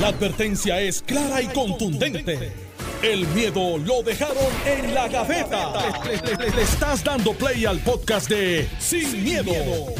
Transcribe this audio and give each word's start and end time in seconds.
La 0.00 0.08
advertencia 0.08 0.80
es 0.80 1.02
clara 1.02 1.40
y 1.40 1.46
contundente. 1.48 2.52
El 3.02 3.26
miedo 3.28 3.78
lo 3.78 4.02
dejaron 4.02 4.36
en 4.66 4.94
la 4.94 5.08
gaveta. 5.08 5.72
Le, 6.04 6.36
le- 6.36 6.50
le 6.56 6.62
estás 6.62 7.04
dando 7.04 7.32
play 7.34 7.64
al 7.66 7.78
podcast 7.80 8.28
de 8.28 8.66
Sin, 8.78 9.22
miedo, 9.22 9.52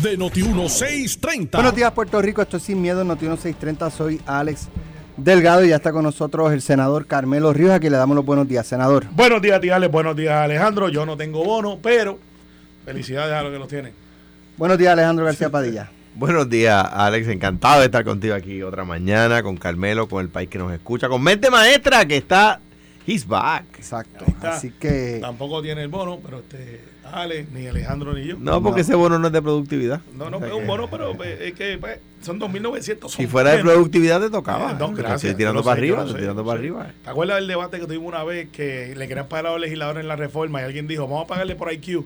de 0.03 0.19
Noti1630. 0.19 1.51
Buenos 1.53 1.75
días, 1.77 1.93
Puerto 1.93 2.21
Rico. 2.23 2.43
Esto 2.43 2.57
es 2.57 2.63
Sin 2.65 2.81
Miedo, 2.81 3.05
Noti 3.05 3.27
630. 3.27 3.91
Soy 3.91 4.21
Alex 4.27 4.69
Delgado 5.17 5.65
y 5.65 5.69
ya 5.69 5.77
está 5.77 5.93
con 5.93 6.03
nosotros 6.03 6.53
el 6.53 6.61
senador 6.63 7.07
Carmelo 7.07 7.53
Ríos, 7.53 7.71
a 7.73 7.79
quien 7.79 7.93
le 7.93 7.99
damos 7.99 8.17
los 8.17 8.25
buenos 8.25 8.49
días, 8.49 8.67
senador. 8.67 9.05
Buenos 9.13 9.41
días, 9.43 9.61
tía 9.61 9.77
Alex. 9.77 9.93
Buenos 9.93 10.17
días, 10.17 10.33
Alejandro. 10.35 10.89
Yo 10.89 11.07
no 11.07 11.17
tengo 11.17 11.45
bono, 11.45 11.79
pero 11.81 12.19
felicidades 12.85 13.33
a 13.35 13.43
los 13.43 13.53
que 13.53 13.59
los 13.59 13.69
tienen. 13.69 13.93
Buenos 14.57 14.77
días, 14.79 14.93
Alejandro 14.93 15.25
García 15.27 15.51
Padilla. 15.51 15.91
Buenos 16.17 16.49
días, 16.49 16.87
Alex. 16.93 17.27
Encantado 17.29 17.81
de 17.81 17.87
estar 17.87 18.05
contigo 18.05 18.35
aquí 18.35 18.63
otra 18.63 18.85
mañana, 18.85 19.43
con 19.43 19.57
Carmelo, 19.57 20.09
con 20.09 20.23
el 20.23 20.29
país 20.29 20.49
que 20.49 20.59
nos 20.59 20.73
escucha, 20.73 21.09
con 21.09 21.23
Mente 21.23 21.51
Maestra, 21.51 22.07
que 22.07 22.17
está. 22.17 22.61
He's 23.07 23.27
back. 23.27 23.65
Exacto. 23.77 24.25
Así 24.43 24.71
que 24.71 25.19
Tampoco 25.21 25.61
tiene 25.61 25.83
el 25.83 25.89
bono, 25.89 26.21
pero 26.25 26.39
este 26.39 26.81
Alex, 27.13 27.51
ni 27.51 27.67
Alejandro, 27.67 28.15
ni 28.15 28.25
yo. 28.27 28.37
No, 28.39 28.63
porque 28.63 28.81
ese 28.81 28.95
bono 28.95 29.19
no 29.19 29.27
es 29.27 29.33
de 29.33 29.43
productividad. 29.43 30.01
No, 30.17 30.31
no, 30.31 30.39
O 30.39 30.41
sea 30.41 30.49
es 30.49 30.55
un 30.55 30.67
bono, 30.67 30.89
pero 30.89 31.15
pues, 31.15 31.39
es 31.41 31.53
que 31.53 31.77
pues, 31.79 31.99
son 32.23 32.41
2.900. 32.41 33.11
Si 33.11 33.27
fuera 33.27 33.51
de 33.51 33.59
productividad 33.63 34.21
te 34.21 34.31
tocaba. 34.31 34.71
Eh, 34.71 34.77
no, 34.79 34.89
Te 34.95 35.03
gracias. 35.03 35.25
estoy 35.25 35.35
tirando 35.35 35.63
para 35.63 35.75
sé, 35.75 35.81
arriba, 35.81 36.05
estoy 36.05 36.21
tirando 36.21 36.45
para 36.45 36.59
sé. 36.59 36.61
arriba. 36.61 36.87
¿Te 37.05 37.11
acuerdas 37.11 37.37
del 37.37 37.49
debate 37.49 37.79
que 37.81 37.87
tuvimos 37.87 38.09
una 38.09 38.25
vez 38.25 38.49
que 38.51 38.95
le 38.97 39.07
querían 39.09 39.27
pagar 39.27 39.47
a 39.49 39.51
los 39.53 39.61
legisladores 39.61 40.01
en 40.01 40.09
la 40.09 40.17
reforma 40.17 40.63
y 40.63 40.65
alguien 40.65 40.87
dijo, 40.87 41.03
vamos 41.07 41.25
a 41.25 41.27
pagarle 41.27 41.57
por 41.57 41.73
IQ? 41.73 42.05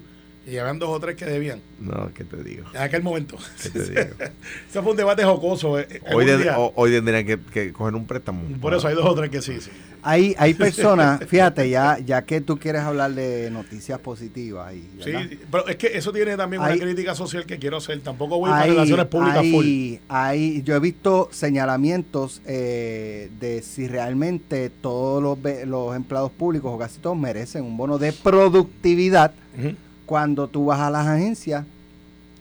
Y 0.49 0.57
habían 0.57 0.79
dos 0.79 0.89
o 0.89 0.99
tres 0.99 1.15
que 1.17 1.27
debían. 1.27 1.61
No, 1.79 2.11
¿qué 2.15 2.25
te 2.25 2.43
digo? 2.43 2.65
En 2.73 2.81
aquel 2.81 3.03
momento. 3.03 3.37
¿Qué 3.63 3.69
te 3.69 3.83
digo? 3.85 4.01
Ese 4.71 4.81
fue 4.83 4.91
un 4.93 4.97
debate 4.97 5.23
jocoso. 5.25 5.79
eh, 5.79 6.01
Hoy, 6.13 6.25
de- 6.25 6.51
hoy 6.75 6.91
tendrían 6.91 7.27
que, 7.27 7.39
que 7.39 7.73
coger 7.73 7.95
un 7.95 8.07
préstamo. 8.07 8.43
Por 8.61 8.73
eso 8.73 8.89
hay 8.89 8.95
dos 8.95 9.05
o 9.05 9.15
tres 9.15 9.31
que 9.31 9.43
sí, 9.43 9.61
sí. 9.61 9.71
hay, 10.03 10.35
hay 10.39 10.55
personas, 10.55 11.21
fíjate, 11.27 11.69
ya, 11.69 11.99
ya 11.99 12.23
que 12.23 12.41
tú 12.41 12.57
quieres 12.59 12.81
hablar 12.83 13.13
de 13.15 13.51
noticias 13.51 13.99
positivas. 13.99 14.73
Y, 14.75 14.89
Sí, 15.05 15.13
pero 15.51 15.69
es 15.69 15.77
que 15.77 15.89
eso 15.99 16.13
tiene 16.13 16.37
también 16.37 16.63
una 16.63 16.73
Hay- 16.73 16.81
crítica 16.81 17.15
social 17.15 17.45
que 17.45 17.59
quiero 17.59 17.77
hacer. 17.77 18.01
Tampoco 18.01 18.39
voy 18.39 18.51
para 18.51 18.63
Hay- 18.63 18.71
relaciones 18.71 19.07
públicas 19.07 19.45
full. 19.51 19.65
hay- 19.65 20.01
hay- 20.09 20.63
yo 20.63 20.75
he 20.77 20.81
visto 20.81 21.29
señalamientos 21.31 22.41
eh, 22.47 23.29
de 23.39 23.61
si 23.63 23.87
realmente 23.87 24.71
todos 24.71 25.23
los, 25.23 25.41
ve- 25.41 25.67
los 25.67 25.95
empleados 25.95 26.31
públicos 26.33 26.73
o 26.75 26.79
casi 26.79 26.99
todos 27.01 27.19
merecen 27.19 27.65
un 27.65 27.77
bono 27.77 27.99
de 27.99 28.13
productividad 28.15 29.33
Ujú. 29.59 29.75
Cuando 30.09 30.49
tú 30.49 30.65
vas 30.65 30.81
a 30.81 30.91
las 30.91 31.07
agencias 31.07 31.65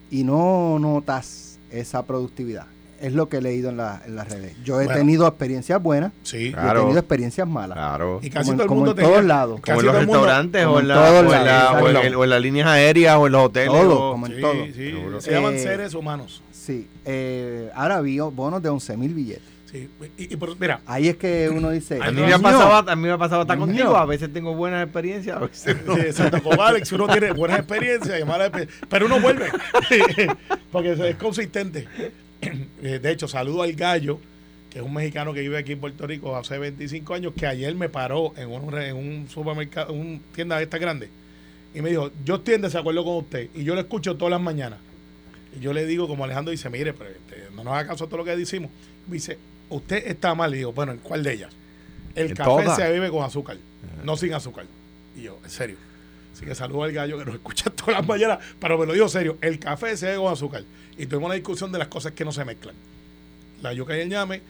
y 0.10 0.24
no 0.24 0.80
notas 0.80 1.60
esa 1.70 2.04
productividad. 2.04 2.66
Es 3.02 3.14
lo 3.14 3.30
que 3.30 3.38
he 3.38 3.42
leído 3.42 3.70
en, 3.70 3.78
la- 3.78 4.02
en 4.08 4.16
las 4.16 4.28
redes. 4.30 4.56
Yo 4.64 4.82
he 4.82 4.86
Bueno. 4.86 5.00
tenido 5.02 5.28
experiencias 5.28 5.84
buenas 5.84 6.14
Sí. 6.24 6.38
y 6.38 6.48
he 6.48 6.54
tenido 6.74 6.98
experiencias 6.98 7.48
malas. 7.48 7.76
Claro. 7.78 8.20
Y 8.24 8.30
casi 8.32 8.50
Como 8.50 8.52
en- 8.54 8.58
todo 8.58 8.64
el 8.64 8.68
como 8.70 8.80
mundo 8.80 8.92
en 8.92 8.96
tenía- 8.96 9.12
todos 9.12 9.26
lados. 9.26 9.60
Como 9.62 9.80
en 9.82 9.86
los 9.86 9.96
restaurantes 9.96 10.66
o 10.66 10.74
en 10.76 10.82
en, 10.82 10.88
la- 10.88 10.96
todos 10.96 11.12
o 11.12 11.20
en 11.20 11.30
lados, 11.30 11.46
la- 11.46 11.72
o 11.74 11.78
en 11.78 11.86
exacto. 11.88 12.08
el- 12.08 12.16
o 12.16 12.24
en 12.24 12.30
las 12.32 12.42
líneas 12.42 12.68
aéreas 12.68 13.18
o 13.18 13.26
en 13.28 13.32
los 13.34 13.46
hoteles. 13.46 13.70
Todo, 13.72 14.00
o- 14.08 14.12
como 14.14 14.26
en 14.28 14.36
Sí, 14.36 14.42
todo. 14.42 14.54
sí, 14.74 15.24
se 15.26 15.32
llaman 15.32 15.54
Eh, 15.56 15.60
seres 15.60 15.94
humanos. 15.94 16.42
Sí. 16.52 16.88
eh, 17.06 17.70
ahora 17.76 18.02
vi 18.02 18.18
bonos 18.20 18.64
de 18.64 18.70
11 18.70 18.98
mil 18.98 19.14
billetes. 19.14 19.44
Sí. 19.72 19.90
Y, 20.18 20.34
y 20.34 20.38
por- 20.38 20.58
mira, 20.60 20.80
Ahí 20.86 21.10
es 21.10 21.18
que 21.18 21.50
uno 21.50 21.70
dice. 21.72 22.00
A 22.02 22.10
mí, 22.12 22.22
me 22.22 22.28
ha 22.28 22.32
"Coño, 22.38 22.42
pasado, 22.42 22.90
a 22.90 22.96
mí 22.96 23.02
me 23.04 23.12
ha 23.12 23.18
pasado 23.18 23.42
hasta 23.42 23.56
Dios 23.56 23.68
contigo. 23.68 23.98
A 23.98 24.06
veces 24.06 24.32
tengo 24.32 24.56
buenas 24.56 24.84
experiencias. 24.84 25.36
A 25.36 25.40
veces 25.42 25.78
no. 25.86 25.96
sí, 25.96 26.02
exacto, 26.02 26.42
con 26.42 26.60
Alex 26.60 26.92
uno 26.94 27.08
tiene 27.08 27.32
buenas 27.34 27.60
experiencias 27.60 28.20
y 28.20 28.24
malas 28.24 28.48
experiencias, 28.48 28.88
pero 28.90 29.06
uno 29.08 29.20
vuelve, 29.20 29.48
porque 30.72 30.92
es 30.94 31.16
consistente. 31.18 31.88
Eh, 32.42 33.00
De 33.00 33.12
hecho, 33.12 33.28
saludo 33.28 33.64
al 33.64 33.74
gallo, 33.74 34.20
que 34.70 34.80
es 34.80 34.86
un 34.86 34.94
mexicano 34.94 35.34
que 35.34 35.42
vive 35.42 35.58
aquí 35.58 35.74
en 35.74 35.80
Puerto 35.80 36.06
Rico 36.08 36.36
hace 36.38 36.58
25 36.58 37.14
años, 37.14 37.34
que 37.36 37.46
ayer 37.48 37.74
me 37.76 37.90
paró 37.90 38.34
en 38.38 38.50
un, 38.50 38.78
en 38.78 38.96
un 38.96 39.28
supermercado, 39.30 39.94
en 39.94 40.00
una 40.00 40.20
tienda 40.34 40.58
de 40.58 40.64
esta 40.64 40.78
grande, 40.78 41.10
y 41.74 41.82
me 41.82 41.90
dijo, 41.90 42.12
yo 42.24 42.36
estoy 42.36 42.56
en 42.56 42.62
desacuerdo 42.62 43.04
con 43.04 43.18
usted, 43.18 43.50
y 43.54 43.64
yo 43.64 43.74
lo 43.76 43.82
escucho 43.82 44.16
todas 44.16 44.32
las 44.32 44.42
mañanas. 44.42 44.80
Y 45.58 45.60
yo 45.62 45.74
le 45.74 45.86
digo, 45.86 46.08
como 46.08 46.24
Alejandro 46.24 46.52
dice, 46.52 46.70
mire, 46.70 46.94
pero 46.94 47.10
este, 47.10 47.48
no 47.56 47.64
nos 47.64 47.74
haga 47.74 47.88
caso 47.88 48.06
a 48.06 48.08
todo 48.08 48.18
lo 48.18 48.24
que 48.26 48.36
decimos. 48.36 48.70
Me 49.08 49.16
dice, 49.16 49.38
usted 49.70 50.08
está 50.08 50.34
mal. 50.36 50.54
Y 50.54 50.58
digo, 50.60 50.74
bueno, 50.74 50.92
¿en 50.92 51.00
cuál 51.00 51.24
de 51.24 51.34
ellas? 51.34 51.54
El 52.16 52.28
café 52.34 52.64
se 52.76 52.90
bebe 52.90 53.10
con 53.10 53.24
azúcar, 53.24 53.58
no 54.04 54.18
sin 54.18 54.34
azúcar. 54.34 54.66
Y 55.16 55.24
yo, 55.24 55.40
en 55.44 55.50
serio. 55.50 55.76
Así 56.34 56.46
que 56.46 56.54
saludo 56.56 56.84
al 56.84 56.92
gallo 56.92 57.18
que 57.18 57.26
nos 57.26 57.36
escucha 57.36 57.70
todas 57.70 57.96
las 58.00 58.08
mañanas, 58.08 58.40
pero 58.60 58.78
me 58.78 58.86
lo 58.86 58.94
digo 58.94 59.08
serio, 59.10 59.38
el 59.42 59.60
café 59.60 59.96
se 59.98 60.06
bebe 60.08 60.18
con 60.20 60.34
azúcar. 60.34 60.64
Y 60.98 61.06
tuvimos 61.06 61.28
una 61.28 61.36
discusión 61.36 61.72
de 61.72 61.80
las 61.80 61.88
cosas 61.88 62.12
que 62.14 62.26
no 62.26 62.32
se 62.32 62.44
mezclan. 62.46 62.76
La 63.62 63.74
yuca 63.74 63.96
y 63.98 64.02
el 64.02 64.10
ñame, 64.10 64.42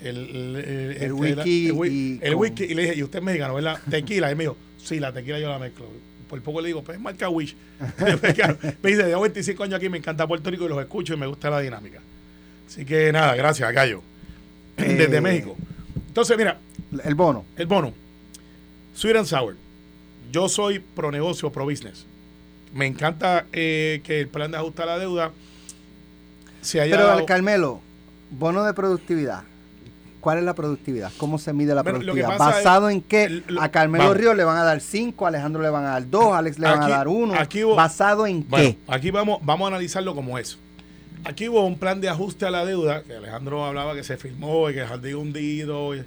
el, 0.00 0.16
el, 0.16 0.56
el- 0.56 0.66
El 0.66 0.92
este, 0.92 1.06
la- 1.08 1.14
whisky 1.14 1.50
y 1.50 2.18
el 2.22 2.32
con- 2.32 2.40
whisky. 2.42 2.64
Y 2.64 2.74
le 2.74 2.82
dije, 2.82 2.94
¿y 2.96 3.02
usted 3.02 3.18
es 3.20 3.24
mexicano, 3.24 3.54
verdad? 3.54 3.78
Tequila. 3.90 4.30
Y 4.30 4.34
me 4.34 4.44
dijo, 4.44 4.56
sí, 4.82 4.98
la 5.00 5.12
tequila 5.12 5.38
yo 5.38 5.48
la 5.48 5.58
mezclo. 5.58 5.86
Por 6.28 6.40
poco 6.42 6.60
le 6.60 6.68
digo, 6.68 6.82
pues 6.82 6.96
es 6.98 7.02
marca 7.02 7.28
Wish. 7.28 7.54
me 8.82 8.90
dice, 8.90 9.04
llevo 9.04 9.22
25 9.22 9.62
años 9.64 9.74
aquí, 9.76 9.88
me 9.88 9.98
encanta 9.98 10.26
Puerto 10.26 10.50
Rico 10.50 10.64
y 10.66 10.68
los 10.68 10.80
escucho 10.80 11.14
y 11.14 11.16
me 11.16 11.26
gusta 11.26 11.50
la 11.50 11.60
dinámica. 11.60 12.00
Así 12.66 12.84
que 12.84 13.12
nada, 13.12 13.34
gracias, 13.36 13.72
gallo. 13.72 14.02
Desde 14.76 15.16
Eh, 15.16 15.20
México. 15.20 15.56
Entonces, 16.08 16.36
mira, 16.36 16.58
El 17.04 17.14
bono. 17.14 17.44
el 17.56 17.66
bono. 17.66 17.92
Sweet 18.94 19.16
and 19.16 19.26
sour. 19.26 19.56
Yo 20.32 20.48
soy 20.48 20.78
pro 20.80 21.10
negocio, 21.10 21.50
pro 21.50 21.64
business. 21.64 22.06
Me 22.74 22.86
encanta 22.86 23.46
eh, 23.52 24.00
que 24.04 24.20
el 24.20 24.28
plan 24.28 24.50
de 24.50 24.58
ajustar 24.58 24.86
la 24.86 24.98
deuda 24.98 25.30
se 26.60 26.80
haya 26.80 26.96
Pero, 26.96 27.06
dado- 27.08 27.26
Carmelo, 27.26 27.80
bono 28.30 28.64
de 28.64 28.74
productividad. 28.74 29.42
¿Cuál 30.20 30.38
es 30.38 30.44
la 30.44 30.54
productividad? 30.54 31.12
¿Cómo 31.18 31.38
se 31.38 31.52
mide 31.52 31.72
la 31.74 31.82
Bueno, 31.84 32.00
productividad? 32.00 32.32
es- 32.32 32.38
¿Basado 32.38 32.90
en 32.90 33.00
qué? 33.00 33.42
lo- 33.46 33.62
a 33.62 33.68
Carmelo 33.68 34.04
vamos. 34.04 34.16
Ríos 34.18 34.36
le 34.36 34.42
van 34.42 34.56
a 34.58 34.64
dar 34.64 34.80
5, 34.80 35.24
a 35.24 35.28
Alejandro 35.28 35.62
le 35.62 35.70
van 35.70 35.84
a 35.84 35.90
dar 35.90 36.10
2, 36.10 36.32
a 36.34 36.38
Alex 36.38 36.58
le 36.58 36.66
van 36.68 36.82
a 36.82 36.88
dar 36.88 37.06
1. 37.08 37.34
aquí 37.38 37.62
hubo- 37.62 37.76
¿Basado 37.76 38.26
en 38.26 38.44
Bueno, 38.48 38.70
qué? 38.70 38.78
aquí 38.88 39.10
vamos, 39.12 39.38
vamos 39.42 39.66
a 39.66 39.68
analizarlo 39.68 40.14
como 40.16 40.36
es. 40.38 40.58
Aquí 41.26 41.48
hubo 41.48 41.64
un 41.66 41.78
plan 41.78 42.00
de 42.00 42.08
ajuste 42.08 42.46
a 42.46 42.50
la 42.50 42.64
deuda, 42.64 43.02
que 43.02 43.14
Alejandro 43.14 43.64
hablaba 43.64 43.94
que 43.94 44.04
se 44.04 44.16
firmó 44.16 44.70
y 44.70 44.74
que 44.74 44.80
el 44.80 44.86
jardín 44.86 45.16
hundido. 45.16 45.94
y- 45.94 46.02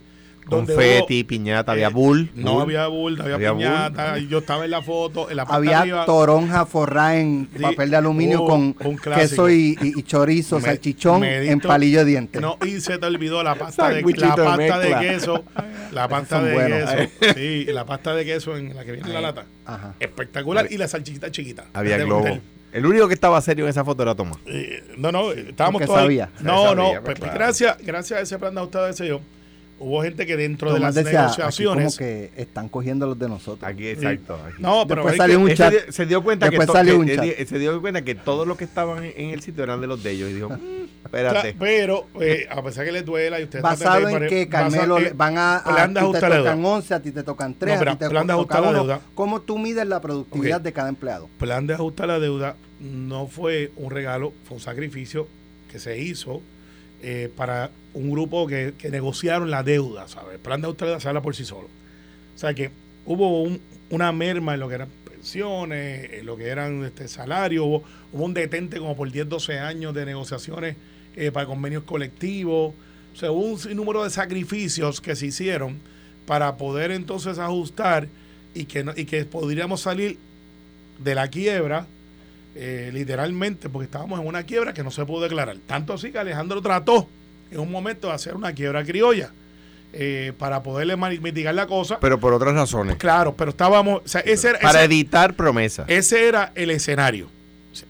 donde 0.49 0.73
Confeti, 0.73 1.21
hubo- 1.21 1.27
piñata, 1.27 1.71
había 1.73 1.87
eh, 1.89 1.93
bull. 1.93 2.31
No 2.33 2.53
bull. 2.53 2.61
había 2.63 2.87
bull, 2.87 3.17
no 3.17 3.23
había, 3.23 3.35
Había 3.35 3.51
bull. 3.51 3.61
piñata. 3.61 4.17
y 4.17 4.27
Yo 4.29 4.39
estaba 4.39 4.65
en 4.65 4.71
la 4.71 4.81
foto, 4.81 5.29
en 5.29 5.35
la 5.37 5.45
parte 5.45 5.57
Había 5.57 5.81
arriba. 5.81 6.05
toronja 6.07 6.65
forrada 6.65 7.17
en 7.19 7.47
Sí, 7.55 7.61
papel 7.61 7.91
de 7.91 7.97
aluminio 7.97 8.45
con 8.45 8.75
un 8.83 8.97
queso 8.97 9.47
y, 9.47 9.77
y- 9.79 9.99
y 9.99 10.03
chorizo, 10.03 10.55
Me- 10.55 10.63
salchichón 10.63 11.21
medito- 11.21 11.51
en 11.51 11.59
palillo 11.59 11.99
de 11.99 12.05
dientes. 12.05 12.41
No, 12.41 12.57
y 12.65 12.81
se 12.81 12.97
te 12.97 13.05
olvidó 13.05 13.43
la 13.43 13.53
pasta 13.59 13.89
de, 13.89 14.01
la 14.01 14.07
de 14.07 14.67
pasta 14.67 14.79
de 14.79 14.95
queso. 15.07 15.43
La 15.91 16.07
pasta 16.07 16.41
de 16.41 16.53
buenos. 16.53 16.89
queso. 16.89 17.33
Sí, 17.35 17.65
la 17.65 17.85
pasta 17.85 18.15
de 18.15 18.25
queso 18.25 18.57
en 18.57 18.75
la 18.75 18.83
que 18.85 18.93
viene 18.93 19.07
en 19.07 19.13
la 19.13 19.21
lata. 19.21 19.45
Ajá. 19.67 19.93
Espectacular. 19.99 20.65
Y 20.71 20.77
la 20.77 20.87
salchichita 20.87 21.29
chiquita. 21.29 21.65
Había 21.73 21.97
globo. 21.97 22.21
Montel. 22.21 22.41
El 22.71 22.85
único 22.85 23.07
que 23.07 23.13
estaba 23.13 23.41
serio 23.41 23.65
en 23.65 23.69
esa 23.69 23.83
foto 23.83 24.03
era 24.03 24.15
Tomás. 24.15 24.37
Eh, 24.45 24.83
no, 24.97 25.11
no, 25.11 25.31
estábamos 25.31 25.81
todos. 25.87 25.99
sabía. 25.99 26.29
No, 26.41 26.65
Sabía, 26.67 26.75
no. 26.75 26.89
pues, 26.91 27.01
pues, 27.03 27.19
claro. 27.19 27.33
gracias, 27.33 27.77
gracias 27.79 28.19
a 28.19 28.23
ese 28.23 28.37
plan 28.39 28.53
de 28.53 28.61
de 28.61 29.07
yo, 29.07 29.21
hubo 29.79 30.01
gente 30.03 30.25
que 30.25 30.35
dentro 30.37 30.73
Tomás 30.73 30.93
de 30.95 31.03
las 31.03 31.05
decía, 31.05 31.25
aquí 31.47 31.63
como 31.63 31.75
negociaciones. 31.75 31.97
que 31.97 32.31
están 32.41 32.69
cogiendo 32.69 33.07
los 33.07 33.17
de 33.17 33.27
nosotros. 33.29 33.63
Aquí, 33.69 33.87
exacto. 33.87 34.35
aquí. 34.35 34.55
No, 34.61 34.85
pero 34.87 35.01
Después 35.03 35.17
salió 35.17 35.37
que- 35.37 35.43
un 35.45 35.53
chat. 35.55 35.73
se, 35.89 36.05
dio, 36.05 36.21
cuenta 36.23 36.45
que, 36.47 36.51
Después 36.51 36.67
to- 36.67 36.73
salió 36.73 36.93
que- 36.93 36.99
un 36.99 37.09
él 37.09 37.15
chat. 37.15 37.25
di- 37.25 37.45
se 37.45 37.59
dio 37.59 37.81
cuenta 37.81 38.01
que 38.03 38.15
todos 38.15 38.47
los 38.47 38.57
que 38.57 38.65
estaban 38.65 39.03
en, 39.05 39.29
el 39.31 39.41
sitio 39.41 39.63
eran 39.63 39.81
de 39.81 39.87
los 39.87 40.03
de 40.03 40.11
ellos 40.11 40.29
y 40.29 40.33
dijo, 40.33 40.49
"Mm, 40.49 41.05
espérate. 41.05 41.55
Pero, 41.57 42.07
eh, 42.19 42.47
a 42.49 42.61
pesar 42.61 42.85
que 42.85 42.91
les 42.91 43.05
duela 43.05 43.39
y 43.39 43.43
ustedes 43.45 43.63
Basado 43.63 44.09
en 44.09 44.27
que 44.27 44.49
Carmelo 44.49 44.97
en- 44.97 45.03
le- 45.05 45.09
van 45.13 45.37
a, 45.37 45.57
a, 45.57 45.63
plan 45.63 45.93
de 45.93 45.99
a 45.99 46.03
ti 46.03 46.11
te 46.11 46.19
tocan 46.19 46.31
deuda. 46.31 46.55
11, 46.55 46.93
a 46.93 47.01
ti 47.01 47.11
te 47.11 47.23
tocan 47.23 47.53
3, 47.55 47.75
No, 47.81 47.89
a 47.89 47.93
ti 47.93 47.99
te 47.99 48.09
plan 48.09 48.27
de 48.27 48.33
toca 48.33 48.55
ajustar 48.57 48.61
la 48.73 48.79
deuda. 48.79 49.01
¿Cómo 49.15 49.41
tú 49.41 49.57
mides 49.57 49.87
la 49.87 50.01
productividad 50.01 50.61
de 50.61 50.73
cada 50.73 50.89
empleado? 50.89 51.29
plan 51.37 51.65
de 51.67 51.73
ajustar 51.73 52.07
la 52.07 52.19
deuda 52.19 52.55
no 52.81 53.27
fue 53.27 53.71
un 53.77 53.91
regalo, 53.91 54.33
fue 54.45 54.55
un 54.57 54.61
sacrificio 54.61 55.27
que 55.71 55.79
se 55.79 55.99
hizo 55.99 56.41
eh, 57.01 57.31
para 57.35 57.69
un 57.93 58.11
grupo 58.11 58.45
que, 58.47 58.73
que 58.77 58.89
negociaron 58.89 59.49
la 59.49 59.63
deuda, 59.63 60.07
¿sabes? 60.07 60.33
El 60.35 60.39
plan 60.39 60.61
de 60.61 60.67
deuda 60.73 60.99
se 60.99 61.07
habla 61.07 61.21
por 61.21 61.35
sí 61.35 61.45
solo. 61.45 61.67
O 62.35 62.37
sea 62.37 62.53
que 62.53 62.71
hubo 63.05 63.41
un- 63.43 63.59
una 63.89 64.11
merma 64.11 64.53
en 64.53 64.59
lo 64.59 64.69
que 64.69 64.75
eran 64.75 64.89
pensiones, 65.05 66.11
en 66.13 66.25
lo 66.25 66.37
que 66.37 66.47
eran 66.47 66.83
este, 66.85 67.07
salarios, 67.07 67.65
hubo, 67.65 67.83
un 68.13 68.33
detente 68.33 68.77
como 68.79 68.95
por 68.95 69.11
10, 69.11 69.27
12 69.27 69.59
años 69.59 69.93
de 69.93 70.05
negociaciones 70.05 70.75
eh, 71.15 71.31
para 71.31 71.45
convenios 71.47 71.83
colectivos. 71.83 72.73
O 73.13 73.15
sea, 73.17 73.31
hubo 73.31 73.41
un 73.45 73.59
sinnúmero 73.59 74.03
de 74.03 74.09
sacrificios 74.11 75.01
que 75.01 75.15
se 75.15 75.25
hicieron 75.27 75.79
para 76.25 76.55
poder 76.57 76.91
entonces 76.91 77.39
ajustar 77.39 78.07
y 78.53 78.65
que, 78.65 78.83
no- 78.83 78.93
y 78.95 79.05
que 79.05 79.25
podríamos 79.25 79.81
salir 79.81 80.17
de 81.03 81.15
la 81.15 81.27
quiebra, 81.29 81.87
eh, 82.55 82.91
literalmente, 82.93 83.69
porque 83.69 83.85
estábamos 83.85 84.19
en 84.19 84.27
una 84.27 84.43
quiebra 84.43 84.73
que 84.73 84.83
no 84.83 84.91
se 84.91 85.05
pudo 85.05 85.21
declarar. 85.23 85.57
Tanto 85.65 85.93
así 85.93 86.11
que 86.11 86.19
Alejandro 86.19 86.61
trató 86.61 87.07
en 87.51 87.59
un 87.59 87.71
momento 87.71 88.07
de 88.07 88.13
hacer 88.13 88.35
una 88.35 88.53
quiebra 88.53 88.83
criolla 88.83 89.31
eh, 89.93 90.33
para 90.37 90.61
poderle 90.63 90.95
mitigar 90.97 91.55
la 91.55 91.65
cosa. 91.67 91.99
Pero 91.99 92.19
por 92.19 92.33
otras 92.33 92.53
razones. 92.53 92.95
claro, 92.97 93.35
pero 93.35 93.51
estábamos, 93.51 94.01
o 94.05 94.07
sea, 94.07 94.21
ese 94.21 94.49
era, 94.49 94.59
Para 94.59 94.79
ese- 94.79 94.85
evitar 94.85 95.33
promesas. 95.35 95.85
ese 95.89 96.27
era 96.27 96.51
el 96.55 96.69
escenario. 96.71 97.27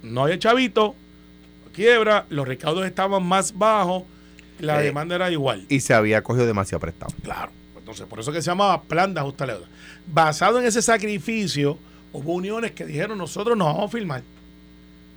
No 0.03 0.23
había 0.23 0.39
chavito, 0.39 0.95
quiebra, 1.73 2.25
los 2.29 2.47
recaudos 2.47 2.85
estaban 2.85 3.23
más 3.25 3.57
bajos, 3.57 4.03
la 4.59 4.81
Eh, 4.81 4.85
demanda 4.85 5.15
era 5.15 5.31
igual. 5.31 5.65
Y 5.69 5.79
se 5.81 5.93
había 5.93 6.21
cogido 6.21 6.45
demasiado 6.45 6.79
prestado. 6.79 7.13
Claro. 7.23 7.51
Entonces, 7.77 8.05
por 8.07 8.19
eso 8.19 8.31
que 8.31 8.41
se 8.41 8.47
llamaba 8.51 8.81
Plan 8.83 9.13
de 9.13 9.19
Ajuste 9.21 9.43
a 9.43 9.47
la 9.47 9.53
Deuda. 9.53 9.67
Basado 10.05 10.59
en 10.59 10.65
ese 10.65 10.81
sacrificio, 10.81 11.77
hubo 12.13 12.33
uniones 12.33 12.71
que 12.71 12.85
dijeron, 12.85 13.17
nosotros 13.17 13.57
nos 13.57 13.67
vamos 13.67 13.85
a 13.85 13.97
firmar. 13.97 14.21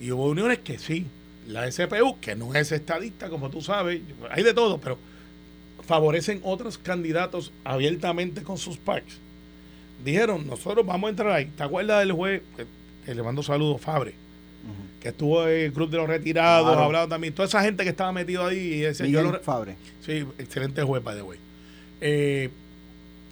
Y 0.01 0.11
hubo 0.11 0.27
uniones 0.29 0.59
que 0.61 0.79
sí. 0.79 1.07
La 1.49 1.71
SPU, 1.71 2.19
que 2.21 2.35
no 2.37 2.55
es 2.55 2.71
estadista, 2.73 3.29
como 3.29 3.51
tú 3.51 3.61
sabes, 3.61 4.01
hay 4.31 4.43
de 4.43 4.55
todo, 4.55 4.79
pero 4.79 4.97
favorecen 5.85 6.41
otros 6.45 6.79
candidatos 6.79 7.53
abiertamente 7.65 8.43
con 8.43 8.59
sus 8.59 8.77
packs. 8.77 9.19
Dijeron, 10.05 10.47
nosotros 10.47 10.85
vamos 10.87 11.09
a 11.09 11.11
entrar 11.11 11.31
ahí. 11.31 11.47
¿Te 11.57 11.63
acuerdas 11.63 12.01
del 12.01 12.13
juez? 12.13 12.43
Que, 12.57 12.67
que 13.05 13.15
le 13.15 13.23
mando 13.23 13.43
saludos, 13.43 13.81
Fabre, 13.81 14.15
que 15.01 15.09
estuvo 15.09 15.47
en 15.49 15.67
el 15.67 15.73
Club 15.73 15.91
de 15.91 15.97
los 15.99 16.09
Retirados, 16.09 16.69
Claro. 16.69 16.85
hablado 16.85 17.09
también. 17.09 17.35
Toda 17.35 17.47
esa 17.49 17.63
gente 17.63 17.83
que 17.85 17.91
estaba 17.91 18.13
metido 18.13 18.47
ahí. 18.47 18.59
Y 18.75 18.85
ese, 18.85 19.05
yo 19.05 19.09
Miguel 19.21 19.25
lo 19.25 19.33
re- 19.33 19.39
Fabre. 19.41 19.77
Sí, 20.05 20.25
excelente 20.39 20.83
juez, 20.83 21.03
by 21.03 21.17
the 21.17 21.23
way. 21.23 21.39
Eh, 22.01 22.51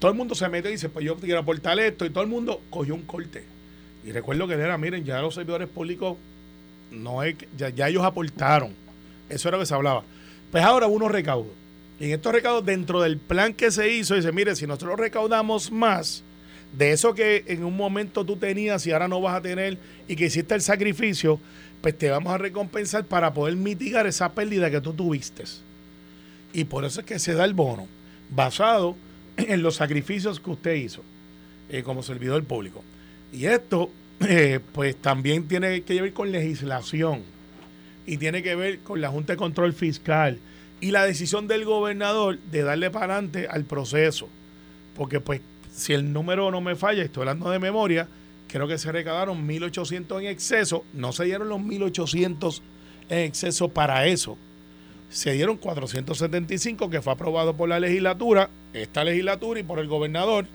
todo 0.00 0.10
el 0.10 0.16
mundo 0.16 0.34
se 0.34 0.48
mete 0.48 0.68
y 0.68 0.72
dice, 0.72 0.88
pues 0.88 1.04
yo 1.04 1.16
quiero 1.16 1.40
aportar 1.40 1.78
esto, 1.78 2.04
y 2.06 2.10
todo 2.10 2.22
el 2.24 2.30
mundo 2.30 2.60
cogió 2.70 2.94
un 2.94 3.02
corte. 3.02 3.44
Y 4.04 4.12
recuerdo 4.12 4.48
que 4.48 4.54
era, 4.54 4.76
miren, 4.78 5.04
ya 5.04 5.20
los 5.20 5.34
servidores 5.34 5.68
públicos, 5.68 6.16
no 6.90 7.22
es 7.22 7.36
ya, 7.56 7.70
ya 7.70 7.88
ellos 7.88 8.04
aportaron. 8.04 8.72
Eso 9.28 9.48
era 9.48 9.56
lo 9.56 9.62
que 9.62 9.66
se 9.66 9.74
hablaba. 9.74 10.02
Pues 10.50 10.64
ahora 10.64 10.86
hubo 10.86 10.96
unos 10.96 11.12
recaudos. 11.12 11.52
Y 11.98 12.06
en 12.06 12.12
estos 12.12 12.32
recaudos, 12.32 12.64
dentro 12.64 13.02
del 13.02 13.18
plan 13.18 13.52
que 13.52 13.70
se 13.70 13.92
hizo, 13.92 14.14
dice, 14.14 14.32
mire, 14.32 14.56
si 14.56 14.66
nosotros 14.66 14.98
recaudamos 14.98 15.70
más 15.70 16.24
de 16.76 16.92
eso 16.92 17.14
que 17.14 17.44
en 17.48 17.64
un 17.64 17.76
momento 17.76 18.24
tú 18.24 18.36
tenías 18.36 18.86
y 18.86 18.92
ahora 18.92 19.08
no 19.08 19.20
vas 19.20 19.36
a 19.36 19.42
tener 19.42 19.78
y 20.08 20.16
que 20.16 20.26
hiciste 20.26 20.54
el 20.54 20.62
sacrificio, 20.62 21.40
pues 21.80 21.96
te 21.96 22.10
vamos 22.10 22.32
a 22.32 22.38
recompensar 22.38 23.04
para 23.04 23.32
poder 23.32 23.56
mitigar 23.56 24.06
esa 24.06 24.32
pérdida 24.32 24.70
que 24.70 24.80
tú 24.80 24.92
tuviste. 24.92 25.44
Y 26.52 26.64
por 26.64 26.84
eso 26.84 27.00
es 27.00 27.06
que 27.06 27.18
se 27.18 27.34
da 27.34 27.44
el 27.44 27.54
bono, 27.54 27.86
basado 28.30 28.96
en 29.36 29.62
los 29.62 29.76
sacrificios 29.76 30.40
que 30.40 30.50
usted 30.50 30.74
hizo 30.74 31.02
eh, 31.68 31.82
como 31.82 32.02
servidor 32.02 32.42
público. 32.44 32.82
Y 33.32 33.46
esto, 33.46 33.90
eh, 34.20 34.60
pues 34.72 34.96
también 34.96 35.48
tiene 35.48 35.82
que 35.82 36.00
ver 36.00 36.12
con 36.12 36.30
legislación 36.30 37.22
y 38.06 38.16
tiene 38.16 38.42
que 38.42 38.54
ver 38.54 38.80
con 38.80 39.00
la 39.00 39.10
Junta 39.10 39.34
de 39.34 39.36
Control 39.36 39.72
Fiscal 39.72 40.38
y 40.80 40.90
la 40.90 41.04
decisión 41.04 41.48
del 41.48 41.64
gobernador 41.64 42.38
de 42.38 42.62
darle 42.62 42.90
para 42.90 43.14
adelante 43.14 43.46
al 43.48 43.64
proceso. 43.64 44.28
Porque, 44.96 45.20
pues, 45.20 45.40
si 45.72 45.92
el 45.92 46.12
número 46.12 46.50
no 46.50 46.60
me 46.60 46.76
falla, 46.76 47.02
estoy 47.02 47.22
hablando 47.22 47.50
de 47.50 47.58
memoria, 47.58 48.08
creo 48.48 48.66
que 48.66 48.78
se 48.78 48.90
recaudaron 48.90 49.46
1.800 49.46 50.20
en 50.20 50.26
exceso. 50.26 50.84
No 50.92 51.12
se 51.12 51.24
dieron 51.24 51.48
los 51.48 51.60
1.800 51.60 52.60
en 53.10 53.18
exceso 53.18 53.68
para 53.68 54.06
eso 54.06 54.36
se 55.10 55.32
dieron 55.32 55.56
475 55.56 56.88
que 56.88 57.02
fue 57.02 57.12
aprobado 57.12 57.56
por 57.56 57.68
la 57.68 57.80
legislatura, 57.80 58.48
esta 58.72 59.02
legislatura 59.02 59.60
y 59.60 59.64
por 59.64 59.80
el 59.80 59.88
gobernador 59.88 60.46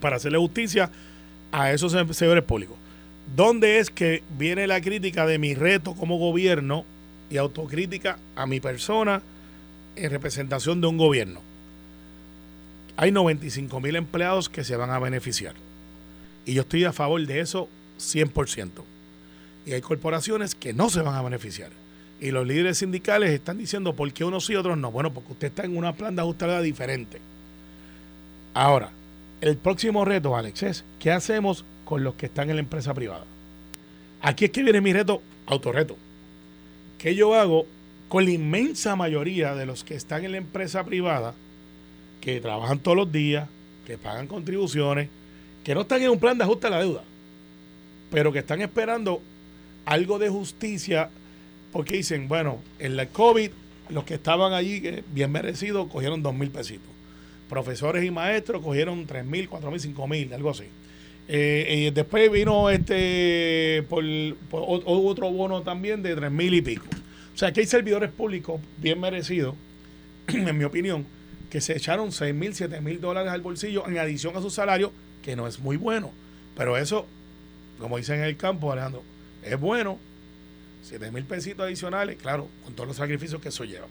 para 0.00 0.16
hacerle 0.16 0.38
justicia 0.38 0.90
a 1.52 1.72
esos 1.72 1.92
se- 1.92 2.14
servidores 2.14 2.44
públicos. 2.44 2.76
¿Dónde 3.36 3.78
es 3.78 3.90
que 3.90 4.22
viene 4.38 4.66
la 4.66 4.80
crítica 4.80 5.26
de 5.26 5.38
mi 5.38 5.54
reto 5.54 5.94
como 5.94 6.18
gobierno 6.18 6.84
y 7.30 7.36
autocrítica 7.36 8.18
a 8.36 8.46
mi 8.46 8.58
persona 8.60 9.22
en 9.96 10.10
representación 10.10 10.80
de 10.80 10.86
un 10.86 10.96
gobierno? 10.96 11.40
Hay 12.96 13.12
95 13.12 13.80
mil 13.80 13.96
empleados 13.96 14.48
que 14.48 14.64
se 14.64 14.76
van 14.76 14.90
a 14.90 14.98
beneficiar. 14.98 15.54
Y 16.46 16.54
yo 16.54 16.62
estoy 16.62 16.84
a 16.84 16.92
favor 16.92 17.24
de 17.26 17.40
eso 17.40 17.68
100%. 17.98 18.70
Y 19.66 19.72
hay 19.72 19.80
corporaciones 19.82 20.54
que 20.54 20.72
no 20.72 20.88
se 20.90 21.02
van 21.02 21.14
a 21.14 21.22
beneficiar. 21.22 21.70
Y 22.20 22.30
los 22.32 22.46
líderes 22.46 22.78
sindicales 22.78 23.30
están 23.30 23.58
diciendo 23.58 23.94
por 23.94 24.10
qué 24.12 24.24
unos 24.24 24.46
sí 24.46 24.54
y 24.54 24.56
otros 24.56 24.76
no. 24.78 24.90
Bueno, 24.90 25.12
porque 25.12 25.32
usted 25.32 25.48
está 25.48 25.64
en 25.64 25.76
una 25.76 25.92
plan 25.92 26.16
de 26.16 26.22
ajustada 26.22 26.60
diferente. 26.62 27.20
Ahora, 28.54 28.90
el 29.40 29.56
próximo 29.56 30.04
reto, 30.04 30.36
Alex, 30.36 30.62
es 30.62 30.84
¿qué 30.98 31.12
hacemos 31.12 31.64
con 31.84 32.04
los 32.04 32.14
que 32.14 32.26
están 32.26 32.50
en 32.50 32.56
la 32.56 32.62
empresa 32.62 32.94
privada? 32.94 33.24
Aquí 34.20 34.46
es 34.46 34.50
que 34.50 34.62
viene 34.62 34.80
mi 34.80 34.92
reto, 34.92 35.22
autorreto. 35.46 35.96
¿Qué 36.98 37.14
yo 37.14 37.34
hago 37.34 37.66
con 38.08 38.24
la 38.24 38.30
inmensa 38.30 38.96
mayoría 38.96 39.54
de 39.54 39.66
los 39.66 39.84
que 39.84 39.94
están 39.94 40.24
en 40.24 40.32
la 40.32 40.38
empresa 40.38 40.84
privada, 40.84 41.34
que 42.20 42.40
trabajan 42.40 42.80
todos 42.80 42.96
los 42.96 43.12
días, 43.12 43.48
que 43.86 43.98
pagan 43.98 44.26
contribuciones, 44.26 45.08
que 45.62 45.74
no 45.74 45.82
están 45.82 46.02
en 46.02 46.10
un 46.10 46.18
plan 46.18 46.36
de 46.36 46.44
ajuste 46.44 46.66
a 46.66 46.70
la 46.70 46.80
deuda, 46.80 47.04
pero 48.10 48.32
que 48.32 48.40
están 48.40 48.60
esperando 48.60 49.20
algo 49.84 50.18
de 50.18 50.28
justicia 50.28 51.10
porque 51.72 51.96
dicen, 51.96 52.28
bueno, 52.28 52.58
en 52.78 52.96
la 52.96 53.06
COVID, 53.06 53.50
los 53.90 54.04
que 54.04 54.14
estaban 54.14 54.52
allí, 54.52 54.80
que 54.80 55.04
bien 55.12 55.30
merecidos, 55.30 55.88
cogieron 55.88 56.22
dos 56.22 56.34
mil 56.34 56.50
pesitos. 56.50 56.97
Profesores 57.48 58.04
y 58.04 58.10
maestros 58.10 58.62
cogieron 58.62 59.06
tres 59.06 59.24
mil, 59.24 59.48
cuatro 59.48 59.70
mil, 59.70 59.80
cinco 59.80 60.06
mil, 60.06 60.32
algo 60.32 60.50
así. 60.50 60.64
Eh, 61.28 61.86
y 61.88 61.90
después 61.90 62.30
vino 62.30 62.70
este 62.70 63.84
por, 63.88 64.02
otro 64.50 65.30
bono 65.30 65.62
también 65.62 66.02
de 66.02 66.14
tres 66.14 66.30
mil 66.30 66.54
y 66.54 66.62
pico. 66.62 66.86
O 67.34 67.38
sea, 67.38 67.52
que 67.52 67.60
hay 67.60 67.66
servidores 67.66 68.10
públicos 68.10 68.60
bien 68.78 69.00
merecidos, 69.00 69.54
en 70.28 70.56
mi 70.56 70.64
opinión, 70.64 71.06
que 71.50 71.60
se 71.60 71.76
echaron 71.76 72.12
seis 72.12 72.34
mil, 72.34 72.54
siete 72.54 72.80
mil 72.80 73.00
dólares 73.00 73.32
al 73.32 73.40
bolsillo 73.40 73.86
en 73.86 73.98
adición 73.98 74.36
a 74.36 74.42
su 74.42 74.50
salario, 74.50 74.92
que 75.22 75.36
no 75.36 75.46
es 75.46 75.58
muy 75.58 75.76
bueno. 75.76 76.12
Pero 76.56 76.76
eso, 76.76 77.06
como 77.78 77.98
dicen 77.98 78.16
en 78.16 78.24
el 78.24 78.36
campo, 78.36 78.72
Alejandro, 78.72 79.02
es 79.42 79.58
bueno. 79.58 79.98
7 80.82 81.10
mil 81.10 81.24
pesitos 81.24 81.66
adicionales, 81.66 82.16
claro, 82.16 82.48
con 82.64 82.74
todos 82.74 82.88
los 82.88 82.96
sacrificios 82.96 83.42
que 83.42 83.48
eso 83.50 83.64
lleva. 83.64 83.86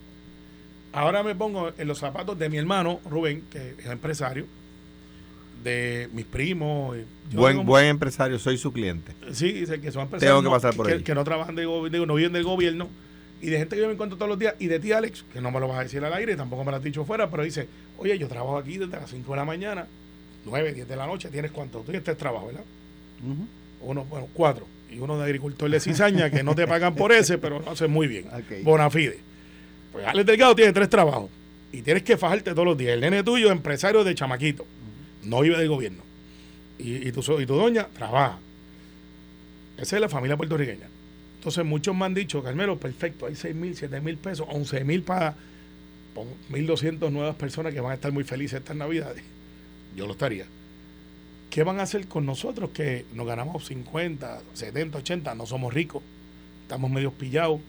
Ahora 0.94 1.24
me 1.24 1.36
pongo 1.36 1.72
en 1.78 1.88
los 1.88 2.00
zapatos 2.00 2.38
de 2.40 2.50
mi 2.50 2.58
hermano 2.58 3.00
Rubén, 3.10 3.44
que 3.52 3.76
es 3.78 3.86
empresario, 3.86 4.46
de 5.64 6.10
mis 6.14 6.26
primos. 6.26 6.98
yo 7.30 7.40
Buen, 7.40 7.66
buen 7.66 7.86
empresario, 7.88 8.40
soy 8.40 8.58
su 8.58 8.72
cliente. 8.72 9.12
Sí, 9.32 9.52
dice 9.52 9.82
que 9.82 9.92
son 9.92 10.04
empresarios 10.04 10.38
Tengo 10.40 10.50
que 10.50 10.56
pasar 10.56 10.76
por 10.76 10.88
que, 10.88 10.94
ahí. 10.94 11.04
que 11.04 11.16
no 11.16 11.24
trabajan 11.24 11.56
de 11.56 11.66
gobierno, 11.66 12.06
no 12.06 12.16
viven 12.16 12.34
del 12.34 12.44
gobierno. 12.44 12.88
Y 13.42 13.48
de 13.50 13.60
gente 13.60 13.76
que 13.76 13.82
yo 13.82 13.88
me 13.88 13.94
encuentro 13.94 14.18
todos 14.18 14.30
los 14.30 14.40
días. 14.40 14.56
Y 14.60 14.68
de 14.68 14.80
ti, 14.80 14.92
Alex, 14.94 15.24
que 15.32 15.42
no 15.42 15.52
me 15.52 15.60
lo 15.60 15.68
vas 15.68 15.80
a 15.80 15.84
decir 15.84 16.04
al 16.04 16.14
aire, 16.14 16.36
tampoco 16.36 16.64
me 16.64 16.72
lo 16.72 16.78
has 16.78 16.84
dicho 16.84 17.06
fuera, 17.06 17.30
pero 17.30 17.44
dice, 17.44 17.68
oye, 18.00 18.18
yo 18.18 18.28
trabajo 18.28 18.58
aquí 18.58 18.78
desde 18.78 18.98
las 18.98 19.10
5 19.10 19.32
de 19.32 19.38
la 19.38 19.46
mañana, 19.46 19.86
9, 20.46 20.74
10 20.74 20.88
de 20.88 20.96
la 20.96 21.06
noche, 21.06 21.30
¿tienes 21.30 21.52
cuánto? 21.52 21.80
Tú 21.80 21.86
tienes 21.86 22.04
tres 22.04 22.18
trabajos, 22.18 22.48
¿verdad? 22.48 22.64
Uno, 23.82 24.06
bueno, 24.06 24.28
cuatro. 24.34 24.66
Y 24.92 25.00
uno 25.00 25.18
de 25.18 25.26
agricultor 25.26 25.70
de 25.70 25.80
cizaña, 25.80 26.30
que 26.32 26.42
no 26.44 26.56
te 26.56 26.66
pagan 26.66 26.96
por 26.96 27.12
ese, 27.12 27.38
pero 27.38 27.60
lo 27.60 27.70
hace 27.70 27.88
muy 27.88 28.08
bien. 28.08 28.26
Bonafide. 28.64 29.20
Pues 30.12 30.26
Delgado 30.26 30.56
tiene 30.56 30.74
tres 30.74 30.90
trabajos. 30.90 31.30
Y 31.72 31.82
tienes 31.82 32.04
que 32.04 32.18
fajarte 32.18 32.52
todos 32.52 32.66
los 32.66 32.78
días. 32.78 32.94
El 32.94 33.02
nene 33.02 33.24
tuyo, 33.24 33.52
empresario 33.52 34.04
de 34.04 34.16
chamaquito. 34.16 34.66
No 35.24 35.42
vive 35.42 35.58
del 35.58 35.68
gobierno. 35.68 36.04
Y, 36.80 37.08
y, 37.08 37.12
tu, 37.12 37.20
y 37.40 37.46
tu 37.46 37.56
doña 37.56 37.88
trabaja. 37.88 38.40
Esa 39.78 39.96
es 39.96 40.02
la 40.02 40.10
familia 40.10 40.38
puertorriqueña. 40.38 40.88
Entonces 41.38 41.64
muchos 41.64 41.96
me 41.96 42.06
han 42.06 42.14
dicho, 42.14 42.42
Carmelo, 42.44 42.78
perfecto, 42.78 43.26
hay 43.26 43.36
6 43.36 43.56
mil, 43.56 43.76
7 43.76 44.02
mil 44.02 44.18
pesos, 44.18 44.48
11 44.50 44.84
mil 44.84 45.04
para 45.04 45.36
pon 46.14 46.28
1.200 46.50 47.12
nuevas 47.12 47.36
personas 47.36 47.74
que 47.74 47.80
van 47.80 47.92
a 47.92 47.96
estar 47.96 48.12
muy 48.12 48.24
felices 48.24 48.60
estas 48.60 48.76
navidades. 48.76 49.24
Yo 49.96 50.08
lo 50.08 50.14
estaría. 50.14 50.46
¿Qué 51.50 51.64
van 51.64 51.80
a 51.80 51.84
hacer 51.84 52.08
con 52.08 52.26
nosotros 52.26 52.72
que 52.72 53.06
nos 53.14 53.26
ganamos 53.28 53.68
50, 53.68 54.42
70, 54.54 54.98
80? 54.98 55.36
No 55.36 55.46
somos 55.46 55.74
ricos, 55.74 56.04
estamos 56.64 56.90
medio 56.92 57.12
pillados, 57.12 57.62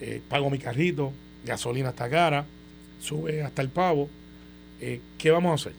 eh, 0.00 0.20
pago 0.28 0.50
mi 0.50 0.58
carrito, 0.58 1.12
gasolina 1.44 1.90
está 1.90 2.08
cara, 2.08 2.44
sube 3.00 3.42
hasta 3.42 3.62
el 3.62 3.68
pavo. 3.68 4.08
eh, 4.80 5.00
¿Qué 5.18 5.30
vamos 5.30 5.50
a 5.52 5.54
hacer? 5.54 5.72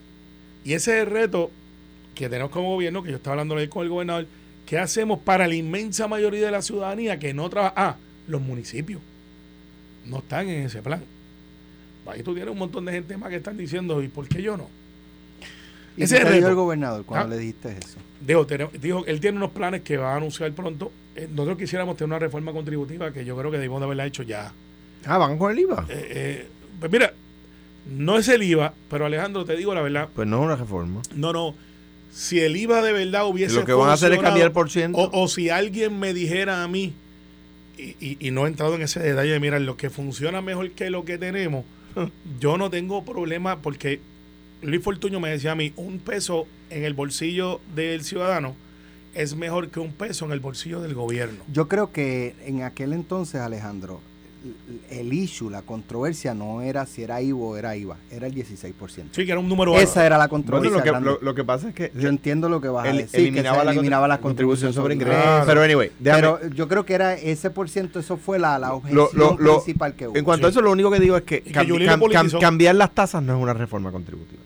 Y 0.63 0.73
ese 0.73 0.97
es 0.97 1.03
el 1.07 1.11
reto 1.11 1.51
que 2.15 2.29
tenemos 2.29 2.51
como 2.51 2.69
gobierno, 2.73 3.03
que 3.03 3.11
yo 3.11 3.17
estaba 3.17 3.33
hablando 3.33 3.55
con 3.69 3.83
el 3.83 3.89
gobernador, 3.89 4.25
¿qué 4.65 4.79
hacemos 4.79 5.19
para 5.19 5.47
la 5.47 5.53
inmensa 5.55 6.07
mayoría 6.07 6.45
de 6.45 6.51
la 6.51 6.61
ciudadanía 6.61 7.19
que 7.19 7.33
no 7.33 7.49
trabaja? 7.49 7.73
Ah, 7.75 7.95
los 8.27 8.41
municipios 8.41 9.01
no 10.05 10.19
están 10.19 10.47
en 10.49 10.65
ese 10.65 10.81
plan. 10.81 11.03
Ahí 12.07 12.23
tú 12.23 12.33
tienes 12.33 12.51
un 12.51 12.57
montón 12.59 12.85
de 12.85 12.93
gente 12.93 13.17
más 13.17 13.29
que 13.29 13.35
están 13.37 13.57
diciendo, 13.57 14.01
¿y 14.01 14.07
por 14.07 14.27
qué 14.27 14.41
yo 14.41 14.55
no? 14.57 14.69
¿Y 15.97 16.03
Ese 16.03 16.15
qué 16.17 16.21
es 16.21 16.27
el 16.27 16.33
dijo 16.35 16.47
reto. 16.47 16.49
el 16.49 16.55
gobernador 16.55 17.05
cuando 17.05 17.27
Ah. 17.27 17.29
le 17.29 17.37
dijiste 17.41 17.69
eso? 17.77 17.97
Dijo, 18.25 18.45
dijo, 18.79 19.03
él 19.07 19.19
tiene 19.19 19.37
unos 19.37 19.51
planes 19.51 19.81
que 19.81 19.97
va 19.97 20.13
a 20.13 20.17
anunciar 20.17 20.51
pronto. 20.53 20.91
Eh, 21.15 21.27
nosotros 21.29 21.57
quisiéramos 21.57 21.95
tener 21.97 22.07
una 22.09 22.19
reforma 22.19 22.51
contributiva 22.53 23.11
que 23.11 23.23
yo 23.25 23.35
creo 23.37 23.49
que 23.51 23.57
debimos 23.57 23.79
de 23.81 23.85
haberla 23.85 24.05
hecho 24.05 24.23
ya. 24.23 24.51
Ah, 25.05 25.17
van 25.17 25.37
con 25.37 25.51
el 25.51 25.59
IVA. 25.59 25.85
Eh, 25.89 26.07
eh, 26.09 26.47
pues 26.79 26.91
mira, 26.91 27.13
no 27.89 28.17
es 28.17 28.27
el 28.27 28.43
IVA, 28.43 28.73
pero 28.89 29.05
Alejandro, 29.05 29.45
te 29.45 29.55
digo 29.55 29.73
la 29.73 29.81
verdad, 29.81 30.09
Pues 30.15 30.27
no 30.27 30.37
es 30.39 30.45
una 30.45 30.55
reforma. 30.55 31.01
no, 31.15 31.31
no. 31.33 31.55
Si 32.11 32.39
el 32.39 32.55
IVA 32.55 32.81
de 32.81 32.93
verdad 32.93 33.27
hubiese 33.27 33.55
Lo 33.55 33.65
que 33.65 33.73
van 33.73 33.89
a 33.89 33.93
hacer 33.93 34.13
es 34.13 34.19
cambiar 34.21 34.47
el 34.47 34.53
por 34.53 34.69
ciento. 34.71 34.97
O, 34.97 35.23
o 35.23 35.27
si 35.27 35.49
alguien 35.49 35.99
me 35.99 36.13
dijera 36.13 36.63
a 36.63 36.67
mí, 36.69 36.93
y, 37.77 37.95
y- 37.99 38.17
y 38.21 38.31
no 38.31 38.45
he 38.45 38.47
entrado 38.49 38.73
en 38.75 38.83
ese 38.83 39.01
detalle 39.01 39.31
de 39.31 39.39
mirar 39.41 39.59
lo 39.59 39.75
que 39.75 39.89
funciona 39.89 40.41
mejor 40.41 40.71
que 40.71 40.89
lo 40.89 41.03
que 41.03 41.17
tenemos, 41.17 41.65
yo 42.39 42.57
no 42.57 42.69
tengo 42.69 43.03
problema 43.03 43.57
porque 43.61 43.99
Luis 44.61 44.81
Fortuño 44.81 45.19
me 45.19 45.29
decía 45.29 45.51
a 45.51 45.55
mí, 45.55 45.73
un 45.75 45.99
peso 45.99 46.47
en 46.69 46.85
el 46.85 46.93
bolsillo 46.93 47.59
del 47.75 48.03
ciudadano 48.05 48.55
es 49.13 49.35
mejor 49.35 49.67
que 49.69 49.81
un 49.81 49.91
peso 49.91 50.23
en 50.25 50.31
el 50.31 50.39
bolsillo 50.39 50.79
del 50.81 50.93
gobierno. 50.93 51.43
Yo 51.51 51.67
creo 51.67 51.91
que 51.91 52.33
en 52.45 52.63
aquel 52.63 52.93
entonces, 52.93 53.41
Alejandro, 53.41 53.99
el 54.89 55.13
issue, 55.13 55.49
la 55.49 55.61
controversia 55.61 56.33
no 56.33 56.61
era 56.61 56.85
si 56.85 57.03
era 57.03 57.21
IVA 57.21 57.39
o 57.39 57.57
era 57.57 57.75
IVA, 57.75 57.97
era 58.11 58.27
el 58.27 58.33
16%. 58.35 58.73
Sí, 59.11 59.25
que 59.25 59.31
era 59.31 59.39
un 59.39 59.47
número 59.49 59.75
Esa 59.77 60.05
era 60.05 60.17
la 60.17 60.27
controversia. 60.27 60.71
Bueno, 60.79 60.99
lo, 60.99 60.99
que, 60.99 61.05
lo, 61.05 61.19
lo 61.21 61.35
que 61.35 61.43
pasa 61.43 61.69
es 61.69 61.75
que 61.75 61.91
Yo 61.95 62.09
entiendo 62.09 62.47
lo 62.49 62.61
que 62.61 62.67
vas 62.67 62.85
a 62.85 62.89
el- 62.91 62.97
decir, 62.97 63.11
que 63.11 63.17
se 63.17 63.21
eliminaba, 63.23 63.63
la, 63.63 63.71
eliminaba 63.71 64.07
la 64.07 64.19
contribución 64.19 64.73
sobre 64.73 64.93
ingresos. 64.95 65.21
Claro. 65.21 65.45
Pero 65.45 65.61
anyway, 65.63 65.91
déjame- 65.99 66.21
Pero 66.39 66.49
yo 66.55 66.67
creo 66.67 66.85
que 66.85 66.93
era 66.93 67.13
ese 67.15 67.49
por 67.49 67.69
ciento, 67.69 67.99
eso 67.99 68.17
fue 68.17 68.39
la, 68.39 68.57
la 68.59 68.73
objeción 68.73 69.07
lo- 69.13 69.37
lo- 69.37 69.53
principal 69.63 69.95
que 69.95 70.07
hubo. 70.07 70.15
en 70.17 70.23
cuanto 70.23 70.47
a 70.47 70.49
Sí. 70.49 70.53
eso, 70.53 70.61
lo 70.61 70.71
único 70.71 70.91
que 70.91 70.99
digo 70.99 71.17
es 71.17 71.23
que, 71.23 71.41
que 71.41 71.51
cam- 71.53 71.67
cam- 72.11 72.39
cambiar 72.39 72.75
las 72.75 72.91
tasas 72.93 73.21
no 73.23 73.35
es 73.35 73.41
una 73.41 73.53
reforma 73.53 73.91
contributiva. 73.91 74.41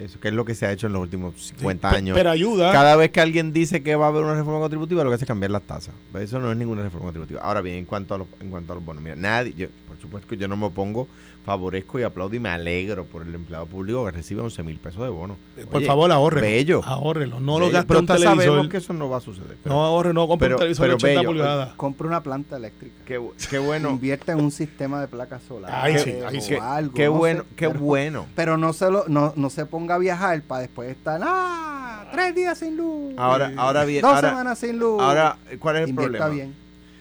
Eso 0.00 0.18
que 0.20 0.28
es 0.28 0.34
lo 0.34 0.44
que 0.44 0.54
se 0.54 0.66
ha 0.66 0.72
hecho 0.72 0.86
en 0.86 0.92
los 0.94 1.02
últimos 1.02 1.34
50 1.56 1.90
Pe- 1.90 1.96
años. 1.96 2.16
Pero 2.16 2.30
ayuda. 2.30 2.72
Cada 2.72 2.96
vez 2.96 3.10
que 3.10 3.20
alguien 3.20 3.52
dice 3.52 3.82
que 3.82 3.96
va 3.96 4.06
a 4.06 4.08
haber 4.08 4.22
una 4.24 4.34
reforma 4.34 4.58
contributiva, 4.60 5.04
lo 5.04 5.10
que 5.10 5.14
hace 5.16 5.24
es 5.24 5.28
cambiar 5.28 5.50
las 5.50 5.62
tasas. 5.62 5.94
Eso 6.18 6.38
no 6.40 6.50
es 6.50 6.56
ninguna 6.56 6.82
reforma 6.82 7.06
contributiva. 7.06 7.40
Ahora 7.42 7.60
bien, 7.60 7.76
en 7.76 7.84
cuanto 7.84 8.14
a 8.14 8.18
los, 8.18 8.26
en 8.40 8.50
cuanto 8.50 8.72
a 8.72 8.76
los 8.76 8.84
bonos, 8.84 9.02
mira, 9.02 9.16
nadie, 9.16 9.52
yo, 9.56 9.66
por 9.86 9.98
supuesto 10.00 10.28
que 10.28 10.36
yo 10.36 10.48
no 10.48 10.56
me 10.56 10.66
opongo, 10.66 11.06
favorezco 11.44 11.98
y 11.98 12.02
aplaudo 12.02 12.34
y 12.36 12.38
me 12.38 12.50
alegro 12.50 13.04
por 13.06 13.22
el 13.22 13.34
empleado 13.34 13.64
público 13.66 14.04
que 14.04 14.10
recibe 14.10 14.42
11 14.42 14.62
mil 14.62 14.76
pesos 14.78 15.02
de 15.02 15.08
bono. 15.08 15.36
Por 15.70 15.78
Oye, 15.78 15.86
favor, 15.86 16.12
ahorre. 16.12 16.40
bello. 16.42 16.82
Ahórrelo. 16.84 17.40
No 17.40 17.58
lo 17.58 17.66
bello, 17.66 17.72
gaste 17.72 17.88
pero 17.88 18.00
un 18.00 18.06
todos 18.06 18.20
sabemos 18.20 18.44
televisor. 18.44 18.68
que 18.70 18.76
eso 18.76 18.92
no 18.92 19.08
va 19.08 19.16
a 19.16 19.20
suceder. 19.20 19.56
Pero 19.62 19.74
No 19.74 19.82
ahorre, 19.84 20.12
no 20.12 20.28
compre 20.28 20.46
pero- 20.48 20.56
un 20.56 20.60
televisor 20.60 20.84
pero 20.84 20.90
de 20.92 20.96
80 20.96 21.20
bello. 21.20 21.30
pulgadas. 21.30 21.74
Compra 21.76 22.06
una 22.08 22.22
planta 22.22 22.56
eléctrica. 22.58 22.94
qué, 23.06 23.18
bu- 23.18 23.32
qué 23.48 23.58
bueno. 23.58 23.90
Invierte 23.90 24.32
en 24.32 24.40
un 24.40 24.50
sistema 24.50 25.00
de 25.00 25.08
placas 25.08 25.42
solares. 25.42 25.76
Ay, 25.80 25.92
qué, 25.94 25.98
sí, 26.00 26.14
ay, 26.26 26.38
o 26.38 26.40
sí. 26.42 26.54
algo, 26.60 26.94
qué 26.94 27.06
no 27.06 27.12
bueno, 27.12 27.42
sé, 27.42 27.48
qué 27.56 27.68
pero- 27.68 27.80
bueno. 27.80 28.26
Pero 28.36 28.56
no 28.58 28.72
se, 28.74 28.90
lo, 28.90 29.04
no, 29.08 29.32
no 29.34 29.50
se 29.50 29.64
ponga 29.66 29.89
a 29.90 29.98
viajar 29.98 30.42
para 30.42 30.62
después 30.62 30.90
estar, 30.90 31.20
ah, 31.22 32.08
tres 32.12 32.34
días 32.34 32.58
sin 32.58 32.76
luz. 32.76 33.14
Ahora, 33.16 33.52
ahora 33.56 33.84
bien, 33.84 34.02
dos 34.02 34.14
ahora, 34.14 34.28
semanas 34.30 34.58
sin 34.58 34.78
luz. 34.78 35.00
ahora, 35.00 35.36
¿cuál 35.58 35.76
es 35.76 35.82
el 35.84 35.88
Invierta 35.90 36.18
problema? 36.18 36.34
bien. 36.34 36.54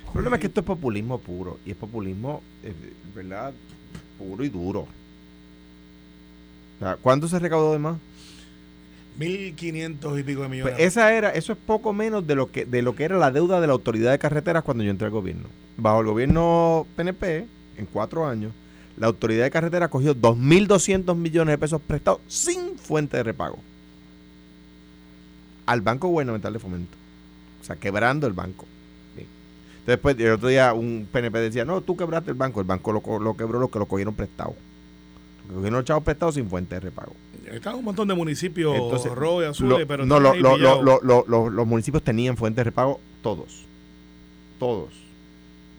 El 0.06 0.12
problema 0.14 0.36
es 0.38 0.40
que 0.42 0.48
esto 0.48 0.62
es 0.62 0.66
populismo 0.66 1.20
puro 1.20 1.60
y 1.66 1.72
es 1.72 1.78
populismo, 1.78 2.42
eh, 2.64 2.74
¿verdad? 3.16 3.54
Puro 4.18 4.44
y 4.44 4.50
duro. 4.50 4.82
O 4.82 6.80
sea, 6.80 6.98
¿Cuánto 7.02 7.28
se 7.28 7.38
recaudó 7.40 7.74
de 7.74 7.80
más? 7.80 7.98
1.500 9.20 10.20
y 10.20 10.24
pico 10.24 10.44
de 10.44 10.50
millones. 10.50 10.74
Pues 10.76 10.86
esa 10.88 11.14
era, 11.14 11.30
eso 11.32 11.52
es 11.52 11.60
poco 11.60 11.92
menos 11.94 12.26
de 12.26 12.36
lo 12.36 12.52
que 12.52 12.66
de 12.66 12.82
lo 12.82 12.96
que 12.96 13.04
era 13.04 13.18
la 13.18 13.32
deuda 13.32 13.60
de 13.60 13.68
la 13.68 13.74
autoridad 13.74 14.12
de 14.12 14.20
carreteras 14.20 14.64
cuando 14.64 14.84
yo 14.84 14.92
entré 14.92 15.06
al 15.06 15.12
gobierno. 15.12 15.48
Bajo 15.78 16.00
el 16.02 16.08
gobierno 16.08 16.88
PNP, 16.96 17.46
en 17.78 17.86
cuatro 17.92 18.26
años, 18.26 18.54
la 19.00 19.08
autoridad 19.08 19.44
de 19.46 19.52
carreteras 19.52 19.90
cogió 19.90 20.14
2.200 20.16 21.16
millones 21.16 21.54
de 21.54 21.58
pesos 21.58 21.82
prestados 21.82 22.20
sin 22.28 22.78
fuente 22.78 23.18
de 23.18 23.24
repago 23.24 23.58
al 25.66 25.82
Banco 25.82 26.08
Gubernamental 26.08 26.52
de 26.54 26.60
Fomento. 26.60 26.98
O 27.62 27.64
sea, 27.64 27.76
quebrando 27.76 28.26
el 28.28 28.34
banco. 28.34 28.66
Bien. 29.16 29.28
Entonces, 29.70 29.86
Después, 29.86 30.20
el 30.20 30.32
otro 30.32 30.48
día 30.50 30.74
un 30.74 31.08
PNP 31.12 31.38
decía, 31.40 31.66
no, 31.66 31.82
tú 31.82 31.96
quebraste 31.96 32.32
el 32.32 32.38
banco. 32.38 32.60
El 32.60 32.66
banco 32.68 32.92
lo, 32.92 33.20
lo 33.20 33.38
quebró 33.38 33.60
los 33.60 33.70
que 33.70 33.80
lo 33.80 33.86
cogieron 33.86 34.16
prestado. 34.16 34.56
Lo 35.48 35.56
cogieron 35.56 35.78
los 35.80 35.86
chavos 35.86 36.04
prestados 36.04 36.36
sin 36.36 36.50
fuente 36.50 36.76
de 36.76 36.82
repago. 36.82 37.14
Están 37.52 37.76
un 37.76 37.84
montón 37.86 38.08
de 38.08 38.14
municipios 38.16 38.76
Entonces, 38.76 39.12
y 39.16 39.44
azules, 39.46 39.80
Lo- 39.80 39.88
pero 39.88 40.06
no, 40.06 40.20
lo- 40.20 41.50
los 41.50 41.68
municipios 41.68 42.04
tenían 42.04 42.36
fuentes 42.38 42.58
de 42.58 42.64
repago 42.66 43.00
todos. 43.24 43.66
Todos. 44.60 44.90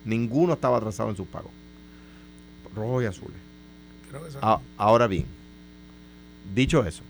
Ninguno 0.04 0.54
estaba 0.54 0.78
atrasado 0.78 1.10
en 1.10 1.16
sus 1.16 1.26
pagos. 1.26 1.50
Rojos 2.74 3.02
y 3.02 3.06
azules. 3.06 3.36
Ah, 4.42 4.60
ahora 4.76 5.06
bien, 5.06 5.26
dicho 6.54 6.84
eso, 6.84 7.02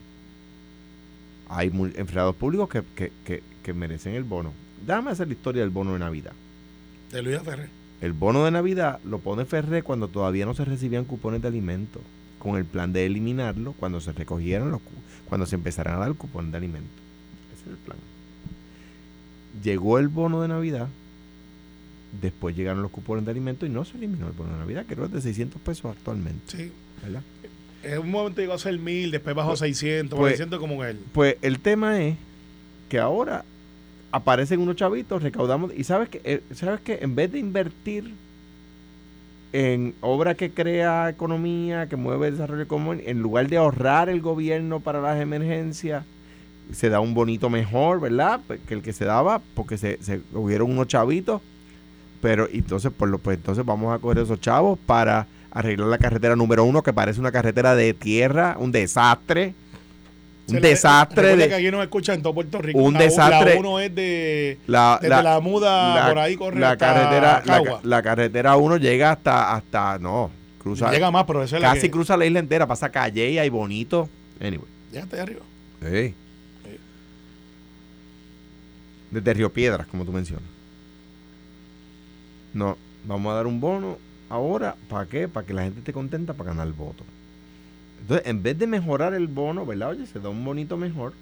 hay 1.49 1.69
empleados 1.97 2.37
públicos 2.37 2.69
que, 2.69 2.83
que- 2.95 3.13
que- 3.25 3.43
que 3.63 3.75
merecen 3.75 4.15
el 4.15 4.25
bono. 4.25 4.53
Déjame 4.87 5.11
hacer 5.11 5.27
la 5.29 5.35
historia 5.35 5.63
del 5.63 5.71
bono 5.71 5.93
de 5.95 5.99
Navidad. 5.99 6.33
de 7.13 7.23
Luis 7.23 7.41
Ferrer. 7.43 7.69
El 8.01 8.13
bono 8.13 8.45
de 8.45 8.51
Navidad 8.51 9.01
lo 9.05 9.19
pone 9.19 9.45
Ferré 9.45 9.83
cuando 9.83 10.09
todavía 10.09 10.47
no 10.47 10.55
se 10.55 10.65
recibían 10.65 11.05
cupones 11.05 11.43
de 11.43 11.49
alimentos, 11.49 12.01
con 12.39 12.57
el 12.57 12.65
plan 12.65 12.93
de 12.93 13.05
eliminarlo 13.05 13.73
cuando 13.75 14.01
se 14.01 14.13
recogieran 14.13 14.71
los 14.71 14.81
cu- 14.81 14.91
cuando 15.29 15.45
se 15.47 15.57
empezaran 15.57 15.97
a 15.97 15.99
dar 15.99 16.15
cupones 16.15 16.53
de 16.53 16.57
alimentos. 16.59 16.91
Ese 17.55 17.65
es 17.65 17.71
el 17.71 17.77
plan. 17.77 17.99
Llegó 19.63 19.99
el 19.99 20.09
bono 20.09 20.41
de 20.43 20.49
Navidad, 20.49 20.89
después 22.21 22.57
llegaron 22.57 22.83
los 22.83 22.91
cupones 22.91 23.25
de 23.25 23.31
alimentos 23.31 23.69
y 23.69 23.73
no 23.73 23.85
se 23.85 23.97
eliminó 23.97 24.27
el 24.27 24.33
bono 24.33 24.53
de 24.53 24.59
Navidad, 24.59 24.87
que 24.87 24.95
es 24.95 25.13
de 25.13 25.21
600 25.21 25.61
pesos 25.63 25.87
actualmente, 25.97 26.41
Sí. 26.57 26.73
¿verdad? 27.03 27.23
En 27.83 27.99
un 28.01 28.11
momento 28.11 28.41
llegó 28.41 28.53
a 28.55 28.59
ser 28.59 28.79
1.000, 28.79 29.11
después 29.11 29.35
bajó 29.35 29.53
a 29.53 29.57
600, 29.57 30.19
pues- 30.19 30.33
600 30.33 30.59
como 30.59 30.85
él. 30.85 30.99
Pues 31.13 31.37
el 31.43 31.61
tema 31.61 32.01
es 32.03 32.17
que 32.89 32.99
ahora 32.99 33.45
aparecen 34.13 34.61
unos 34.61 34.77
chavitos, 34.77 35.23
recaudamos, 35.23 35.73
y 35.77 35.85
sabes 35.85 36.09
que, 36.09 36.21
eh, 36.25 36.43
sabes 36.53 36.81
que 36.81 36.99
en 37.01 37.15
vez 37.15 37.31
de 37.33 37.39
invertir 37.39 38.13
en 39.53 39.95
obra 40.01 40.35
que 40.35 40.51
crea 40.51 41.09
economía, 41.09 41.89
que 41.89 41.97
mueve 41.97 42.29
el 42.29 42.35
desarrollo 42.35 42.69
común, 42.69 43.01
en 43.05 43.21
lugar 43.21 43.49
de 43.49 43.57
ahorrar 43.57 44.09
el 44.09 44.21
gobierno 44.21 44.81
para 44.81 45.01
las 45.01 45.21
emergencias, 45.21 46.05
se 46.73 46.89
da 46.89 47.01
un 47.01 47.15
bonito 47.15 47.51
mejor, 47.51 48.01
¿verdad? 48.01 48.41
Pues, 48.47 48.61
Que 48.69 48.75
el 48.75 48.83
que 48.83 48.93
se 48.93 49.05
daba, 49.05 49.41
porque 49.55 49.77
se, 49.77 50.01
se 50.03 50.21
cogieron 50.33 50.71
unos 50.71 50.87
chavitos, 50.87 51.41
pero 52.21 52.49
entonces, 52.53 52.93
por 52.93 53.09
lo, 53.09 53.19
pues 53.19 53.37
entonces 53.39 53.65
vamos 53.65 53.95
a 53.95 53.99
coger 53.99 54.19
esos 54.19 54.41
chavos 54.41 54.79
para 54.87 55.27
arreglar 55.51 55.89
la 55.89 55.99
carretera 55.99 56.37
número 56.37 56.65
uno, 56.65 56.83
que 56.83 56.93
parece 56.93 57.19
una 57.21 57.33
carretera 57.33 57.75
de 57.75 57.95
tierra, 57.95 58.57
un 58.59 58.71
desastre. 58.73 59.55
Un 60.49 60.57
Se 60.57 60.61
desastre 60.63 61.37
de, 61.37 61.49
que 61.49 61.55
aquí 61.55 61.71
nos 61.71 61.81
escuchan 61.83 62.17
en 62.17 62.23
todo 62.23 62.35
Puerto 62.35 62.59
Rico. 62.59 62.79
Un 62.81 62.95
La- 62.95 63.01
desastre. 63.01 63.55
La 63.55 63.61
uno 63.61 63.79
es 63.79 63.95
de. 63.95 64.59
la, 64.67 64.99
Desde 65.01 65.23
la, 65.23 65.39
muda 65.41 65.95
la- 65.95 66.09
por 66.09 66.19
ahí 66.19 66.37
corre 66.37 66.59
la 66.59 66.77
carretera 66.77 67.43
la, 67.47 67.53
Cagua. 67.55 67.81
ca- 67.81 67.87
la 67.87 68.03
carretera 68.03 68.57
1 68.57 68.77
llega 68.79 69.13
hasta 69.13 69.55
hasta 69.55 69.99
no 70.01 70.29
cruza 70.61 70.91
Llega 70.91 71.11
más, 71.13 71.25
pero 71.25 71.43
es 71.45 71.53
casi 71.53 71.83
que- 71.83 71.91
cruza 71.93 72.17
la 72.17 72.27
isla 72.27 72.41
entera 72.41 72.67
pasa 72.67 72.91
Calle 72.91 73.45
y 73.45 73.49
bonito 73.49 74.09
anyway 74.41 74.67
Ya 74.93 75.01
está 75.01 75.23
arriba. 75.23 75.41
Sí. 75.83 76.15
desde 79.11 79.35
Río 79.35 79.53
Piedras 79.53 79.87
como 79.87 80.05
tú 80.05 80.13
mencionas 80.13 80.45
no 82.55 82.77
vamos 83.05 83.33
a 83.33 83.35
dar 83.37 83.47
un 83.47 83.61
bono 83.61 83.99
ahora 84.29 84.77
para 84.89 85.07
qué 85.07 85.29
para 85.29 85.47
que 85.47 85.55
la 85.55 85.63
gente 85.63 85.81
esté 85.81 85.93
contenta 85.93 86.35
para 86.35 86.51
ganar 86.51 86.67
el 86.67 86.73
voto 86.73 87.05
entonces 88.03 88.27
en 88.27 88.43
vez 88.43 88.59
de 88.59 88.67
mejorar 88.67 89.15
el 89.15 89.27
bono 89.27 89.65
verdad 89.67 89.91
oye 89.91 90.07
se 90.07 90.21
da 90.21 90.29
un 90.29 90.45
bonito 90.45 90.77
mejor 90.77 91.13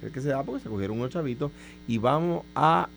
que 0.00 0.06
el 0.06 0.12
que 0.12 0.20
se 0.20 0.28
da 0.28 0.42
porque 0.42 0.62
se 0.62 0.68
cogieron 0.68 0.98
unos 0.98 1.10
chavitos 1.10 1.50
y 1.86 1.98
vamos 1.98 2.44
a 2.54 2.88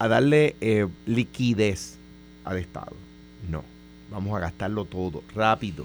a 0.00 0.08
darle 0.08 0.56
eh, 0.62 0.88
liquidez 1.04 1.98
al 2.44 2.56
Estado. 2.56 2.92
No, 3.48 3.62
vamos 4.10 4.34
a 4.34 4.40
gastarlo 4.40 4.86
todo, 4.86 5.22
rápido, 5.34 5.84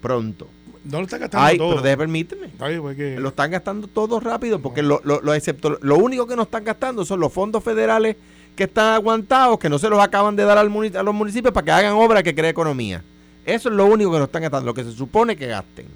pronto. 0.00 0.48
No 0.84 0.98
lo 0.98 1.04
está 1.04 1.18
gastando 1.18 1.44
Ay, 1.44 1.58
todo. 1.58 1.82
pero 1.82 1.98
permíteme. 1.98 2.50
Ay, 2.60 2.78
pues 2.78 2.96
Lo 3.18 3.30
están 3.30 3.50
gastando 3.50 3.88
todo 3.88 4.20
rápido 4.20 4.60
porque 4.60 4.82
lo, 4.82 5.00
lo, 5.02 5.20
lo 5.20 5.34
excepto 5.34 5.78
lo 5.82 5.96
único 5.96 6.28
que 6.28 6.36
no 6.36 6.42
están 6.42 6.62
gastando 6.62 7.04
son 7.04 7.18
los 7.18 7.32
fondos 7.32 7.64
federales 7.64 8.16
que 8.56 8.64
están 8.64 8.94
aguantados, 8.94 9.58
que 9.58 9.68
no 9.68 9.78
se 9.78 9.88
los 9.88 10.00
acaban 10.00 10.34
de 10.34 10.44
dar 10.44 10.58
al 10.58 10.72
a 10.96 11.02
los 11.02 11.14
municipios 11.14 11.52
para 11.52 11.64
que 11.64 11.70
hagan 11.70 11.92
obra 11.92 12.22
que 12.22 12.34
cree 12.34 12.50
economía. 12.50 13.02
Eso 13.44 13.68
es 13.68 13.74
lo 13.74 13.86
único 13.86 14.10
que 14.10 14.18
no 14.18 14.24
están 14.24 14.42
gastando, 14.42 14.66
lo 14.66 14.74
que 14.74 14.82
se 14.82 14.92
supone 14.92 15.36
que 15.36 15.46
gasten. 15.46 15.86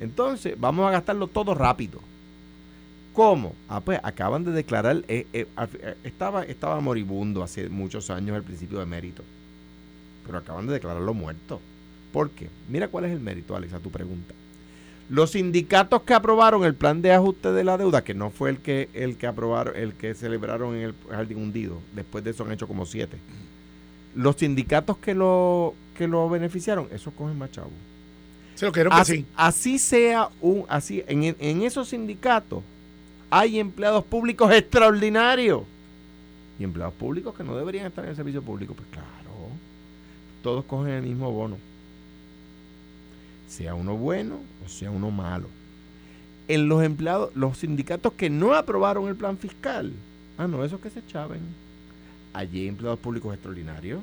Entonces, 0.00 0.54
vamos 0.58 0.88
a 0.88 0.92
gastarlo 0.92 1.26
todo 1.26 1.54
rápido. 1.54 2.00
¿Cómo? 3.12 3.52
Ah, 3.68 3.80
pues 3.80 3.98
acaban 4.02 4.44
de 4.44 4.52
declarar, 4.52 5.04
eh, 5.08 5.26
eh, 5.32 5.46
eh, 5.56 5.94
estaba, 6.04 6.44
estaba 6.44 6.80
moribundo 6.80 7.42
hace 7.42 7.68
muchos 7.68 8.10
años 8.10 8.36
el 8.36 8.44
principio 8.44 8.78
de 8.78 8.86
mérito, 8.86 9.24
pero 10.24 10.38
acaban 10.38 10.68
de 10.68 10.74
declararlo 10.74 11.12
muerto. 11.14 11.60
¿Por 12.12 12.30
qué? 12.30 12.48
Mira 12.68 12.86
cuál 12.88 13.06
es 13.06 13.12
el 13.12 13.20
mérito, 13.20 13.56
Alex, 13.56 13.72
a 13.72 13.80
tu 13.80 13.90
pregunta. 13.90 14.34
Los 15.08 15.30
sindicatos 15.30 16.02
que 16.02 16.12
aprobaron 16.12 16.64
el 16.64 16.74
plan 16.74 17.00
de 17.00 17.12
ajuste 17.12 17.52
de 17.52 17.64
la 17.64 17.78
deuda, 17.78 18.04
que 18.04 18.14
no 18.14 18.30
fue 18.30 18.50
el 18.50 18.58
que 18.58 18.90
el 18.92 19.16
que 19.16 19.26
aprobaron, 19.26 19.74
el 19.74 19.94
que 19.94 20.14
celebraron 20.14 20.74
en 20.74 20.82
el 20.82 20.94
jardín 21.10 21.38
hundido, 21.38 21.78
después 21.94 22.22
de 22.24 22.30
eso 22.30 22.44
han 22.44 22.52
hecho 22.52 22.68
como 22.68 22.84
siete. 22.84 23.16
Los 24.14 24.36
sindicatos 24.36 24.98
que 24.98 25.14
lo 25.14 25.74
que 25.96 26.08
lo 26.08 26.28
beneficiaron, 26.28 26.88
esos 26.92 27.14
cogen 27.14 27.38
más 27.38 27.50
chavos. 27.50 27.72
Se 28.54 28.66
lo 28.66 28.72
que 28.72 28.86
Así, 28.90 29.16
sí. 29.18 29.26
así 29.36 29.78
sea 29.78 30.28
un 30.40 30.64
así 30.68 31.04
en, 31.06 31.36
en 31.38 31.62
esos 31.62 31.88
sindicatos 31.88 32.62
hay 33.30 33.58
empleados 33.58 34.04
públicos 34.04 34.50
extraordinarios 34.52 35.62
y 36.58 36.64
empleados 36.64 36.94
públicos 36.94 37.34
que 37.34 37.44
no 37.44 37.56
deberían 37.56 37.86
estar 37.86 38.04
en 38.04 38.10
el 38.10 38.16
servicio 38.16 38.42
público. 38.42 38.74
Pues 38.74 38.88
claro, 38.90 39.06
todos 40.42 40.64
cogen 40.64 40.92
el 40.94 41.02
mismo 41.02 41.30
bono, 41.30 41.56
sea 43.48 43.74
uno 43.74 43.96
bueno 43.96 44.36
o 44.64 44.68
sea 44.68 44.90
uno 44.90 45.10
malo. 45.10 45.48
En 46.48 46.68
los 46.68 46.82
empleados, 46.82 47.34
los 47.34 47.58
sindicatos 47.58 48.12
que 48.14 48.30
no 48.30 48.54
aprobaron 48.54 49.08
el 49.08 49.16
plan 49.16 49.36
fiscal, 49.36 49.92
ah, 50.38 50.46
no, 50.46 50.64
esos 50.64 50.80
que 50.80 50.88
se 50.90 51.00
echaban. 51.00 51.40
Allí 52.32 52.60
hay 52.62 52.68
empleados 52.68 52.98
públicos 53.00 53.32
extraordinarios. 53.34 54.00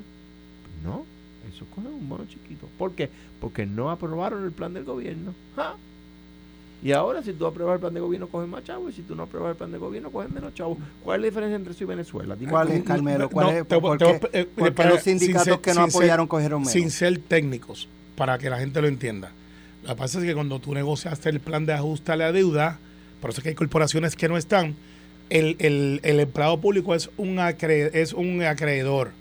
No, 0.84 1.04
esos 1.52 1.66
cogen 1.74 1.92
un 1.92 2.08
bono 2.08 2.24
chiquito. 2.26 2.68
¿Por 2.78 2.92
qué? 2.92 3.08
Porque 3.40 3.66
no 3.66 3.90
aprobaron 3.90 4.44
el 4.44 4.52
plan 4.52 4.74
del 4.74 4.84
gobierno. 4.84 5.34
¡Ja! 5.56 5.74
Y 6.84 6.92
ahora, 6.92 7.22
si 7.22 7.32
tú 7.32 7.46
apruebas 7.46 7.74
el 7.76 7.80
plan 7.80 7.94
de 7.94 8.00
gobierno, 8.00 8.28
coges 8.28 8.48
más 8.48 8.62
chavos. 8.62 8.92
Y 8.92 8.96
si 8.96 9.02
tú 9.02 9.16
no 9.16 9.22
apruebas 9.24 9.52
el 9.52 9.56
plan 9.56 9.72
de 9.72 9.78
gobierno, 9.78 10.10
coges 10.10 10.30
menos 10.30 10.54
chavos. 10.54 10.78
¿Cuál 11.02 11.16
es 11.16 11.22
la 11.22 11.26
diferencia 11.28 11.56
entre 11.56 11.72
eso 11.72 11.82
y 11.84 11.86
Venezuela? 11.86 12.36
Dime 12.36 12.52
¿Cuál 12.52 12.70
es, 12.70 12.84
Carmelo? 12.84 13.30
¿Cuál 13.30 13.46
No, 13.46 13.52
es? 13.52 13.66
te- 13.66 13.80
¿Por 13.80 13.98
te- 13.98 14.40
eh, 14.40 14.44
para- 14.72 14.90
los 14.90 15.00
sin 15.02 15.18
sindicatos 15.18 15.44
ser- 15.46 15.60
que 15.60 15.70
no 15.74 15.82
sin 15.82 15.90
ser- 15.90 16.00
apoyaron 16.02 16.26
cogieron 16.28 16.60
menos? 16.60 16.72
Sin 16.72 16.90
ser 16.90 17.18
técnicos, 17.18 17.88
para 18.16 18.38
que 18.38 18.50
la 18.50 18.58
gente 18.58 18.80
lo 18.80 18.88
entienda. 18.88 19.32
Lo 19.82 19.90
que 19.90 19.96
pasa 19.96 20.18
es 20.18 20.24
que 20.24 20.34
cuando 20.34 20.58
tú 20.58 20.74
negociaste 20.74 21.28
el 21.28 21.40
plan 21.40 21.66
de 21.66 21.74
ajuste 21.74 22.12
a 22.12 22.16
la 22.16 22.32
deuda, 22.32 22.78
por 23.20 23.30
eso 23.30 23.40
es 23.40 23.42
que 23.42 23.50
hay 23.50 23.54
corporaciones 23.54 24.16
que 24.16 24.28
no 24.28 24.36
están, 24.36 24.74
el, 25.30 25.56
el- 25.58 26.00
el 26.02 26.20
empleado 26.20 26.60
público 26.60 26.94
es 26.94 27.10
un, 27.16 27.36
acre- 27.36 27.90
es 27.94 28.12
un 28.12 28.42
acreedor. 28.42 29.12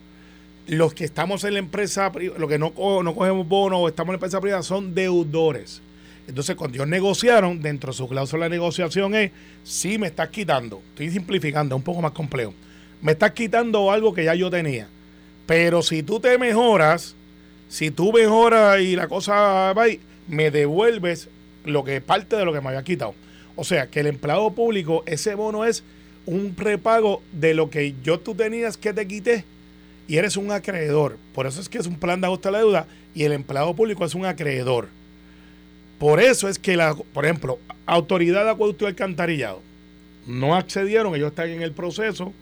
Los 0.68 0.94
que 0.96 1.04
estamos 1.04 1.44
en 1.44 1.54
la 1.54 1.60
empresa, 1.60 2.12
los 2.38 2.50
que 2.50 2.58
no, 2.58 2.74
no 3.04 3.16
cogemos 3.16 3.48
bono 3.48 3.80
o 3.80 3.88
estamos 3.88 4.10
en 4.10 4.14
la 4.14 4.18
empresa 4.18 4.42
privada 4.42 4.64
son 4.64 4.96
deudores. 4.96 5.82
Entonces, 6.28 6.56
cuando 6.56 6.76
ellos 6.78 6.88
negociaron, 6.88 7.62
dentro 7.62 7.92
de 7.92 7.98
su 7.98 8.08
cláusula 8.08 8.46
de 8.46 8.50
negociación 8.52 9.14
es, 9.14 9.32
sí 9.64 10.00
me 10.00 10.08
estás 10.08 10.30
quitando, 10.30 10.82
estoy 10.90 11.12
simplificando, 11.12 11.76
es 11.76 11.78
un 11.78 11.84
poco 11.84 12.02
más 12.02 12.14
complejo, 12.14 12.52
me 13.02 13.12
estás 13.12 13.32
quitando 13.32 13.92
algo 13.92 14.12
que 14.12 14.24
ya 14.24 14.34
yo 14.34 14.50
tenía. 14.50 14.88
Pero 15.46 15.84
si 15.84 16.02
tú 16.02 16.20
te 16.20 16.36
mejoras, 16.40 17.16
si 17.68 17.92
tú 17.92 18.12
mejoras 18.14 18.80
y 18.82 18.96
la 18.96 19.08
cosa 19.08 19.74
va 19.74 19.86
me 20.28 20.52
devuelves 20.52 21.30
lo 21.66 21.84
que 21.84 22.02
parte 22.02 22.36
de 22.36 22.46
lo 22.46 22.54
que 22.54 22.62
me 22.62 22.70
había 22.70 22.84
quitado. 22.84 23.14
O 23.56 23.64
sea, 23.64 23.88
que 23.88 24.02
el 24.02 24.08
empleado 24.08 24.52
público, 24.52 25.04
ese 25.06 25.36
bono 25.36 25.66
es 25.66 25.84
un 26.26 26.56
repago 26.58 27.22
de 27.32 27.54
lo 27.54 27.70
que 27.70 27.96
yo 28.04 28.20
tú 28.20 28.36
tenías 28.36 28.78
que 28.78 28.94
te 28.94 29.08
quité 29.08 29.46
y 30.08 30.18
eres 30.18 30.38
un 30.38 30.52
acreedor. 30.52 31.18
Por 31.34 31.48
eso 31.48 31.62
es 31.62 31.70
que 31.70 31.78
es 31.78 31.88
un 31.88 31.98
plan 31.98 32.22
de 32.22 32.28
ajuste 32.28 32.50
a 32.50 32.52
la 32.52 32.60
deuda 32.60 32.88
y 33.14 33.24
el 33.24 33.32
empleado 33.32 33.76
público 33.76 34.06
es 34.06 34.16
un 34.16 34.26
acreedor. 34.26 34.90
Por 36.00 36.20
eso 36.20 36.50
es 36.50 36.60
que, 36.60 36.76
la, 36.76 36.94
por 36.96 37.26
ejemplo, 37.26 37.60
Autoridad 37.86 38.44
de 38.44 38.52
Acueducto 38.52 38.86
y 38.86 38.88
Alcantarillado 38.88 39.62
no 40.28 40.56
accedieron, 40.56 41.16
ellos 41.16 41.30
están 41.30 41.50
en 41.50 41.62
el 41.62 41.72
proceso. 41.72 42.34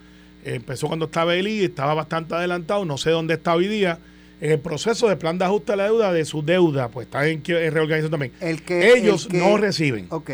Empezó 0.43 0.87
cuando 0.87 1.05
estaba 1.05 1.35
Eli, 1.35 1.63
estaba 1.63 1.93
bastante 1.93 2.33
adelantado, 2.33 2.85
no 2.85 2.97
sé 2.97 3.11
dónde 3.11 3.35
está 3.35 3.53
hoy 3.53 3.67
día. 3.67 3.99
En 4.43 4.51
el 4.51 4.59
proceso 4.59 5.07
de 5.07 5.15
plan 5.15 5.37
de 5.37 5.45
ajuste 5.45 5.71
a 5.71 5.77
la 5.77 5.85
deuda 5.85 6.11
de 6.11 6.25
su 6.25 6.43
deuda, 6.43 6.89
pues 6.89 7.07
están 7.07 7.23
en, 7.23 7.41
en 7.47 7.73
reorganización 7.73 8.11
también. 8.11 8.33
El 8.41 8.61
que, 8.61 8.91
ellos 8.91 9.27
el 9.27 9.31
que- 9.31 9.37
no 9.37 9.55
reciben. 9.55 10.07
Ok, 10.09 10.31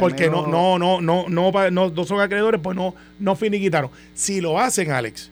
Porque 0.00 0.28
no, 0.28 0.48
no, 0.48 0.80
no, 0.80 1.00
no, 1.00 1.26
no, 1.28 1.70
no, 1.70 1.90
no 1.90 2.04
son 2.04 2.20
acreedores, 2.20 2.60
pues 2.60 2.76
no, 2.76 2.92
no 3.20 3.36
finiquitaron. 3.36 3.88
Si 4.14 4.40
lo 4.40 4.58
hacen, 4.58 4.90
Alex, 4.90 5.30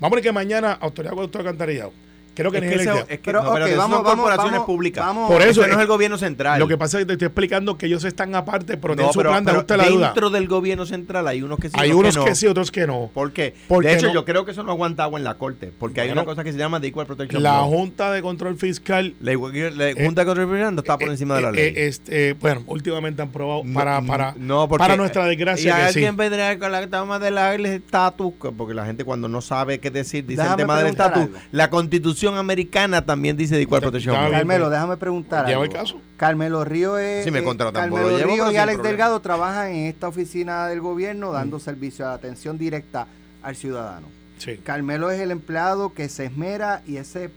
vamos 0.00 0.14
a 0.14 0.16
ver 0.16 0.24
que 0.24 0.32
mañana 0.32 0.72
Autoridad 0.72 1.14
de 1.14 1.38
Alcantarillado, 1.38 1.92
creo 2.38 2.50
que 2.50 2.58
Es 2.58 2.62
que, 2.64 2.74
es 2.74 2.86
es 2.86 3.04
que 3.06 3.18
Pero, 3.24 3.42
no, 3.42 3.52
pero 3.52 3.64
ok, 3.64 3.68
esas 3.70 3.78
vamos- 3.78 3.96
son 3.98 4.04
vamos- 4.04 4.16
corporaciones 4.24 4.52
vamos- 4.60 4.66
públicas. 4.66 5.04
vamos- 5.04 5.30
Por 5.30 5.42
eso 5.42 5.60
no 5.60 5.66
es- 5.66 5.72
es 5.74 5.78
el 5.80 5.86
gobierno 5.86 6.18
central. 6.18 6.58
Lo 6.58 6.68
que 6.68 6.78
pasa 6.78 6.98
es 6.98 7.02
que 7.02 7.06
te 7.06 7.12
estoy 7.14 7.26
explicando 7.26 7.76
que 7.76 7.86
ellos 7.86 8.04
están 8.04 8.34
aparte, 8.34 8.76
pero 8.76 8.94
tienen 8.94 9.06
no, 9.06 9.12
su 9.12 9.18
pero, 9.18 9.30
plan 9.30 9.44
de 9.44 9.50
ajuste 9.52 9.76
la 9.76 9.84
deuda. 9.84 10.06
dentro 10.06 10.30
del 10.30 10.48
gobierno 10.48 10.86
central 10.86 11.28
hay 11.28 11.42
unos 11.42 11.58
que 11.58 11.68
sí 11.68 11.74
Hay 11.78 11.92
otros 11.92 12.14
unos 12.16 12.24
que 12.28 12.34
sí, 12.34 12.46
otros 12.46 12.70
que 12.70 12.86
no. 12.86 13.10
¿Por 13.12 13.32
qué? 13.32 13.54
Porque 13.68 13.88
de 13.88 13.94
hecho, 13.94 14.06
no- 14.08 14.14
yo 14.14 14.24
creo 14.24 14.44
que 14.44 14.52
eso 14.52 14.62
no 14.62 14.72
aguanta 14.72 15.04
agua 15.04 15.18
en 15.18 15.24
la 15.24 15.34
corte. 15.34 15.72
Porque 15.78 16.00
hay 16.00 16.10
una 16.10 16.24
cosa 16.24 16.44
que 16.44 16.52
se 16.52 16.58
llama 16.58 16.80
The 16.80 16.88
Equal 16.88 17.06
Protection 17.06 17.42
La. 17.42 17.58
Junta 17.60 18.12
de 18.12 18.22
Control 18.22 18.56
Fiscal 18.56 19.14
La, 19.20 19.32
la 19.34 19.38
Junta 19.38 20.22
de 20.24 20.30
Control 20.30 20.48
Fiscal 20.48 20.72
no 20.72 20.80
está 20.80 20.98
por 20.98 21.08
eh, 21.08 21.12
encima 21.12 21.36
de 21.36 21.42
la 21.42 21.48
eh, 21.50 21.52
ley. 21.52 21.64
eh, 21.76 21.86
este, 21.88 22.32
bueno, 22.34 22.62
últimamente 22.66 23.22
han 23.22 23.30
probado 23.30 23.62
No, 23.64 23.74
para, 23.74 24.00
para, 24.02 24.34
no, 24.36 24.68
porque- 24.68 24.78
para 24.82 24.96
nuestra 24.96 25.24
y 25.26 25.28
desgracia 25.30 25.74
que 25.76 25.80
sí. 25.92 25.98
alguien 25.98 26.16
vendrá 26.16 26.58
con 26.58 26.72
la 26.72 26.86
tema 26.86 27.18
del 27.18 27.66
estatus, 27.66 28.32
porque 28.56 28.74
la 28.74 28.86
gente 28.86 29.04
cuando 29.04 29.28
no 29.28 29.40
sabe 29.40 29.78
qué 29.78 29.90
decir 29.90 30.24
dice 30.26 30.42
el 30.42 30.56
tema 30.56 30.78
del 30.78 30.88
estatus. 30.88 31.28
La 31.52 31.70
constitución 31.70 32.27
americana 32.36 33.04
también 33.04 33.36
dice 33.36 33.56
Law. 33.64 33.90
bien. 33.90 34.12
Carmelo, 34.30 34.70
déjame 34.70 34.96
preguntar 34.96 35.46
Lleva 35.46 35.64
el 35.64 35.70
caso. 35.70 36.00
Carmelo 36.16 36.64
Río 36.64 36.98
es. 36.98 37.24
Si 37.24 37.30
me 37.30 37.40
eh, 37.40 37.44
contratan, 37.44 37.88
pues 37.90 38.02
Carmelo 38.02 38.10
lo 38.10 38.18
llevo, 38.18 38.34
Río 38.34 38.52
y 38.52 38.56
Alex 38.56 38.76
problema. 38.76 38.88
Delgado 38.88 39.20
trabajan 39.20 39.70
en 39.70 39.86
esta 39.86 40.08
oficina 40.08 40.66
del 40.66 40.80
gobierno 40.80 41.32
dando 41.32 41.58
servicio 41.58 42.06
de 42.06 42.12
atención 42.12 42.58
directa 42.58 43.06
al 43.42 43.56
ciudadano. 43.56 44.06
Sí. 44.38 44.58
Carmelo 44.58 45.10
es 45.10 45.20
el 45.20 45.30
empleado 45.30 45.94
que 45.94 46.08
se 46.08 46.26
esmera 46.26 46.82
y 46.86 46.96
ese 46.96 47.30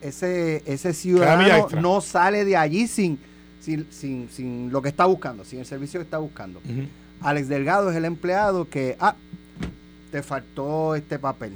ese 0.00 0.62
ese 0.66 0.92
ciudadano 0.92 1.68
no 1.80 2.00
sale 2.00 2.44
de 2.44 2.56
allí 2.56 2.86
sin, 2.86 3.18
sin, 3.60 3.86
sin, 3.90 4.28
sin 4.30 4.70
lo 4.70 4.82
que 4.82 4.88
está 4.88 5.06
buscando, 5.06 5.44
sin 5.44 5.60
el 5.60 5.66
servicio 5.66 6.00
que 6.00 6.04
está 6.04 6.18
buscando. 6.18 6.60
Alex 7.20 7.48
Delgado 7.48 7.90
es 7.90 7.96
el 7.96 8.04
empleado 8.04 8.68
que, 8.68 8.96
ah, 9.00 9.16
te 10.10 10.22
faltó 10.22 10.94
este 10.94 11.18
papel. 11.18 11.52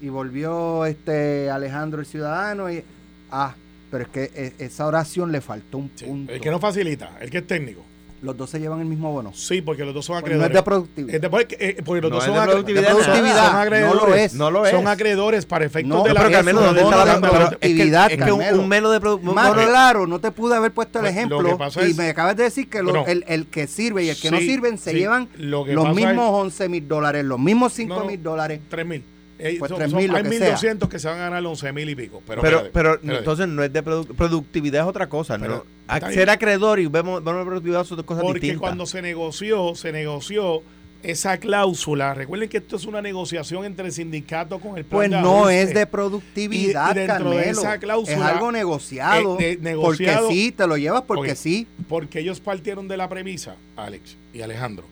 Y 0.00 0.08
volvió 0.10 0.86
este 0.86 1.50
Alejandro 1.50 2.00
el 2.00 2.06
ciudadano 2.06 2.70
y, 2.70 2.84
ah, 3.30 3.54
pero 3.90 4.04
es 4.04 4.10
que 4.10 4.30
e- 4.34 4.54
esa 4.64 4.86
oración 4.86 5.32
le 5.32 5.40
faltó 5.40 5.78
un 5.78 5.90
Sí. 5.94 6.04
punto. 6.04 6.32
El 6.32 6.40
que 6.40 6.50
no 6.50 6.58
facilita, 6.60 7.10
el 7.20 7.30
que 7.30 7.38
es 7.38 7.46
técnico. 7.46 7.82
Los 8.20 8.36
dos 8.36 8.50
se 8.50 8.58
llevan 8.58 8.80
el 8.80 8.86
mismo 8.86 9.12
bono. 9.12 9.32
Sí, 9.32 9.62
porque 9.62 9.84
los 9.84 9.94
dos 9.94 10.04
son 10.04 10.20
Pues 10.20 10.32
no 10.32 10.38
es 10.40 10.44
acreedores. 10.46 10.56
de 10.56 10.62
productividad. 10.64 11.14
Es 11.14 11.20
de- 11.20 11.30
porque, 11.30 11.56
eh, 11.60 11.82
porque 11.84 12.00
los 12.02 12.10
No 12.10 12.16
dos 12.16 12.24
son 12.24 12.34
de 12.34 12.40
acre- 12.40 12.46
productividad, 12.50 12.82
de 12.82 12.88
son- 12.88 12.96
productividad, 13.04 13.44
son 13.44 13.52
no 13.54 13.58
acreedores. 13.60 14.02
lo 14.08 14.14
es. 14.16 14.34
No 14.34 14.50
lo 14.50 14.66
es. 14.66 14.70
Son 14.72 14.88
acreedores 14.88 15.46
para 15.46 15.64
efectos 15.66 15.88
No, 15.98 16.02
de 16.02 16.14
la 16.14 16.20
pero 16.20 16.32
Carmelo, 16.32 16.58
eso 16.58 16.66
¿dónde 16.66 16.82
no 16.82 16.90
está 16.90 17.04
la 17.04 17.12
es 17.12 17.20
que, 17.20 17.28
productividad, 17.28 18.10
es 18.12 18.24
que 18.24 18.32
un, 18.32 18.68
melo 18.68 18.90
de 18.90 19.00
produ- 19.00 19.20
Más 19.22 19.48
no, 19.50 19.54
no, 19.62 19.68
claro, 19.68 20.06
no 20.08 20.18
te 20.20 20.32
pude 20.32 20.56
haber 20.56 20.72
puesto 20.72 20.98
el 20.98 21.04
Pues, 21.04 21.14
lo 21.14 21.18
ejemplo 21.20 21.58
y 21.86 21.90
es- 21.90 21.96
me 21.96 22.08
acabas 22.10 22.36
de 22.36 22.42
decir 22.42 22.68
que 22.68 22.82
lo- 22.82 22.92
No. 22.92 23.06
el, 23.06 23.24
el 23.28 23.46
que 23.46 23.68
sirve 23.68 24.02
y 24.02 24.08
el 24.10 24.20
que 24.20 24.32
no 24.32 24.38
sirven 24.38 24.78
se 24.78 24.90
sí. 24.90 24.96
llevan 24.98 25.28
Lo 25.36 25.64
los 25.64 25.94
mismos 25.94 26.24
es- 26.28 26.34
11 26.34 26.68
mil 26.68 26.88
dólares, 26.88 27.24
los 27.24 27.38
mismos 27.38 27.72
5 27.72 28.00
No, 28.00 28.04
mil 28.04 28.20
dólares. 28.20 28.60
3 28.68 28.84
mil. 28.84 29.04
Eh, 29.40 29.56
Pues 29.58 29.68
son- 29.68 29.78
3.000, 29.78 29.90
son- 30.06 30.10
lo 30.12 30.16
hay 30.16 30.22
que 30.24 30.28
1.200 30.30 30.88
que 30.88 30.98
se 30.98 31.06
van 31.06 31.18
a 31.18 31.20
ganar 31.30 31.46
11 31.46 31.72
mil 31.72 31.88
y 31.88 31.94
pico. 31.94 32.20
Pero, 32.26 32.42
pero, 32.42 32.56
espérate, 32.56 32.70
pero 32.72 32.94
espérate. 32.94 33.18
entonces 33.18 33.48
no 33.48 33.62
es 33.62 33.72
de 33.72 33.84
produ- 33.84 34.14
productividad, 34.16 34.82
es 34.82 34.88
otra 34.88 35.08
cosa. 35.08 35.38
Pero, 35.38 35.56
¿no? 35.58 35.64
está 35.94 35.94
A- 36.06 36.08
bien. 36.08 36.12
Ser 36.20 36.30
acreedor 36.30 36.80
y 36.80 36.86
vemos, 36.86 37.22
vemos 37.22 37.44
productividad 37.46 37.84
son 37.84 37.98
dos 37.98 38.06
cosas 38.06 38.22
Porque 38.24 38.40
distintas. 38.40 38.60
cuando 38.60 38.84
se 38.86 39.00
negoció, 39.00 39.74
se 39.76 39.92
negoció 39.92 40.62
esa 41.04 41.38
cláusula. 41.38 42.12
Recuerden 42.14 42.48
que 42.48 42.56
esto 42.56 42.74
es 42.74 42.84
una 42.84 43.00
negociación 43.00 43.64
entre 43.64 43.86
el 43.86 43.92
sindicato 43.92 44.58
con 44.58 44.76
el 44.76 44.84
plan 44.84 44.98
Pues 44.98 45.10
de 45.12 45.20
no 45.20 45.48
es 45.48 45.72
de 45.72 45.86
productividad, 45.86 46.88
Y- 46.88 46.98
y 46.98 47.06
dentro 47.06 47.30
de 47.30 47.36
Carmelo. 47.36 47.60
esa 47.60 47.78
cláusula, 47.78 48.16
es 48.16 48.22
algo 48.22 48.50
negociado. 48.50 49.38
eh, 49.38 49.56
de- 49.56 49.56
negociado- 49.58 50.22
porque 50.26 50.34
sí, 50.34 50.50
te 50.50 50.66
lo 50.66 50.76
llevas 50.76 51.02
porque 51.02 51.30
Ok. 51.32 51.36
sí. 51.38 51.68
Porque 51.88 52.18
ellos 52.18 52.40
partieron 52.40 52.88
de 52.88 52.96
la 52.96 53.08
premisa, 53.08 53.54
Alex 53.76 54.16
y 54.34 54.42
Alejandro, 54.42 54.84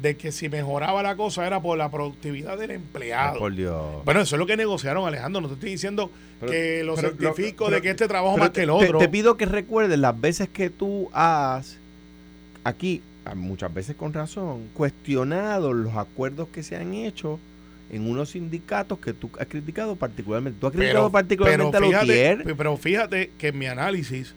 de 0.00 0.16
que 0.16 0.32
si 0.32 0.48
mejoraba 0.48 1.02
la 1.02 1.16
cosa 1.16 1.46
era 1.46 1.60
por 1.60 1.76
la 1.78 1.90
productividad 1.90 2.58
del 2.58 2.70
Ay, 2.70 2.76
empleado. 2.76 3.38
por 3.38 3.54
Dios. 3.54 4.04
Bueno, 4.04 4.20
eso 4.22 4.34
es 4.36 4.38
lo 4.40 4.46
que 4.46 4.56
negociaron, 4.56 5.06
Alejandro. 5.06 5.40
No 5.42 5.48
te 5.48 5.54
estoy 5.54 5.70
diciendo 5.70 6.10
Pero- 6.40 6.50
que 6.52 6.82
lo 6.82 6.94
pero- 6.96 7.08
certifico 7.10 7.66
pero- 7.66 7.76
de 7.76 7.82
que 7.82 7.90
este 7.90 8.08
trabajo 8.08 8.36
más 8.36 8.50
que 8.50 8.62
el 8.62 8.70
otro. 8.70 8.98
Te, 8.98 9.08
pido 9.08 9.36
que 9.36 9.46
recuerdes 9.46 9.98
las 9.98 10.18
veces 10.20 10.48
que 10.48 10.70
tú 10.70 11.08
has 11.12 11.76
aquí, 12.64 13.02
a- 13.24 13.34
muchas 13.34 13.72
veces 13.72 13.94
con 13.94 14.12
razón, 14.12 14.68
cuestionado 14.74 15.72
los 15.72 15.94
acuerdos 15.96 16.48
que 16.48 16.62
se 16.62 16.74
han 16.76 16.94
hecho 16.94 17.38
en 17.90 18.08
unos 18.10 18.30
sindicatos 18.30 18.98
que 18.98 19.12
tú 19.12 19.30
has 19.38 19.46
criticado 19.46 19.94
particularmente. 19.96 20.58
Tú 20.58 20.66
has 20.66 20.72
criticado 20.72 21.10
particularmente 21.10 21.76
a 21.76 21.80
fíjate, 21.80 22.06
Lutier. 22.06 22.56
pero 22.56 22.76
fíjate 22.76 23.30
que 23.38 23.48
en 23.48 23.58
mi 23.58 23.66
análisis, 23.66 24.34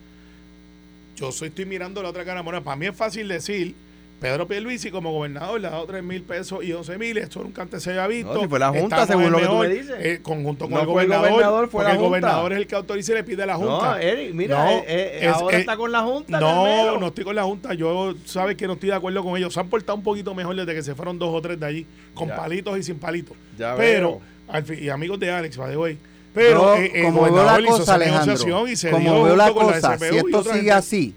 yo 1.16 1.32
soy, 1.32 1.48
estoy 1.48 1.66
mirando 1.66 2.04
la 2.04 2.10
otra 2.10 2.26
cara. 2.26 2.42
Bueno, 2.42 2.62
para 2.64 2.76
mí 2.76 2.86
es 2.88 2.96
fácil 2.96 3.30
decir, 3.30 3.74
Pedro 4.20 4.48
Pierluisi 4.48 4.90
como 4.92 5.12
gobernador 5.12 5.60
le 5.60 5.68
ha 5.68 5.72
dado 5.72 5.86
3 5.86 6.02
mil 6.04 6.22
pesos 6.24 6.64
y 6.64 6.72
11 6.72 6.98
mil, 6.98 7.18
esto 7.18 7.44
nunca 7.44 7.62
antes 7.62 7.84
se 7.84 7.90
había 7.92 8.08
visto. 8.08 8.34
No, 8.34 8.42
si 8.42 8.48
fue 8.48 8.58
la 8.60 8.70
Junta, 8.70 9.02
Estamos 9.04 9.08
según 9.08 9.32
lo 9.32 9.38
que 9.40 9.46
tú 9.46 9.58
me 9.58 9.68
dices. 9.70 9.96
eh, 10.00 10.20
conjunto 10.24 10.66
con 10.66 10.74
No 10.74 10.80
el 10.82 10.86
fue 10.88 11.02
el 11.04 11.08
gobernador, 11.10 11.32
gobernador, 11.32 11.70
fue 11.70 11.72
porque 11.72 11.84
la 11.84 11.92
el 11.92 11.98
Junta. 11.98 12.08
gobernador 12.10 12.54
es 12.54 12.58
el 12.60 12.68
que 12.68 12.76
autoriza 12.76 13.12
y 13.12 13.16
le 13.16 13.24
pide 13.24 13.44
a 13.44 13.46
la 13.46 13.56
Junta. 13.56 13.92
No, 13.92 13.98
Eric, 13.98 14.34
mira, 14.34 14.64
No, 14.66 14.72
eh, 14.72 14.84
eh, 14.88 15.20
es- 15.24 15.34
ahora 15.34 15.56
es- 15.56 15.60
está 15.62 15.78
con 15.78 15.92
la 15.92 16.02
Junta. 16.02 16.40
No, 16.40 16.48
Carmelo. 16.48 17.00
no 17.00 17.08
estoy 17.08 17.24
con 17.26 17.36
la 17.36 17.44
Junta. 17.44 17.74
Yo, 17.74 18.16
sabes 18.26 18.56
que 18.56 18.68
no 18.68 18.74
estoy 18.74 18.90
de 18.90 18.96
acuerdo 18.96 19.22
con 19.24 19.38
ellos. 19.38 19.54
Se 19.54 19.60
han 19.60 19.68
portado 19.68 19.98
un 19.98 20.04
poquito 20.04 20.34
mejor 20.34 20.56
desde 20.56 20.74
que 20.74 20.82
se 20.82 20.96
fueron 20.96 21.20
dos 21.20 21.30
o 21.34 21.42
tres 21.42 21.60
de 21.60 21.66
allí, 21.66 21.86
con 22.14 22.30
Ya. 22.30 22.36
palitos 22.38 22.80
y 22.80 22.84
sin 22.84 22.98
palitos. 22.98 23.36
Ya 23.60 23.76
pero, 23.76 24.10
veo. 24.12 24.22
al 24.48 24.64
fin- 24.64 24.80
y 24.82 24.90
amigos 24.90 25.20
de 25.20 25.30
Alex, 25.32 25.58
by 25.58 25.70
the 25.72 25.78
way. 25.78 25.98
Pero 26.34 26.76
eh, 26.76 26.92
el 26.96 27.04
como 27.06 27.22
veo 27.24 27.32
gobernador 27.32 27.62
la 27.62 27.68
hizo 27.68 27.76
esa 27.76 27.82
cosa, 27.84 27.94
Alejandro, 27.96 28.26
negociación 28.26 28.70
y 28.70 28.76
se 28.76 28.88
dio 28.90 28.98
como 28.98 29.24
veo 29.24 29.36
la 29.36 29.44
junto 29.46 29.60
con 29.62 29.74
cosa, 29.74 29.98
si 29.98 30.18
esto 30.18 30.44
sigue 30.44 30.56
gente. 30.56 30.72
así, 30.72 31.16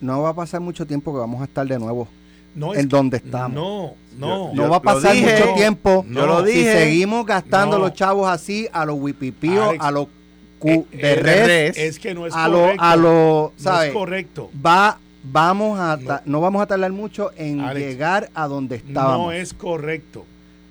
no 0.00 0.22
va 0.22 0.30
a 0.30 0.34
pasar 0.34 0.60
mucho 0.60 0.86
tiempo 0.86 1.12
que 1.12 1.18
vamos 1.18 1.40
a 1.40 1.44
estar 1.44 1.66
de 1.66 1.78
nuevo 1.78 2.08
no, 2.54 2.72
es 2.72 2.80
en 2.80 2.88
que- 2.88 2.96
donde 2.96 3.16
estamos. 3.18 3.52
No, 3.54 3.94
no. 4.18 4.52
No 4.54 4.62
va 4.62 4.76
a 4.76 4.78
lo 4.78 4.82
pasar 4.82 5.12
dije, 5.14 5.38
mucho 5.40 5.54
tiempo. 5.54 6.04
yo 6.08 6.26
lo 6.26 6.44
Si 6.46 6.52
dije. 6.52 6.72
seguimos 6.72 7.24
gastando 7.26 7.78
No. 7.78 7.84
los 7.84 7.94
chavos 7.94 8.28
así 8.28 8.68
a 8.72 8.84
los 8.84 8.96
wipipíos, 8.98 9.68
Alex, 9.68 9.84
a 9.84 9.90
los 9.90 10.06
eh, 10.06 10.08
cu 10.58 10.68
eh, 10.90 10.98
de 10.98 11.14
res, 11.16 11.78
Es 11.78 11.98
que 12.00 12.14
no 12.14 12.26
es 12.26 12.34
a 12.34 12.48
los, 12.48 12.60
correcto. 12.60 12.82
a 12.84 12.96
los, 12.96 13.04
no 13.04 13.52
¿sabes? 13.56 13.88
es 13.88 13.94
correcto. 13.94 14.50
Va, 14.64 14.98
vamos 15.22 15.78
a, 15.78 15.98
ta- 16.04 16.22
No. 16.24 16.32
no. 16.32 16.40
vamos 16.40 16.62
a 16.62 16.66
tardar 16.66 16.90
mucho 16.90 17.30
en 17.36 17.60
Alex, 17.60 17.86
llegar 17.86 18.30
a 18.34 18.48
donde 18.48 18.76
estábamos. 18.76 19.26
No 19.26 19.32
es 19.32 19.54
correcto. 19.54 20.24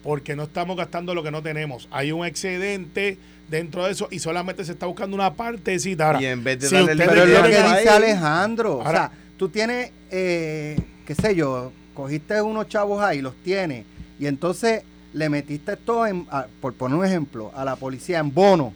Porque 0.03 0.35
no 0.35 0.43
estamos 0.43 0.77
gastando 0.77 1.13
lo 1.13 1.23
que 1.23 1.31
no 1.31 1.41
tenemos. 1.41 1.87
Hay 1.91 2.11
un 2.11 2.25
excedente 2.25 3.17
dentro 3.49 3.85
de 3.85 3.91
eso 3.91 4.07
y 4.11 4.19
solamente 4.19 4.63
se 4.65 4.71
está 4.73 4.85
buscando 4.85 5.15
una 5.15 5.33
partecita. 5.33 6.07
Ahora, 6.07 6.21
Y 6.21 6.25
en 6.25 6.43
vez 6.43 6.59
de 6.59 6.67
si 6.69 6.75
darle 6.75 6.91
el 6.93 6.99
ustedes 6.99 7.09
Pero 7.13 7.23
es 7.23 7.29
lo 7.37 7.43
que 7.43 7.77
dice 7.79 7.89
Alejandro. 7.89 8.71
Ahora- 8.83 8.89
o 8.89 8.91
sea, 8.91 9.11
tú 9.37 9.49
tienes, 9.49 9.91
eh, 10.11 10.77
qué 11.05 11.15
sé 11.15 11.35
yo, 11.35 11.71
cogiste 11.93 12.41
unos 12.41 12.67
chavos 12.67 13.01
ahí, 13.03 13.21
los 13.21 13.35
tienes, 13.43 13.85
y 14.19 14.27
entonces 14.27 14.83
le 15.13 15.29
metiste 15.29 15.75
todo, 15.77 16.05
en, 16.05 16.27
a- 16.29 16.47
por 16.61 16.73
poner 16.73 16.97
un 16.99 17.05
ejemplo, 17.05 17.51
a 17.55 17.65
la 17.65 17.75
policía 17.75 18.19
en 18.19 18.33
bono, 18.33 18.73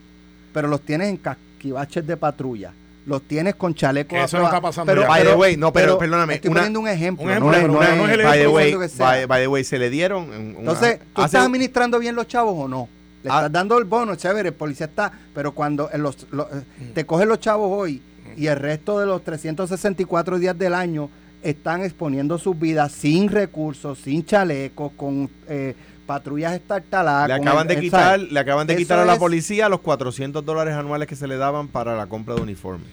pero 0.54 0.68
los 0.68 0.82
tienes 0.82 1.10
en 1.10 1.18
casquivaches 1.18 2.06
de 2.08 2.18
patrulla. 2.18 2.74
Los 3.06 3.24
tienes 3.24 3.56
con 3.56 3.74
chalecos 3.74 4.18
eso 4.20 4.38
no 4.38 4.46
está 4.46 4.62
pasando 4.62 4.92
pero, 4.92 5.02
ya. 5.02 5.08
By 5.08 5.24
the 5.24 5.34
way, 5.36 5.58
no, 5.58 5.74
pero 5.74 5.98
perdóname, 5.98 6.36
Estoy 6.36 6.52
una- 6.52 6.60
poniendo 6.62 6.80
un 6.82 6.88
ejemplo. 6.88 7.26
un 7.26 7.32
ejemplo, 7.32 7.52
no 7.52 7.58
pero 7.58 7.68
no 7.68 7.74
no- 7.74 7.84
es- 7.84 7.98
no 7.98 8.06
es 8.06 8.12
el 8.12 8.24
by 8.24 8.38
the 8.40 8.46
no 8.46 8.52
way, 8.52 8.76
by, 8.98 9.26
by 9.26 9.42
the 9.42 9.48
way, 9.48 9.64
se 9.64 9.80
le 9.80 9.90
dieron. 9.90 10.30
una- 10.30 10.60
Entonces, 10.60 11.00
¿tú 11.14 11.22
hace- 11.22 11.26
estás 11.38 11.46
administrando 11.46 11.98
bien 12.00 12.16
los 12.16 12.28
chavos 12.28 12.54
o 12.58 12.68
no? 12.68 12.88
Le 13.24 13.30
Ah. 13.32 13.38
estás 13.38 13.52
dando 13.52 13.78
el 13.78 13.86
bono, 13.86 14.16
chévere, 14.16 14.50
el 14.50 14.56
policía 14.56 14.86
está, 14.88 15.12
pero 15.34 15.52
cuando 15.52 15.90
en 15.92 16.04
los, 16.04 16.28
los- 16.32 16.48
eh, 16.52 16.64
te 16.94 17.06
cogen 17.06 17.28
los 17.30 17.40
chavos 17.40 17.70
hoy 17.72 18.02
y 18.38 18.48
el 18.48 18.56
resto 18.58 19.00
de 19.00 19.06
los 19.08 19.24
364 19.24 20.38
días 20.40 20.58
del 20.58 20.74
año 20.74 21.10
están 21.44 21.82
exponiendo 21.84 22.38
sus 22.38 22.58
vidas 22.60 22.92
sin 22.92 23.28
recursos, 23.30 23.98
sin 24.00 24.24
chalecos, 24.26 24.92
con 24.96 25.28
eh, 25.48 25.76
patrullas 26.06 26.54
estartaladas. 26.54 27.28
le 27.28 27.34
acaban 27.36 27.70
el- 27.70 27.76
de 27.76 27.82
quitar, 27.82 28.04
¿sabes? 28.16 28.32
le 28.32 28.40
acaban 28.40 28.68
de 28.68 28.76
quitar 28.76 29.00
a 29.00 29.06
la 29.06 29.14
es- 29.14 29.20
policía 29.20 29.70
los 29.70 29.82
400 29.82 30.46
dólares 30.46 30.74
anuales 30.76 31.08
que 31.08 31.16
se 31.16 31.28
le 31.28 31.38
daban 31.38 31.68
para 31.68 31.96
la 31.96 32.08
compra 32.08 32.36
de 32.36 32.42
uniformes. 32.42 32.88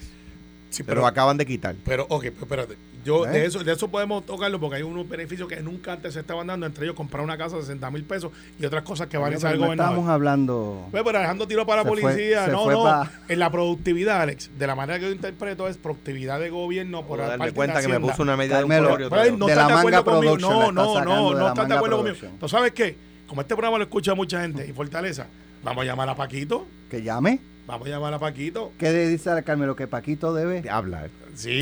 Sí, 0.71 0.83
Pero 0.83 1.01
lo 1.01 1.07
acaban 1.07 1.37
de 1.39 1.47
quitar. 1.47 1.75
Pero, 1.85 2.05
ok, 2.11 2.25
pero 2.25 2.43
espérate. 2.43 2.77
Yo, 3.05 3.25
¿Eh? 3.27 3.31
de 3.31 3.47
eso, 3.47 3.65
de 3.65 3.73
eso 3.73 3.89
podemos 3.89 4.27
tocarlo 4.27 4.61
porque 4.61 4.77
hay 4.77 4.83
unos 4.83 5.09
beneficios 5.09 5.49
que 5.49 5.61
nunca 5.63 5.95
antes 5.95 6.13
se 6.13 6.21
estaban 6.21 6.47
dando, 6.47 6.67
entre 6.67 6.85
ellos 6.85 6.95
comprar 6.95 7.25
una 7.25 7.39
casa 7.39 7.57
de 7.57 7.63
60 7.63 7.91
mil 7.91 8.05
pesos 8.05 8.33
y 8.61 8.67
otras 8.67 8.83
cosas 8.83 9.07
que 9.07 9.17
van 9.17 9.33
a 9.33 9.37
Pero 9.39 9.51
no 9.57 9.65
gobernador. 9.65 9.93
estamos 9.95 10.11
hablando. 10.11 10.89
Pues, 10.91 11.03
pero 11.05 11.19
Alejandro 11.19 11.47
tiró 11.49 11.65
para 11.67 11.83
la 11.85 11.89
fue- 11.89 12.03
policía. 12.03 12.49
no, 12.49 12.71
no. 12.71 12.83
pa- 12.83 13.11
En 13.29 13.39
la 13.39 13.51
productividad, 13.51 14.21
Alex, 14.21 14.51
de 14.59 14.67
la 14.67 14.75
manera 14.75 14.99
que 14.99 15.07
yo 15.07 15.13
interpreto 15.13 15.69
es 15.69 15.79
productividad 15.79 16.39
de 16.39 16.51
gobierno 16.51 17.07
por 17.07 17.19
darme 17.21 17.39
parte 17.39 17.51
de 17.51 17.55
cuenta 17.57 17.81
que 17.81 17.89
me 17.89 18.01
puso 18.01 18.23
una 18.23 18.37
medida 18.37 18.59
de 18.59 18.65
un 18.65 18.69
Pues, 18.69 18.79
de 18.79 18.83
no 18.83 19.47
la 19.49 19.55
de 19.55 19.63
acuerdo 19.63 19.85
manga 19.85 20.03
conmigo. 20.05 20.37
la 20.37 20.41
No, 20.41 20.73
no, 20.73 21.05
no, 21.05 21.31
no 21.33 21.39
la 21.45 21.49
estás 21.49 21.69
de 21.69 21.75
acuerdo 21.77 21.97
conmigo. 21.99 22.17
¿Tú 22.39 22.49
sabes 22.49 22.73
qué? 22.73 22.97
Como 23.27 23.41
este 23.41 23.55
programa 23.55 23.79
lo 23.79 23.85
escucha 23.85 24.15
mucha 24.15 24.41
gente 24.43 24.67
y 24.69 24.73
Fortaleza, 24.73 25.29
vamos 25.63 25.83
a 25.83 25.87
llamar 25.87 26.09
a 26.11 26.15
Paquito. 26.15 26.67
Que 26.91 27.03
llame. 27.03 27.41
Vamos 27.69 27.87
a 27.87 27.91
llamar 27.91 28.15
a 28.15 28.19
Paquito. 28.19 28.73
¿Qué 28.79 28.91
dice 29.09 29.31
a 29.31 29.43
Carmelo? 29.43 29.77
Que 29.77 29.87
Paquito 29.87 30.33
debe. 30.33 30.67
Habla. 30.71 31.05
eh. 31.05 31.11
Sí. 31.35 31.61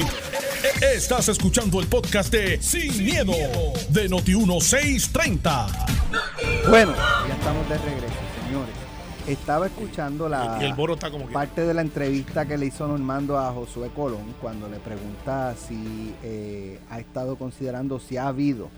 Estás 0.80 1.28
escuchando 1.28 1.80
el 1.80 1.88
podcast 1.88 2.32
de 2.32 2.62
Sin, 2.62 3.04
miedo, 3.04 3.32
de 3.88 4.08
Noti1630. 4.08 5.66
Bueno, 6.70 6.92
ya 7.28 7.34
estamos 7.34 7.68
de 7.68 7.78
regreso, 7.78 8.14
señores. 8.44 8.74
Estaba 9.26 9.66
escuchando 9.66 10.28
la 10.28 10.58
Y 10.60 10.64
el 10.66 10.74
boro 10.74 10.94
está 10.94 11.10
como 11.10 11.26
que. 11.26 11.32
parte 11.32 11.62
de 11.62 11.74
la 11.74 11.80
entrevista 11.82 12.46
que 12.46 12.56
le 12.56 12.66
hizo 12.66 12.86
Normando 12.86 13.36
a 13.36 13.50
Josué 13.52 13.90
Colón 13.92 14.32
cuando 14.40 14.68
le 14.68 14.78
pregunta 14.78 15.56
si 15.56 16.14
eh, 16.22 16.78
ha 16.88 17.00
estado 17.00 17.34
considerando 17.34 17.98
si 17.98 18.16
ha 18.16 18.28
habido 18.28 18.68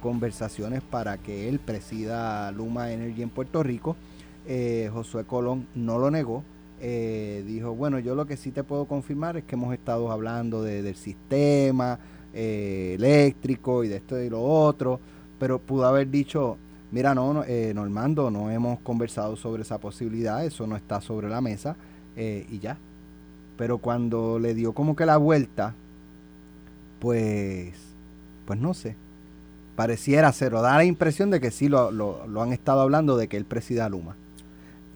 conversaciones 0.00 0.82
para 0.82 1.18
que 1.18 1.48
él 1.48 1.58
presida 1.58 2.52
Luma 2.52 2.92
Energy 2.92 3.22
en 3.22 3.30
Puerto 3.30 3.64
Rico. 3.64 3.96
Eh, 4.46 4.88
Josué 4.92 5.24
Colón 5.24 5.66
no 5.74 5.98
lo 5.98 6.12
negó. 6.12 6.44
Eh, 6.80 7.42
dijo, 7.46 7.74
bueno, 7.74 7.98
yo 7.98 8.14
lo 8.14 8.26
que 8.26 8.36
sí 8.36 8.52
te 8.52 8.62
puedo 8.64 8.84
confirmar 8.86 9.36
es 9.36 9.44
que 9.44 9.56
hemos 9.56 9.74
estado 9.74 10.10
hablando 10.12 10.62
de- 10.62 10.82
del 10.82 10.94
sistema 10.96 11.98
eh, 12.34 12.94
eléctrico 12.96 13.82
y 13.84 13.88
de 13.88 13.96
esto 13.96 14.20
y 14.20 14.28
lo 14.30 14.42
otro, 14.42 15.00
pero 15.40 15.58
pudo 15.58 15.86
haber 15.86 16.08
dicho, 16.10 16.56
mira, 16.92 17.14
no, 17.14 17.32
no, 17.34 17.42
eh, 17.44 17.72
Normando, 17.74 18.30
no 18.30 18.50
hemos 18.50 18.78
conversado 18.80 19.34
sobre 19.36 19.62
esa 19.62 19.78
posibilidad, 19.78 20.44
eso 20.44 20.66
no 20.66 20.76
está 20.76 21.00
sobre 21.00 21.28
la 21.28 21.40
mesa 21.40 21.74
eh, 22.16 22.46
y 22.50 22.58
ya. 22.60 22.76
Pero 23.56 23.78
cuando 23.78 24.38
le 24.38 24.54
dio 24.54 24.72
como 24.72 24.94
que 24.94 25.06
la 25.06 25.16
vuelta, 25.16 25.74
pues, 27.00 27.74
pues 28.46 28.58
no 28.58 28.74
sé. 28.74 28.94
Pareciera 29.76 30.32
ser, 30.32 30.54
o 30.54 30.62
da 30.62 30.76
la 30.76 30.84
impresión 30.84 31.30
de 31.30 31.40
que 31.40 31.50
sí 31.50 31.68
lo, 31.68 31.90
lo- 31.92 32.26
lo 32.26 32.42
han 32.42 32.52
estado 32.52 32.80
hablando 32.80 33.16
de 33.16 33.28
que 33.28 33.36
él 33.36 33.44
presida 33.44 33.88
Luma. 33.88 34.16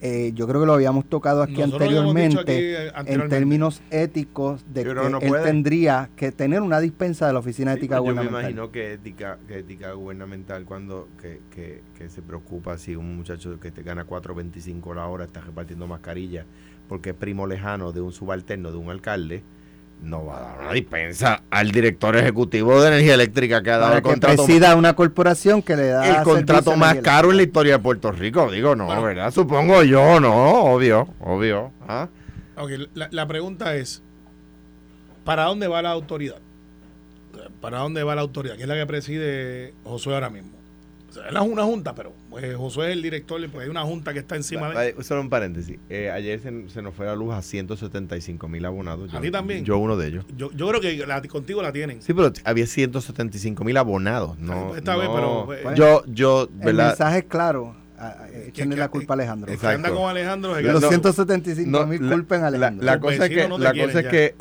Eh, 0.05 0.33
yo 0.35 0.47
creo 0.47 0.59
que 0.59 0.67
lo 0.67 0.73
habíamos 0.73 1.05
tocado 1.05 1.41
aquí 1.41 1.61
anteriormente, 1.61 2.41
aquí, 2.41 2.51
eh, 2.51 3.13
en 3.13 3.29
términos 3.29 3.81
éticos, 3.89 4.65
de 4.73 4.83
Yo 4.83 4.93
que 5.05 5.09
no 5.09 5.19
él 5.21 5.29
puede. 5.29 5.43
tendría 5.45 6.09
que 6.17 6.33
tener 6.33 6.61
una 6.61 6.81
dispensa 6.81 7.25
de 7.25 7.31
la 7.31 7.39
Oficina 7.39 7.71
de 7.71 7.77
Sí, 7.77 7.85
Ética 7.85 7.99
pues 7.99 8.09
yo 8.09 8.15
me 8.15 8.27
Gubernamental. 8.27 8.51
imagino 8.51 8.71
que 8.71 8.93
ética, 8.93 9.39
que 9.47 9.59
ética 9.59 9.93
gubernamental 9.93 10.65
cuando 10.65 11.07
que, 11.21 11.39
que, 11.49 11.83
que 11.97 12.09
se 12.09 12.21
preocupa 12.21 12.77
si 12.77 12.97
un 12.97 13.15
muchacho 13.15 13.57
que 13.61 13.71
te 13.71 13.81
gana 13.81 14.05
4.25 14.05 14.93
la 14.93 15.07
hora 15.07 15.23
está 15.23 15.39
repartiendo 15.39 15.87
mascarillas 15.87 16.45
porque 16.89 17.11
es 17.11 17.15
primo 17.15 17.47
lejano 17.47 17.93
de 17.93 18.01
un 18.01 18.11
subalterno 18.11 18.71
de 18.71 18.77
un 18.77 18.89
alcalde 18.89 19.41
no 20.03 20.25
va 20.25 20.37
a 20.37 20.41
dar 20.41 20.59
una 20.59 20.73
dispensa 20.73 21.43
al 21.49 21.71
director 21.71 22.15
ejecutivo 22.15 22.81
de 22.81 22.89
energía 22.89 23.13
eléctrica 23.15 23.63
que 23.63 23.71
ha 23.71 23.77
dado 23.77 23.85
para 23.85 23.97
el 23.97 24.03
que 24.03 24.09
contrato 24.09 24.45
presida 24.45 24.75
una 24.75 24.95
corporación 24.95 25.61
que 25.61 25.75
le 25.75 25.87
da 25.87 26.17
el 26.19 26.23
contrato 26.23 26.75
más 26.75 26.95
caro 26.97 27.31
en 27.31 27.37
la 27.37 27.43
historia 27.43 27.73
de 27.73 27.79
Puerto 27.79 28.11
Rico 28.11 28.51
digo 28.51 28.75
no 28.75 28.85
Bueno. 28.85 29.01
verdad 29.01 29.31
supongo 29.31 29.81
yo 29.83 30.19
no 30.19 30.73
obvio 30.73 31.07
obvio 31.21 31.71
¿ah? 31.87 32.09
Ok, 32.55 32.69
la, 32.93 33.07
la 33.11 33.27
pregunta 33.27 33.75
es: 33.75 34.03
¿para 35.23 35.45
dónde 35.45 35.67
va 35.67 35.81
la 35.81 35.89
autoridad? 35.89 36.37
¿Para 37.61 37.79
dónde 37.79 38.03
va 38.03 38.13
la 38.13 38.21
autoridad? 38.21 38.57
Que 38.57 38.61
es 38.63 38.67
la 38.67 38.75
que 38.75 38.85
preside 38.85 39.73
Josué 39.83 40.13
ahora 40.13 40.29
mismo. 40.29 40.51
Es 41.17 41.41
una 41.41 41.63
junta, 41.63 41.93
pero 41.95 42.13
pues, 42.29 42.55
Josué 42.55 42.87
es 42.87 42.93
el 42.93 43.01
director, 43.01 43.39
pues 43.51 43.63
hay 43.65 43.69
una 43.69 43.83
junta 43.83 44.13
que 44.13 44.19
está 44.19 44.35
encima 44.35 44.69
de 44.69 44.75
Vale, 44.75 44.95
Solo 45.03 45.21
un 45.21 45.29
paréntesis. 45.29 45.77
Eh, 45.89 46.09
ayer 46.11 46.39
se, 46.39 46.69
se 46.69 46.81
nos 46.81 46.93
fue 46.93 47.05
la 47.05 47.15
luz 47.15 47.33
a 47.33 47.41
175 47.41 48.47
mil 48.47 48.65
abonados. 48.65 49.09
¿A 49.11 49.17
Yo- 49.17 49.21
ti 49.21 49.31
también? 49.31 49.63
Yo 49.65 49.77
uno 49.77 49.97
de 49.97 50.07
ellos. 50.07 50.25
Yo, 50.35 50.51
yo 50.51 50.67
creo 50.69 50.81
que 50.81 51.05
la- 51.05 51.21
contigo 51.23 51.61
la 51.61 51.71
tienen. 51.71 52.01
Sí, 52.01 52.13
pero 52.13 52.31
había 52.43 52.65
175 52.67 53.63
mil 53.63 53.77
abonados. 53.77 54.37
No, 54.39 54.67
pues 54.69 54.79
está 54.79 54.95
bien, 54.95 55.07
no. 55.07 55.45
pero, 55.47 55.71
eh, 55.71 55.75
yo, 55.75 56.03
yo, 56.07 56.43
El 56.43 56.65
¿verdad? 56.65 56.87
mensaje 56.89 57.17
es 57.19 57.25
claro. 57.25 57.75
a- 57.95 58.07
a- 58.23 58.29
Échenle 58.29 58.75
que- 58.75 58.79
la 58.81 58.89
culpa 58.89 59.13
a 59.13 59.15
Alejandro. 59.15 59.47
Que 59.47 59.53
Exacto. 59.53 59.75
anda 59.77 59.89
con 59.91 60.09
Alejandro. 60.09 60.59
Los 60.59 60.73
gasta- 60.81 60.89
175 60.89 61.69
No, 61.71 61.87
mil 61.87 62.05
la- 62.09 62.13
culpen 62.15 62.39
a 62.39 62.41
La, 62.41 62.47
Alejandro. 62.49 62.85
la 62.85 62.93
Los 62.95 63.01
cosa 63.01 63.25
es 63.27 63.29
que, 63.29 63.47
no 63.47 63.57
la 63.57 63.71
quieren 63.71 63.89
cosa 63.91 63.99
es 64.01 64.07
que 64.07 64.35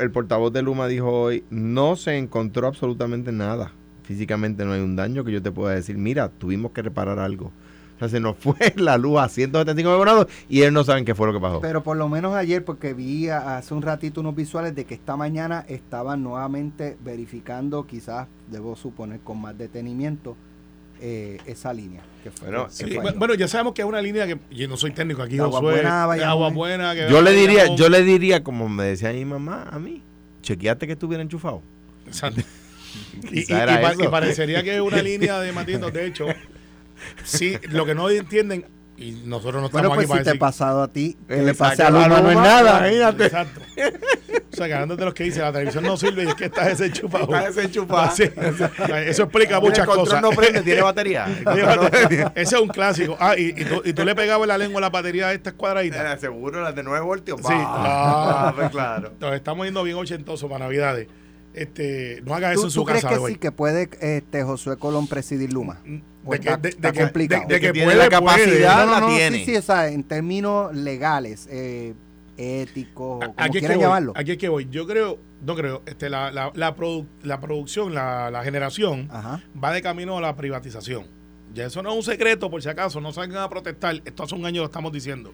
el 0.00 0.10
portavoz 0.12 0.52
de 0.52 0.62
Luma 0.62 0.86
dijo 0.86 1.10
hoy, 1.10 1.42
no 1.50 1.96
se 1.96 2.16
encontró 2.18 2.68
absolutamente 2.68 3.32
nada. 3.32 3.72
Físicamente 4.10 4.64
no 4.64 4.72
hay 4.72 4.80
un 4.80 4.96
daño 4.96 5.22
que 5.24 5.30
yo 5.30 5.40
te 5.40 5.52
pueda 5.52 5.72
decir, 5.72 5.96
mira, 5.96 6.28
tuvimos 6.30 6.72
que 6.72 6.82
reparar 6.82 7.20
algo. 7.20 7.52
O 7.94 7.98
sea, 8.00 8.08
se 8.08 8.18
nos 8.18 8.36
fue 8.36 8.56
la 8.76 8.98
luz 8.98 9.20
a 9.20 9.28
175 9.28 9.88
mil 9.88 9.94
abonados 9.94 10.26
y 10.48 10.58
ellos 10.62 10.72
no 10.72 10.82
saben 10.82 11.04
qué 11.04 11.14
fue 11.14 11.28
lo 11.28 11.32
que 11.32 11.38
pasó. 11.38 11.60
Pero 11.60 11.84
por 11.84 11.96
lo 11.96 12.08
menos 12.08 12.34
ayer, 12.34 12.64
porque 12.64 12.92
vi 12.92 13.28
hace 13.28 13.72
un 13.72 13.82
ratito 13.82 14.20
unos 14.20 14.34
visuales 14.34 14.74
de 14.74 14.84
que 14.84 14.94
esta 14.94 15.16
mañana 15.16 15.64
estaban 15.68 16.24
nuevamente 16.24 16.96
verificando, 17.04 17.86
quizás 17.86 18.26
debo 18.50 18.74
suponer 18.74 19.20
con 19.20 19.40
más 19.40 19.56
detenimiento, 19.56 20.36
eh, 21.00 21.38
esa 21.46 21.72
línea. 21.72 22.02
Que 22.24 22.32
fue, 22.32 22.48
Bueno, 22.48 22.66
que 22.66 22.72
Sí, 22.72 22.84
fue 22.86 22.96
bu- 22.96 23.06
ayer. 23.10 23.18
bueno, 23.18 23.34
ya 23.34 23.46
sabemos 23.46 23.74
que 23.74 23.82
es 23.82 23.88
una 23.88 24.02
línea 24.02 24.26
que 24.26 24.38
yo 24.50 24.66
no 24.66 24.76
soy 24.76 24.90
técnico 24.90 25.22
aquí, 25.22 25.36
De 25.36 25.42
Agua 25.42 25.60
Josué. 25.60 25.74
Buena 25.74 25.98
a 25.98 26.02
de 26.02 26.08
Bayamón, 26.08 26.30
agua 26.32 26.48
buena. 26.50 26.94
que 26.96 27.08
yo 27.08 27.22
le 27.22 27.30
diría, 27.30 27.76
yo 27.76 27.88
le 27.88 28.02
diría, 28.02 28.42
como 28.42 28.68
me 28.68 28.84
decía 28.86 29.12
mi 29.12 29.24
mamá 29.24 29.68
a 29.70 29.78
mí, 29.78 30.02
chequeate 30.42 30.88
que 30.88 30.94
estuviera 30.94 31.22
enchufado. 31.22 31.62
Exacto. 32.06 32.40
Y, 33.30 33.40
y- 33.40 33.44
Quizá 33.46 33.62
era 33.62 33.80
y 33.80 33.82
pa- 33.84 33.92
eso. 33.92 34.04
y 34.04 34.08
parecería 34.08 34.62
que 34.62 34.74
es 34.76 34.80
una 34.80 35.02
línea 35.02 35.38
de 35.40 35.52
matitos. 35.52 35.92
De 35.92 36.06
hecho, 36.06 36.26
sí, 37.24 37.56
lo 37.70 37.86
que 37.86 37.94
no 37.94 38.08
entienden, 38.10 38.66
y 38.96 39.12
nosotros 39.24 39.60
no 39.62 39.66
estamos 39.66 39.88
Bueno, 39.88 39.94
pues 39.94 40.04
aquí 40.04 40.06
si 40.06 40.08
para 40.10 40.24
te 40.24 40.30
ha 40.36 40.38
pasado 40.38 40.82
a 40.82 40.88
ti, 40.92 41.16
que 41.26 41.34
Eh, 41.40 41.42
le 41.42 41.54
pase 41.54 41.82
a 41.82 41.90
la 41.90 42.06
Luma 42.06 42.20
no 42.20 42.30
es 42.30 42.36
nada. 42.36 42.78
imagínate. 42.88 43.24
Exacto. 43.26 43.60
O 44.52 44.56
sea, 44.56 44.66
que 44.66 44.74
hablando 44.74 44.96
de 44.96 45.04
los 45.06 45.14
que 45.14 45.24
dice 45.24 45.40
la 45.40 45.52
televisión 45.52 45.84
no 45.84 45.96
sirve 45.96 46.24
y 46.24 46.26
es 46.26 46.34
que 46.34 46.46
estás 46.46 46.66
desenchufado. 46.76 47.24
Estás 47.34 47.54
desenchufado. 47.54 48.14
Sí, 48.14 48.24
eso 49.06 49.22
explica 49.22 49.58
muchas 49.60 49.78
el 49.80 49.84
control 49.86 50.06
cosas. 50.06 50.20
no 50.22 50.30
prende, 50.30 50.60
tiene 50.62 50.82
batería. 50.82 51.26
Ese 52.34 52.56
es 52.56 52.60
un 52.60 52.68
clásico. 52.68 53.16
Ah, 53.18 53.36
y, 53.38 53.54
y 53.56 53.64
tú, 53.64 53.80
y 53.84 53.92
tú 53.94 54.04
le 54.04 54.14
pegabas 54.14 54.46
la 54.48 54.58
lengua 54.58 54.78
a 54.78 54.82
la 54.82 54.90
batería 54.90 55.28
de 55.28 55.36
estas 55.36 55.54
cuadraditas. 55.54 56.00
Era 56.00 56.18
seguro 56.18 56.60
las 56.62 56.74
de 56.74 56.82
9 56.82 57.00
voltios. 57.00 57.40
Sí. 57.40 57.46
Ah, 57.54 58.52
pues 58.54 58.70
claro. 58.70 59.08
Entonces, 59.12 59.38
estamos 59.38 59.64
yendo 59.64 59.82
bien 59.82 59.96
ochentosos 59.96 60.50
para 60.50 60.64
Navidades. 60.66 61.06
Este, 61.52 62.22
no 62.24 62.34
haga 62.34 62.52
eso 62.52 62.60
¿Tú, 62.62 62.66
en 62.66 62.70
su 62.70 62.80
tú 62.80 62.84
crees 62.86 63.02
casa 63.02 63.14
que 63.16 63.20
hoy. 63.20 63.32
sí 63.32 63.38
que 63.38 63.50
puede 63.52 63.88
este 64.00 64.42
Josué 64.44 64.76
Colón 64.76 65.06
presidir 65.08 65.52
Luma? 65.52 65.80
¿O 66.24 66.32
De 66.32 66.38
que, 66.40 66.48
está- 66.48 66.56
de, 66.58 66.68
está 66.68 66.92
de 66.92 67.00
complicado? 67.00 67.42
de- 67.48 67.54
de 67.54 67.60
que 67.60 67.72
tiene 67.72 67.86
puede, 67.86 67.98
la 67.98 68.20
puede. 68.20 68.36
capacidad. 68.44 68.76
no, 68.76 68.86
no, 68.86 68.92
la 68.92 69.00
no, 69.00 69.06
tiene. 69.16 69.38
Sí, 69.38 69.44
sí, 69.46 69.56
o 69.56 69.62
sea, 69.62 69.88
en 69.88 70.04
términos 70.04 70.74
legales, 70.74 71.48
eh, 71.50 71.94
éticos, 72.36 73.16
o 73.16 73.18
como 73.20 73.34
Aquí 73.36 73.48
es, 73.48 73.52
que 73.52 73.58
quieran 73.60 73.76
voy, 73.78 73.84
llamarlo. 73.84 74.12
aquí 74.16 74.30
es 74.32 74.38
que 74.38 74.48
voy. 74.48 74.68
Yo 74.70 74.86
creo, 74.86 75.18
no 75.44 75.56
creo, 75.56 75.82
este, 75.86 76.08
la, 76.08 76.30
la, 76.30 76.52
la, 76.54 76.76
produ- 76.76 77.06
la 77.22 77.40
producción, 77.40 77.94
la, 77.94 78.30
la 78.30 78.42
generación 78.44 79.08
Ajá. 79.10 79.42
va 79.62 79.72
de 79.72 79.82
camino 79.82 80.18
a 80.18 80.20
la 80.20 80.36
privatización. 80.36 81.06
Ya 81.52 81.66
eso 81.66 81.82
no 81.82 81.90
es 81.90 81.96
un 81.96 82.02
secreto, 82.04 82.48
por 82.50 82.62
si 82.62 82.68
acaso, 82.68 83.00
no 83.00 83.12
salgan 83.12 83.42
a 83.42 83.48
protestar. 83.48 84.00
Esto 84.04 84.22
hace 84.22 84.34
un 84.36 84.46
año 84.46 84.60
lo 84.62 84.66
estamos 84.66 84.92
diciendo. 84.92 85.32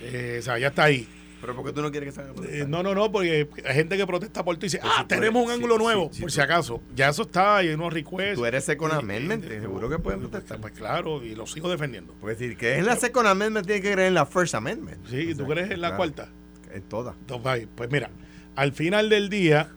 Eh, 0.00 0.38
o 0.40 0.42
sea, 0.42 0.58
ya 0.58 0.68
está 0.68 0.84
ahí. 0.84 1.08
Pero 1.44 1.56
¿por 1.56 1.66
qué 1.66 1.72
tú 1.74 1.82
no 1.82 1.90
quieres 1.90 2.08
que 2.08 2.12
salga 2.14 2.30
a 2.30 2.32
Eh, 2.32 2.36
protestar? 2.36 2.68
no, 2.70 2.82
no, 2.82 2.94
no, 2.94 3.12
porque 3.12 3.46
hay 3.66 3.74
gente 3.74 3.98
que 3.98 4.06
protesta 4.06 4.42
por 4.42 4.56
ti 4.56 4.64
y 4.64 4.68
dice, 4.68 4.78
Pues 4.80 4.92
ah, 4.96 5.04
tenemos 5.06 5.44
un 5.44 5.50
ángulo 5.50 5.76
nuevo, 5.76 6.10
por 6.18 6.32
si 6.32 6.40
acaso. 6.40 6.80
Ya 6.96 7.10
eso 7.10 7.20
está, 7.22 7.58
hay 7.58 7.68
unos 7.68 7.92
requests. 7.92 8.36
Tú 8.36 8.46
eres 8.46 8.64
Second 8.64 8.94
Amendment, 8.94 9.44
seguro 9.46 9.90
que 9.90 9.98
pueden 9.98 10.20
pues, 10.20 10.30
protestar. 10.30 10.58
Pues 10.58 10.72
claro, 10.72 11.22
y 11.22 11.34
lo 11.34 11.46
sigo 11.46 11.68
defendiendo. 11.68 12.14
Puedes 12.14 12.38
decir 12.38 12.56
que 12.56 12.72
es 12.72 12.78
en 12.78 12.86
la 12.86 12.96
Second 12.96 13.26
Amendment, 13.26 13.66
tiene 13.66 13.82
que 13.82 13.92
creer 13.92 14.08
en 14.08 14.14
la 14.14 14.24
First 14.24 14.54
Amendment. 14.54 15.06
Sí, 15.10 15.32
O 15.32 15.36
¿tú 15.36 15.46
crees 15.46 15.70
en 15.70 15.82
la 15.82 15.88
claro, 15.88 15.96
cuarta? 15.98 16.28
En 16.72 16.82
todas. 16.84 17.14
Entonces, 17.20 17.68
pues 17.74 17.90
mira, 17.90 18.08
al 18.56 18.72
final 18.72 19.10
del 19.10 19.28
día, 19.28 19.68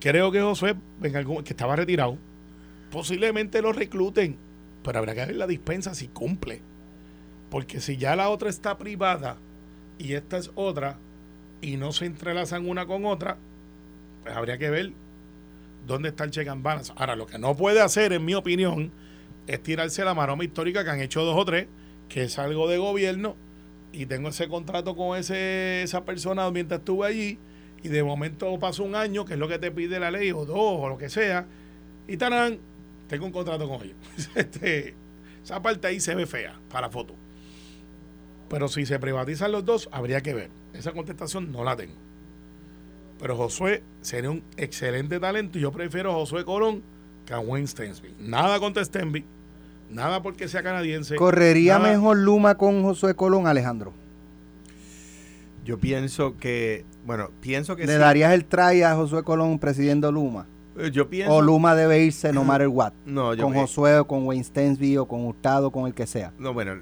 creo 0.00 0.32
que 0.32 0.40
Josué, 0.40 0.76
en 1.02 1.14
algún, 1.16 1.44
que 1.44 1.52
estaba 1.52 1.76
retirado, 1.76 2.16
posiblemente 2.90 3.60
lo 3.60 3.74
recluten, 3.74 4.38
pero 4.82 4.98
habrá 4.98 5.14
que 5.14 5.26
ver 5.26 5.36
la 5.36 5.46
dispensa 5.46 5.94
si 5.94 6.08
cumple. 6.08 6.62
Porque 7.50 7.80
si 7.80 7.96
ya 7.98 8.16
la 8.16 8.28
otra 8.30 8.48
está 8.48 8.76
privada 8.78 9.36
y 9.98 10.14
esta 10.14 10.36
es 10.38 10.50
otra, 10.54 10.98
y 11.60 11.76
no 11.76 11.92
se 11.92 12.06
entrelazan 12.06 12.68
una 12.68 12.86
con 12.86 13.04
otra, 13.06 13.38
pues 14.22 14.36
habría 14.36 14.58
que 14.58 14.70
ver 14.70 14.92
dónde 15.86 16.10
está 16.10 16.24
el 16.24 16.30
check 16.30 16.48
and 16.48 16.62
balance. 16.62 16.92
Ahora, 16.96 17.16
lo 17.16 17.26
que 17.26 17.38
no 17.38 17.56
puede 17.56 17.80
hacer, 17.80 18.12
en 18.12 18.24
mi 18.24 18.34
opinión, 18.34 18.90
es 19.46 19.62
tirarse 19.62 20.04
la 20.04 20.14
maroma 20.14 20.44
histórica 20.44 20.84
que 20.84 20.90
han 20.90 21.00
hecho 21.00 21.22
dos 21.22 21.36
o 21.38 21.44
tres, 21.44 21.66
que 22.08 22.24
es 22.24 22.38
algo 22.38 22.68
de 22.68 22.78
gobierno 22.78 23.36
y 23.92 24.06
tengo 24.06 24.28
ese 24.28 24.48
contrato 24.48 24.94
con 24.94 25.16
ese, 25.16 25.82
esa 25.82 26.04
persona 26.04 26.50
mientras 26.50 26.80
estuve 26.80 27.06
allí 27.06 27.38
y 27.82 27.88
de 27.88 28.02
momento 28.02 28.58
pasó 28.58 28.84
un 28.84 28.94
año, 28.94 29.24
que 29.24 29.34
es 29.34 29.38
lo 29.38 29.48
que 29.48 29.58
te 29.58 29.70
pide 29.70 30.00
la 30.00 30.10
ley, 30.10 30.32
o 30.32 30.44
dos, 30.44 30.56
o 30.58 30.88
lo 30.88 30.98
que 30.98 31.08
sea, 31.08 31.46
y 32.08 32.16
tarán, 32.16 32.58
tengo 33.08 33.26
un 33.26 33.32
contrato 33.32 33.68
con 33.68 33.82
ellos. 33.82 33.96
este, 34.34 34.94
esa 35.42 35.62
parte 35.62 35.86
ahí 35.86 36.00
se 36.00 36.14
ve 36.14 36.26
fea 36.26 36.58
para 36.70 36.90
foto. 36.90 37.14
Pero 38.48 38.68
si 38.68 38.86
se 38.86 38.98
privatizan 38.98 39.52
los 39.52 39.64
dos, 39.64 39.88
habría 39.92 40.20
que 40.20 40.34
ver. 40.34 40.50
Esa 40.72 40.92
contestación 40.92 41.50
no 41.52 41.64
la 41.64 41.76
tengo. 41.76 41.94
Pero 43.18 43.36
Josué 43.36 43.82
sería 44.02 44.30
un 44.30 44.42
excelente 44.56 45.18
talento 45.18 45.58
y 45.58 45.62
yo 45.62 45.72
prefiero 45.72 46.10
a 46.12 46.14
Josué 46.14 46.44
Colón 46.44 46.82
que 47.24 47.34
a 47.34 47.40
Wayne 47.40 47.66
Stensby. 47.66 48.14
Nada 48.20 48.60
contra 48.60 48.84
Stensby, 48.84 49.24
nada 49.90 50.22
porque 50.22 50.48
sea 50.48 50.62
canadiense. 50.62 51.16
¿Correría 51.16 51.78
nada- 51.78 51.90
mejor 51.92 52.18
Luma 52.18 52.56
con 52.56 52.82
Josué 52.82 53.14
Colón, 53.14 53.46
Alejandro? 53.46 53.92
Yo 55.64 55.78
pienso 55.78 56.36
que, 56.36 56.84
bueno, 57.04 57.30
pienso 57.40 57.74
que 57.74 57.86
¿Le 57.86 57.94
sí. 57.94 57.98
darías 57.98 58.32
el 58.32 58.44
try 58.44 58.82
a 58.82 58.94
Josué 58.94 59.24
Colón 59.24 59.58
presidiendo 59.58 60.12
Luma? 60.12 60.46
Eh, 60.78 60.90
Yo 60.92 61.08
pienso. 61.08 61.32
¿O 61.34 61.42
Luma 61.42 61.74
debe 61.74 62.04
irse 62.04 62.32
no 62.32 62.44
matter 62.44 62.68
what? 62.68 62.92
No, 63.04 63.34
yo 63.34 63.44
con 63.44 63.54
Josué 63.54 63.98
o 63.98 64.06
con 64.06 64.24
Wayne 64.26 64.44
Stensby 64.44 64.96
o 64.98 65.06
con 65.08 65.24
Hurtado, 65.24 65.70
con 65.72 65.86
el 65.86 65.94
que 65.94 66.06
sea. 66.06 66.32
No, 66.38 66.52
bueno, 66.54 66.76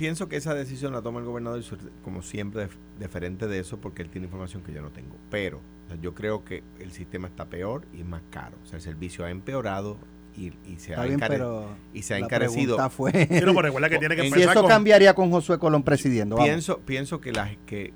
pienso 0.00 0.28
que 0.30 0.36
esa 0.36 0.54
decisión 0.54 0.94
la 0.94 1.02
toma 1.02 1.20
el 1.20 1.26
gobernador 1.26 1.62
como 2.02 2.22
siempre 2.22 2.68
deferente 2.98 3.46
de 3.46 3.58
eso 3.58 3.78
porque 3.78 4.00
él 4.00 4.08
tiene 4.08 4.26
información 4.28 4.62
que 4.62 4.72
yo 4.72 4.80
no 4.80 4.88
tengo. 4.90 5.14
Pero 5.30 5.58
o 5.86 5.88
sea, 5.90 6.00
yo 6.00 6.14
creo 6.14 6.42
que 6.42 6.62
el 6.78 6.90
sistema 6.92 7.28
está 7.28 7.44
peor 7.44 7.82
y 7.92 8.00
es 8.00 8.06
más 8.06 8.22
caro. 8.30 8.56
O 8.64 8.66
sea, 8.66 8.76
el 8.78 8.82
servicio 8.82 9.26
ha 9.26 9.30
empeorado 9.30 9.98
y, 10.34 10.52
y 10.66 10.76
se, 10.78 10.92
Está 10.92 11.02
ha 11.02 11.04
bien, 11.04 11.20
encare- 11.20 11.28
pero 11.28 11.66
y 11.92 12.00
se 12.02 12.14
ha 12.14 12.18
encarecido. 12.18 12.76
pregunta 12.76 12.88
fue 12.88 13.10
Sí, 13.12 13.18
no, 13.44 13.52
pero 13.54 13.60
recuerda 13.62 13.90
que 13.90 13.98
tiene 14.00 14.16
que 14.16 14.26
En- 14.26 14.32
si 14.32 14.40
eso 14.40 14.54
con- 14.62 14.68
cambiaría 14.68 15.14
con 15.14 15.30
Josué 15.30 15.58
Colón 15.58 15.82
presidiendo. 15.82 16.36
Vamos. 16.36 16.48
Pienso, 16.48 16.78
pienso 16.80 17.20
que, 17.20 17.32
las 17.32 17.50
que 17.66 17.92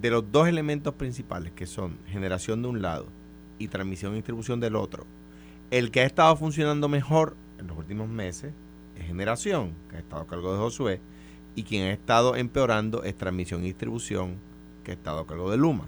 de 0.00 0.10
los 0.10 0.32
dos 0.32 0.48
elementos 0.48 0.94
principales 0.94 1.52
que 1.52 1.66
son 1.66 1.98
generación 2.06 2.62
de 2.62 2.68
un 2.68 2.80
lado 2.80 3.06
y 3.58 3.68
transmisión 3.68 4.12
y 4.12 4.16
distribución 4.16 4.60
del 4.60 4.76
otro, 4.76 5.04
el 5.70 5.90
que 5.90 6.00
ha 6.00 6.04
estado 6.06 6.34
funcionando 6.36 6.88
mejor 6.88 7.36
en 7.58 7.66
los 7.66 7.76
últimos 7.76 8.08
meses 8.08 8.52
es 8.96 9.06
generación, 9.06 9.72
que 9.90 9.96
ha 9.96 9.98
estado 9.98 10.22
a 10.22 10.26
cargo 10.26 10.52
de 10.52 10.58
Josué, 10.58 11.00
y 11.54 11.62
quien 11.62 11.84
ha 11.84 11.92
estado 11.92 12.36
empeorando 12.36 13.02
es 13.04 13.16
transmisión 13.16 13.62
y 13.62 13.66
distribución, 13.66 14.36
que 14.82 14.92
ha 14.92 14.94
estado 14.94 15.20
a 15.20 15.26
cargo 15.26 15.50
de 15.50 15.56
Luma. 15.56 15.86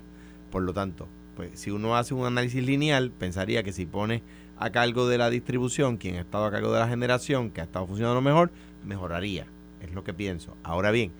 Por 0.50 0.62
lo 0.62 0.72
tanto, 0.72 1.06
pues 1.36 1.58
si 1.58 1.70
uno 1.70 1.96
hace 1.96 2.14
un 2.14 2.26
análisis 2.26 2.64
lineal, 2.64 3.10
pensaría 3.10 3.62
que 3.62 3.72
si 3.72 3.86
pone 3.86 4.22
a 4.58 4.70
cargo 4.70 5.08
de 5.08 5.18
la 5.18 5.28
distribución, 5.28 5.96
quien 5.96 6.16
ha 6.16 6.20
estado 6.20 6.46
a 6.46 6.50
cargo 6.50 6.72
de 6.72 6.80
la 6.80 6.88
generación, 6.88 7.50
que 7.50 7.60
ha 7.60 7.64
estado 7.64 7.86
funcionando 7.86 8.20
mejor, 8.20 8.50
mejoraría. 8.84 9.46
Es 9.82 9.92
lo 9.92 10.02
que 10.02 10.14
pienso. 10.14 10.56
Ahora 10.62 10.90
bien, 10.90 11.12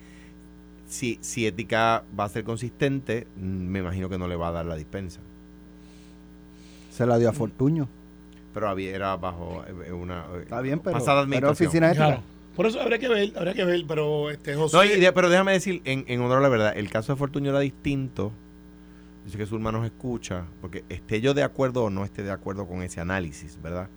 si, 0.87 1.19
si 1.21 1.45
ética 1.45 2.03
va 2.17 2.23
a 2.23 2.29
ser 2.29 2.43
consistente, 2.43 3.27
mm, 3.35 3.41
me 3.41 3.79
imagino 3.79 4.09
que 4.09 4.17
no 4.17 4.27
le 4.27 4.35
va 4.35 4.47
a 4.47 4.51
dar 4.51 4.65
la 4.65 4.75
dispensa. 4.75 5.19
Se 6.91 7.05
la 7.05 7.19
dio 7.19 7.29
a 7.29 7.33
Fortuño. 7.33 7.87
Pero 8.53 8.69
había, 8.69 8.95
era 8.95 9.15
bajo 9.17 9.63
eh, 9.67 9.91
una 9.91 10.25
eh, 10.33 10.39
Está 10.43 10.61
bien, 10.61 10.79
pero, 10.79 10.97
pasada 10.97 11.21
pero 11.27 11.49
administración. 11.49 11.67
oficina 11.67 11.87
ética. 11.89 12.05
Claro. 12.05 12.36
Por 12.57 12.65
eso 12.65 12.81
habría 12.81 12.97
que 12.97 13.07
ver, 13.07 13.33
habría 13.37 13.53
que 13.53 13.63
ver, 13.63 13.85
pero 13.87 14.31
este 14.31 14.55
José. 14.55 14.75
No, 14.75 15.13
pero 15.13 15.29
déjame 15.29 15.51
decir, 15.51 15.79
en, 15.85 16.05
en 16.07 16.21
honor 16.21 16.39
a 16.39 16.41
la 16.41 16.49
verdad, 16.49 16.73
el 16.75 16.89
caso 16.89 17.13
de 17.13 17.17
Fortuño 17.19 17.51
era 17.51 17.59
distinto. 17.59 18.31
Dice 19.25 19.37
que 19.37 19.45
su 19.45 19.55
hermano 19.55 19.85
escucha, 19.85 20.45
porque 20.59 20.83
esté 20.89 21.21
yo 21.21 21.35
de 21.35 21.43
acuerdo 21.43 21.83
o 21.83 21.91
no 21.91 22.03
esté 22.03 22.23
de 22.23 22.31
acuerdo 22.31 22.65
con 22.65 22.81
ese 22.81 22.99
análisis, 22.99 23.61
¿verdad? 23.61 23.89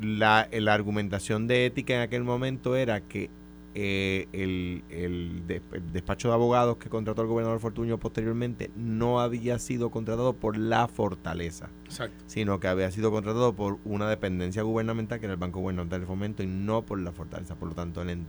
La, 0.00 0.48
la 0.52 0.74
argumentación 0.74 1.48
de 1.48 1.66
ética 1.66 1.94
en 1.94 2.02
aquel 2.02 2.22
momento 2.22 2.76
era 2.76 3.00
que 3.00 3.30
eh, 3.74 4.26
el, 4.32 4.82
el 4.90 5.46
de- 5.46 5.62
el 5.72 5.92
despacho 5.92 6.28
de 6.28 6.34
abogados 6.34 6.76
que 6.78 6.88
contrató 6.88 7.22
al 7.22 7.28
gobernador 7.28 7.60
Fortuño 7.60 7.98
posteriormente 7.98 8.70
no 8.76 9.20
había 9.20 9.58
sido 9.60 9.90
contratado 9.90 10.32
por 10.32 10.56
la 10.58 10.88
fortaleza 10.88 11.70
Exacto. 11.84 12.16
sino 12.26 12.58
que 12.58 12.66
había 12.68 12.90
sido 12.90 13.10
contratado 13.12 13.54
por 13.54 13.78
una 13.84 14.08
dependencia 14.08 14.62
gubernamental 14.62 15.20
que 15.20 15.26
era 15.26 15.34
el 15.34 15.38
Banco 15.40 15.60
Gubernamental 15.60 16.00
del 16.00 16.06
Fomento 16.08 16.42
y 16.42 16.46
no 16.48 16.82
por 16.84 16.98
la 17.00 17.12
Fortaleza. 17.12 17.54
Por 17.54 17.68
lo 17.68 17.74
tanto, 17.74 18.02
el, 18.02 18.24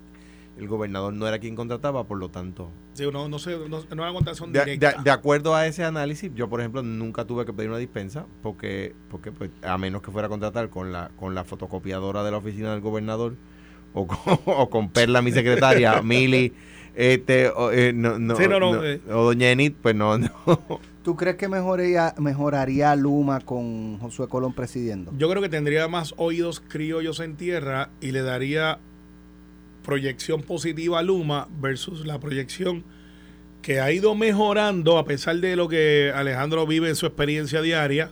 el 0.58 0.68
gobernador 0.68 1.14
no 1.14 1.28
era 1.28 1.40
quien 1.40 1.56
contrataba, 1.56 2.06
por 2.06 2.20
lo 2.20 2.30
tanto, 2.30 2.70
Sí, 2.94 3.10
no, 3.12 3.28
no 3.28 3.40
sé, 3.40 3.58
no, 3.70 3.80
no 3.96 4.04
era 4.04 4.14
contratación 4.14 4.52
de, 4.52 4.60
directa. 4.66 4.98
de- 4.98 5.04
de 5.06 5.12
acuerdo 5.12 5.56
a 5.56 5.66
ese 5.66 5.84
análisis, 5.84 6.30
yo 6.36 6.50
por 6.50 6.60
ejemplo 6.60 6.84
nunca 6.84 7.26
tuve 7.26 7.46
que 7.46 7.54
pedir 7.54 7.70
una 7.70 7.80
dispensa 7.80 8.28
porque, 8.44 8.94
porque 9.10 9.32
pues, 9.32 9.50
a 9.64 9.78
menos 9.80 10.02
que 10.04 10.12
fuera 10.12 10.28
a 10.28 10.30
contratar 10.30 10.70
con 10.70 10.92
la, 10.92 11.10
con 11.16 11.34
la 11.34 11.44
fotocopiadora 11.46 12.24
de 12.24 12.30
la 12.32 12.38
oficina 12.38 12.72
del 12.74 12.82
gobernador 12.82 13.36
o 13.94 14.08
con, 14.08 14.18
o 14.46 14.70
con 14.70 14.90
Perla, 14.90 15.22
mi 15.22 15.32
secretaria, 15.32 16.02
Mili, 16.04 16.54
este, 16.96 17.50
o, 17.50 17.72
eh, 17.72 17.94
no, 17.94 18.20
no, 18.20 18.36
Sí, 18.36 18.44
no, 18.48 18.60
no, 18.60 18.74
no, 18.76 18.86
eh. 18.86 19.00
o 19.10 19.24
Doña 19.26 19.50
Enid, 19.52 19.74
pues 19.82 19.96
no, 19.96 20.18
no. 20.18 20.32
¿Tú 21.04 21.16
crees 21.16 21.36
que 21.38 21.48
mejoraría, 21.48 22.14
mejoraría 22.20 22.96
Luma 22.96 23.40
con 23.40 23.98
Josué 24.00 24.28
Colón 24.28 24.54
presidiendo? 24.54 25.12
Yo 25.18 25.30
creo 25.30 25.42
que 25.42 25.50
tendría 25.50 25.88
más 25.88 26.14
oídos 26.18 26.60
criollos 26.60 27.20
en 27.22 27.38
tierra 27.38 27.90
y 28.02 28.12
le 28.12 28.22
daría 28.22 28.78
proyección 29.84 30.44
positiva 30.44 31.00
a 31.00 31.02
Luma 31.02 31.48
versus 31.60 32.06
la 32.06 32.20
proyección 32.20 32.84
que 33.64 33.80
ha 33.80 33.92
ido 33.92 34.14
mejorando 34.16 34.98
a 34.98 35.06
pesar 35.06 35.38
de 35.38 35.56
lo 35.56 35.68
que 35.68 36.12
Alejandro 36.16 36.68
vive 36.68 36.90
en 36.90 36.96
su 36.96 37.06
experiencia 37.08 37.62
diaria. 37.62 38.12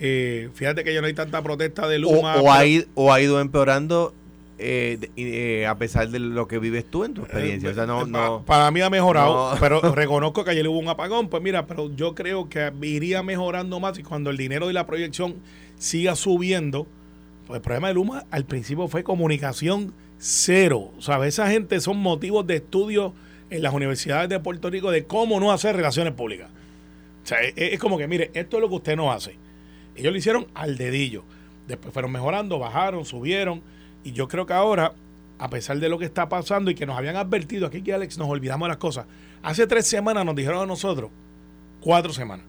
Eh, 0.00 0.48
fíjate 0.54 0.84
que 0.84 0.94
ya 0.94 1.00
no 1.00 1.06
hay 1.08 1.14
tanta 1.14 1.42
protesta 1.42 1.88
de 1.88 1.96
o, 1.96 2.00
Luma. 2.00 2.36
o 2.36 2.40
pero- 2.40 2.52
ha 2.52 2.64
ido, 2.64 2.86
o 2.94 3.12
ha 3.12 3.20
ido 3.20 3.40
empeorando 3.40 4.14
eh, 4.58 4.98
eh, 5.16 5.66
a 5.66 5.76
pesar 5.78 6.08
de 6.08 6.18
lo 6.18 6.48
que 6.48 6.58
vives 6.58 6.84
tú 6.90 7.04
en 7.04 7.14
tu 7.14 7.22
experiencia. 7.22 7.70
O 7.70 7.74
sea, 7.74 7.86
no, 7.86 8.02
Eh, 8.02 8.06
no. 8.08 8.42
Para 8.44 8.70
mí 8.70 8.80
ha 8.80 8.90
mejorado, 8.90 9.54
No. 9.54 9.60
pero 9.60 9.80
reconozco 9.94 10.44
que 10.44 10.50
ayer 10.50 10.66
hubo 10.68 10.78
un 10.78 10.88
apagón. 10.88 11.28
Pues 11.28 11.42
mira, 11.42 11.66
pero 11.66 11.94
yo 11.94 12.14
creo 12.14 12.48
que 12.48 12.72
iría 12.82 13.22
mejorando 13.22 13.78
más 13.80 13.98
y 13.98 14.02
cuando 14.02 14.30
el 14.30 14.36
dinero 14.36 14.68
y 14.70 14.72
la 14.72 14.86
proyección 14.86 15.36
siga 15.76 16.16
subiendo, 16.16 16.86
pues 17.46 17.58
el 17.58 17.62
problema 17.62 17.88
de 17.88 17.94
Luma 17.94 18.24
al 18.30 18.44
principio 18.44 18.88
fue 18.88 19.04
comunicación 19.04 19.94
cero. 20.18 20.90
O 20.98 21.02
sea, 21.02 21.24
esa 21.26 21.48
gente 21.50 21.80
son 21.80 21.98
motivos 21.98 22.46
de 22.46 22.56
estudio 22.56 23.14
en 23.50 23.62
las 23.62 23.72
universidades 23.72 24.28
de 24.28 24.40
Puerto 24.40 24.68
Rico 24.70 24.90
de 24.90 25.04
cómo 25.04 25.38
no 25.40 25.52
hacer 25.52 25.76
relaciones 25.76 26.12
públicas. 26.14 26.50
O 27.24 27.26
sea, 27.26 27.40
es, 27.42 27.54
es 27.56 27.78
como 27.78 27.96
que, 27.96 28.08
mire, 28.08 28.30
esto 28.34 28.56
es 28.56 28.60
lo 28.62 28.68
que 28.68 28.74
usted 28.74 28.96
no 28.96 29.12
hace. 29.12 29.36
Ellos 29.94 30.12
lo 30.12 30.18
hicieron 30.18 30.46
al 30.54 30.76
dedillo. 30.76 31.22
Después 31.66 31.92
fueron 31.92 32.10
mejorando, 32.12 32.58
bajaron, 32.58 33.04
subieron. 33.04 33.62
Y 34.08 34.12
yo 34.12 34.26
creo 34.26 34.46
que 34.46 34.54
ahora, 34.54 34.94
a 35.38 35.50
pesar 35.50 35.78
de 35.78 35.88
lo 35.90 35.98
que 35.98 36.06
está 36.06 36.28
pasando 36.30 36.70
y 36.70 36.74
que 36.74 36.86
nos 36.86 36.96
habían 36.96 37.16
advertido, 37.16 37.66
aquí 37.66 37.82
que 37.82 37.92
Alex 37.92 38.16
nos 38.16 38.28
olvidamos 38.28 38.66
de 38.66 38.70
las 38.70 38.78
cosas. 38.78 39.04
Hace 39.42 39.66
tres 39.66 39.86
semanas 39.86 40.24
nos 40.24 40.34
dijeron 40.34 40.62
a 40.62 40.66
nosotros, 40.66 41.10
cuatro 41.80 42.12
semanas, 42.14 42.46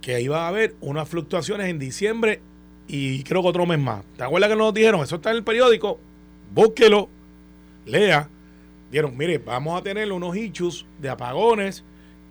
que 0.00 0.20
iba 0.20 0.44
a 0.44 0.48
haber 0.48 0.76
unas 0.80 1.08
fluctuaciones 1.08 1.68
en 1.68 1.78
diciembre 1.80 2.40
y 2.86 3.24
creo 3.24 3.42
que 3.42 3.48
otro 3.48 3.66
mes 3.66 3.80
más. 3.80 4.04
¿Te 4.16 4.22
acuerdas 4.22 4.48
que 4.50 4.56
nos 4.56 4.72
dijeron? 4.72 5.02
Eso 5.02 5.16
está 5.16 5.30
en 5.30 5.36
el 5.38 5.42
periódico. 5.44 5.98
Búsquelo, 6.54 7.08
lea. 7.86 8.28
Dieron, 8.92 9.16
mire, 9.16 9.38
vamos 9.38 9.80
a 9.80 9.82
tener 9.82 10.12
unos 10.12 10.36
issues 10.36 10.86
de 11.00 11.08
apagones 11.08 11.82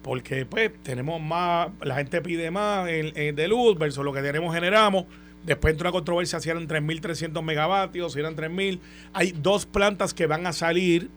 porque 0.02 0.46
pues 0.46 0.72
tenemos 0.84 1.20
más, 1.22 1.70
la 1.82 1.96
gente 1.96 2.22
pide 2.22 2.52
más 2.52 2.88
en- 2.90 3.36
de 3.36 3.48
luz 3.50 3.78
versus 3.78 4.06
lo 4.06 4.14
que 4.14 4.22
tenemos 4.22 4.54
generamos. 4.54 5.06
Después 5.46 5.74
entró 5.74 5.90
una 5.90 5.92
controversia 5.92 6.40
si 6.40 6.50
eran 6.50 6.68
3.300 6.68 7.42
megavatios, 7.44 8.14
si 8.14 8.20
eran 8.20 8.36
3.000. 8.36 8.80
Hay 9.14 9.32
dos 9.32 9.66
plantas 9.66 10.14
que 10.14 10.26
van 10.26 10.48
a 10.48 10.54
salir 10.54 11.10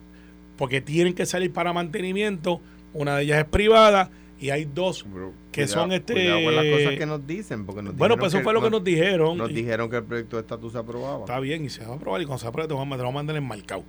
porque 0.56 0.80
tienen 0.80 1.14
que 1.14 1.26
salir 1.26 1.52
para 1.52 1.72
mantenimiento. 1.72 2.60
Una 2.92 3.16
de 3.16 3.24
ellas 3.24 3.38
es 3.38 3.44
privada 3.44 4.10
y 4.40 4.50
hay 4.50 4.64
dos 4.64 5.06
que 5.52 5.66
son 5.66 5.92
este- 5.92 6.14
cuidado 6.14 6.44
con 6.44 6.56
las 6.56 6.64
cosas 6.64 6.98
que 6.98 7.06
nos 7.06 7.26
dicen. 7.26 7.66
Porque 7.66 7.82
nos 7.82 7.96
Bueno, 7.96 8.16
pues 8.16 8.34
eso 8.34 8.42
fue 8.42 8.52
lo 8.52 8.62
que 8.62 8.70
nos 8.70 8.82
dijeron. 8.82 9.38
Nos 9.38 9.50
y- 9.50 9.54
dijeron 9.54 9.88
que 9.90 9.96
el 9.96 10.04
proyecto 10.04 10.36
de 10.36 10.42
estatus 10.42 10.72
se 10.72 10.78
aprobaba. 10.78 11.20
Está 11.20 11.38
bien, 11.40 11.64
y 11.64 11.68
se 11.68 11.84
va 11.84 11.92
a 11.92 11.96
aprobar. 11.96 12.20
Y 12.20 12.24
cuando 12.24 12.40
se 12.40 12.46
apruebe, 12.48 12.68
te 12.68 12.74
vamos 12.74 13.00
a 13.00 13.10
mandar 13.10 13.36
enmarcado. 13.36 13.84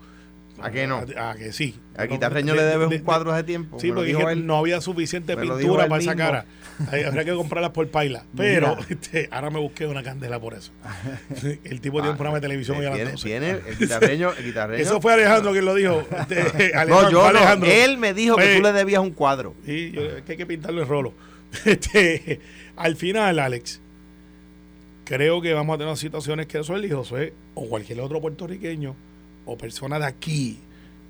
¿A 0.62 0.72
qué 0.72 0.88
no? 0.88 1.04
A, 1.17 1.32
a 1.32 1.36
que 1.36 1.52
sí. 1.52 1.76
A 1.96 2.06
Guitarreño 2.06 2.56
le 2.56 2.63
debes 2.63 2.88
un 2.89 2.98
cuadro 3.00 3.32
hace 3.32 3.43
tiempo. 3.43 3.80
Sí, 3.80 3.89
porque 3.91 4.08
dijo 4.08 4.20
dije, 4.20 4.32
él. 4.34 4.46
no 4.46 4.58
había 4.58 4.82
suficiente 4.82 5.36
pintura 5.38 5.88
para 5.88 6.02
esa 6.02 6.12
mismo. 6.15 6.26
cara. 6.26 6.46
Ay, 6.91 7.04
Habría 7.04 7.26
que 7.26 7.34
comprarlas 7.34 7.72
por 7.72 7.88
paila. 7.89 8.24
Pero 8.36 8.78
este, 8.89 9.30
ahora 9.32 9.50
me 9.50 9.60
busqué 9.60 9.88
una 9.88 10.04
candela 10.04 10.39
por 10.39 10.54
eso. 10.54 10.72
El 11.63 11.82
tipo 11.82 11.98
tiene 11.98 12.12
un 12.12 12.17
programa 12.17 12.38
de 12.38 12.41
televisión 12.41 12.78
hoy 12.78 12.86
a 12.86 12.89
las 12.89 12.98
tiene, 12.98 13.12
12. 13.12 13.28
tiene 13.28 13.50
el 13.67 13.78
guitarreño, 13.78 14.32
el 14.38 14.46
guitarreño. 14.46 14.82
Eso 14.84 15.02
fue 15.02 15.13
Alejandro 15.13 15.52
quien 15.52 15.65
lo 15.65 15.74
dijo. 15.76 16.06
Este, 16.20 16.72
No, 16.74 16.80
Alejandro, 16.80 17.10
yo 17.12 17.22
no. 17.22 17.26
Alejandro. 17.26 17.70
Él 17.72 17.98
me 17.98 18.13
dijo 18.13 18.36
que 18.36 18.56
tú 18.58 18.62
le 18.62 18.72
debías 18.74 19.02
un 19.02 19.12
cuadro. 19.12 19.56
Sí, 19.65 19.91
yo- 19.91 20.24
que 20.26 20.34
hay 20.34 20.38
que 20.38 20.46
pintarlo 20.46 20.82
en 20.82 20.88
rolo. 20.88 21.13
Este, 21.65 22.39
al 22.76 22.96
final, 22.96 23.39
Alex, 23.39 23.82
creo 25.06 25.41
que 25.41 25.54
vamos 25.54 25.76
a 25.76 25.78
tener 25.78 25.98
situaciones 25.98 26.46
que 26.48 26.60
eso 26.60 26.78
y 26.78 26.89
José 26.91 27.34
o 27.56 27.67
cualquier 27.67 28.02
otro 28.02 28.20
puertorriqueño 28.22 28.96
o 29.48 29.58
persona 29.58 29.98
de 29.98 30.06
aquí 30.06 30.60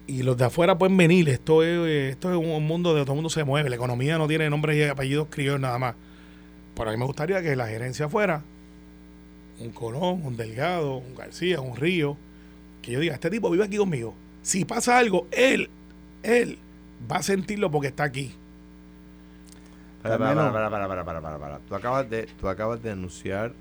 y 0.07 0.23
los 0.23 0.37
de 0.37 0.45
afuera 0.45 0.77
pueden 0.77 0.95
venir. 0.95 1.27
Esto 1.29 1.63
es, 1.63 2.11
esto 2.13 2.31
es 2.31 2.37
un 2.37 2.65
mundo 2.65 2.95
de 2.95 3.01
todo 3.01 3.11
el 3.13 3.17
mundo 3.17 3.29
se 3.29 3.43
mueve. 3.43 3.69
La 3.69 3.75
economía 3.75 4.17
no 4.17 4.27
tiene 4.27 4.49
nombres 4.49 4.77
y 4.77 4.83
apellidos 4.83 5.27
criollos 5.29 5.59
nada 5.59 5.77
más. 5.77 5.95
Pero 6.75 6.89
a 6.89 6.93
mí 6.93 6.99
me 6.99 7.05
gustaría 7.05 7.41
que 7.41 7.55
la 7.55 7.67
gerencia 7.67 8.07
fuera 8.07 8.43
un 9.59 9.71
Colón, 9.71 10.21
un 10.23 10.37
Delgado, 10.37 10.97
un 10.97 11.15
García, 11.15 11.59
un 11.59 11.75
Río, 11.75 12.15
que 12.81 12.91
yo 12.91 12.99
diga, 12.99 13.15
este 13.15 13.29
tipo 13.29 13.49
vive 13.49 13.65
aquí 13.65 13.77
conmigo. 13.77 14.13
Si 14.41 14.65
pasa 14.65 14.97
algo, 14.97 15.27
él, 15.31 15.69
él 16.23 16.57
va 17.11 17.17
a 17.17 17.23
sentirlo 17.23 17.69
porque 17.71 17.87
está 17.87 18.03
aquí. 18.03 18.33
Para, 20.03 20.17
para, 20.17 20.35
para, 20.35 20.69
para, 20.69 20.87
para, 20.87 21.03
para, 21.03 21.21
para, 21.21 21.39
para. 21.39 21.59
Tú 21.59 21.75
acabas 21.75 22.09
de, 22.09 22.27
tú 22.39 22.47
acabas 22.47 22.81
de 22.81 22.91
anunciar. 22.91 23.53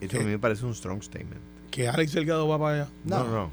Esto 0.00 0.16
a 0.16 0.20
¿Qué? 0.20 0.24
mí 0.24 0.30
me 0.32 0.38
parece 0.38 0.66
un 0.66 0.74
strong 0.74 1.02
statement. 1.02 1.40
Que 1.70 1.88
Alex 1.88 2.12
Delgado 2.12 2.48
va 2.48 2.58
para 2.58 2.74
allá. 2.82 2.88
No, 3.04 3.24
No. 3.24 3.30
no. 3.30 3.50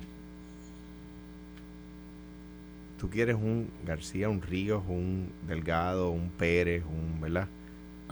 Tú 2.99 3.09
quieres 3.11 3.35
un 3.35 3.69
García, 3.85 4.27
un 4.27 4.41
Ríos, 4.41 4.81
un 4.87 5.29
Delgado, 5.47 6.09
un 6.09 6.29
Pérez, 6.31 6.83
un, 6.83 7.21
¿verdad? 7.21 7.47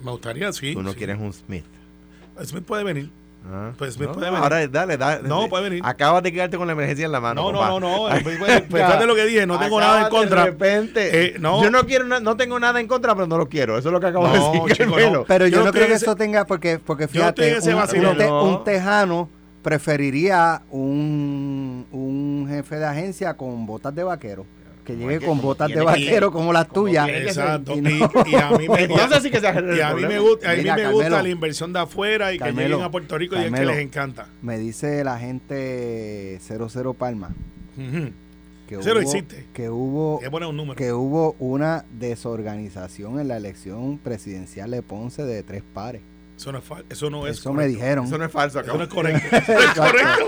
Me 0.04 0.12
gustaría, 0.12 0.54
sí. 0.54 0.74
Tú 0.74 0.84
no 0.84 0.92
sí. 0.92 0.98
quieres 0.98 1.18
un 1.20 1.34
Smith. 1.34 1.66
Smith 2.44 2.64
puede 2.64 2.84
venir. 2.84 3.10
Ah, 3.52 3.72
Pues 3.78 3.96
Smith 3.96 4.10
no, 4.10 4.14
puede 4.14 4.28
venir. 4.30 4.44
Ahora, 4.44 4.68
dale, 4.68 4.98
dale. 4.98 5.28
No, 5.28 5.48
puede 5.50 5.64
venir. 5.70 5.82
Acabas 5.86 6.22
de 6.22 6.32
quedarte 6.32 6.58
con 6.58 6.68
la 6.68 6.74
emergencia 6.74 7.06
en 7.06 7.12
la 7.12 7.20
mano. 7.20 7.52
No, 7.52 7.52
no, 7.52 7.80
no, 7.80 8.10
no. 8.10 8.10
Pues, 8.24 8.38
pues, 8.38 8.64
fíjate 8.66 9.08
lo 9.08 9.16
que 9.16 9.26
dije, 9.26 9.48
no 9.48 9.58
tengo 9.58 9.80
nada 9.80 10.04
en 10.04 10.10
contra. 10.10 10.42
De 10.42 10.52
repente. 10.52 11.26
Eh, 11.26 11.36
no. 11.40 11.64
Yo 11.64 11.72
no 11.72 11.84
quiero, 11.88 12.06
no 12.20 12.38
tengo 12.38 12.60
nada 12.60 12.80
en 12.80 12.88
contra, 12.88 13.16
pero 13.16 13.26
no 13.26 13.38
lo 13.40 13.50
quiero. 13.50 13.78
Eso 13.80 13.90
es 13.90 13.94
lo 13.94 14.00
que 14.00 14.08
acabo 14.08 14.28
No, 14.28 14.34
de 14.34 14.40
decir. 14.70 14.86
chico. 14.86 15.26
Pero 15.28 15.48
yo, 15.48 15.58
Yo 15.60 15.66
no 15.66 15.72
creo 15.72 15.88
que 15.88 15.94
ese- 15.94 16.06
eso 16.06 16.16
tenga, 16.16 16.46
porque, 16.46 16.78
porque 16.78 17.08
fíjate, 17.08 17.58
un, 17.58 18.18
te- 18.18 18.32
un 18.32 18.64
tejano 18.64 19.30
preferiría 19.66 20.62
un, 20.70 21.88
un 21.92 22.46
jefe 22.48 22.76
de 22.76 22.86
agencia 22.86 23.34
con 23.34 23.66
botas 23.66 23.94
de 23.96 24.04
vaquero. 24.04 24.46
Que 24.86 24.96
llegue 24.96 25.18
que- 25.18 25.26
con 25.26 25.42
botas 25.42 25.68
de 25.70 25.74
que- 25.74 25.82
vaquero 25.82 26.32
como 26.32 26.54
las 26.54 26.68
como 26.68 26.86
tuyas. 26.86 27.08
que. 27.08 27.24
Exacto. 27.24 27.74
Y 27.74 27.80
Y, 27.80 27.82
no- 27.82 28.10
y 28.28 28.36
a 28.36 28.52
mí 28.52 28.70
me, 28.70 28.84
Entonces 28.84 29.24
sí 29.24 29.32
que 29.32 29.40
se 29.40 29.48
y 29.48 29.82
a 29.82 29.96
mí 29.96 30.04
me 30.06 30.20
gusta, 30.20 30.52
a 30.52 30.54
mí 30.56 30.62
Mira, 30.62 30.76
me 30.76 30.84
gusta 30.92 31.04
Carmelo. 31.06 31.24
la 31.24 31.30
inversión 31.30 31.74
de 31.74 31.80
afuera 31.80 32.32
y 32.32 32.38
que 32.38 32.44
Carmelo, 32.46 32.70
lleguen 32.70 32.86
a 32.86 32.92
Puerto 32.92 33.18
Rico 33.18 33.36
y 33.36 33.40
es 33.46 33.52
que 33.52 33.66
les 33.66 33.80
encanta. 33.80 34.28
Me 34.44 34.60
dice 34.60 35.04
la 35.04 35.18
gente 35.18 36.40
00 36.40 36.94
Palma 36.94 37.34
que 38.68 38.78
hubo, 38.78 39.00
existe. 39.00 39.46
que 39.54 39.70
hubo 39.72 40.20
que 40.20 40.30
un 40.30 40.76
que 40.76 40.94
hubo 40.94 41.36
una 41.40 41.84
desorganización 42.00 43.20
en 43.20 43.28
la 43.28 43.38
elección 43.38 43.98
presidencial 43.98 44.70
de 44.72 44.82
Ponce 44.84 45.24
de 45.24 45.42
tres 45.42 45.64
pares. 45.74 46.02
Eso 46.38 46.52
no 46.52 46.58
es 46.60 46.66
fal- 46.70 46.84
Eso 46.90 47.10
no 47.10 47.26
es 47.28 47.40
Eso 47.40 47.54
me 47.54 47.66
dijeron. 47.68 48.06
Eso 48.06 48.18
no 48.18 48.26
es 48.26 48.32
falso. 48.32 48.60
Eso 48.60 48.74
no 48.78 48.84
es 48.84 48.90
acabo- 48.90 48.96
correcto. 48.96 49.36
Eso 49.38 49.54
no 49.54 49.60
es 49.60 49.74
correcto. 49.74 50.28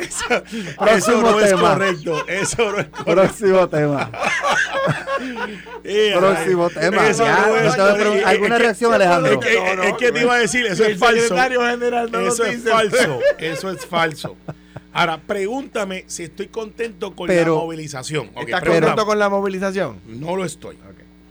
Eso, 0.00 0.34
eso 0.44 0.76
Próximo 0.78 1.20
no 1.22 1.40
es 1.40 1.50
tema. 1.50 1.72
correcto. 1.72 2.28
Eso 2.28 2.70
no 2.72 2.78
es 2.78 2.86
correcto. 2.88 3.04
Próximo 3.04 3.68
tema. 3.68 4.10
Eh, 5.84 6.14
Próximo 6.16 6.66
ay, 6.68 6.74
tema. 6.80 7.08
eso 7.08 7.24
Ya, 7.24 7.46
no 7.46 7.56
es- 7.56 7.66
es 7.66 7.74
que- 7.76 8.24
¿alguna 8.24 8.26
es 8.28 8.38
que- 8.38 8.58
reacción, 8.58 8.94
Alejandro? 8.94 9.32
Es 9.32 9.38
que, 9.46 9.54
No, 9.60 9.74
no, 9.76 9.82
es 9.82 9.92
que 9.94 10.12
te 10.12 10.20
iba 10.20 10.34
a 10.34 10.38
decir, 10.38 10.66
eso 10.66 10.84
es 10.84 10.98
falso. 10.98 11.22
secretario 11.22 11.60
general 11.66 12.10
no 12.12 12.20
lo 12.20 12.28
Eso 12.28 12.44
es 12.44 12.56
dice. 12.58 12.70
falso. 12.70 13.20
Eso 13.38 13.70
es 13.70 13.86
falso. 13.86 14.36
Ahora, 14.92 15.18
pregúntame 15.18 16.04
si 16.06 16.24
estoy 16.24 16.48
contento 16.48 17.14
con 17.14 17.26
Pero- 17.26 17.54
la 17.56 17.60
movilización. 17.62 18.30
Ok, 18.34 18.44
¿Estás 18.48 18.62
contento 18.64 19.06
con 19.06 19.18
la 19.18 19.28
movilización? 19.28 20.00
No 20.06 20.36
lo 20.36 20.44
estoy. 20.44 20.76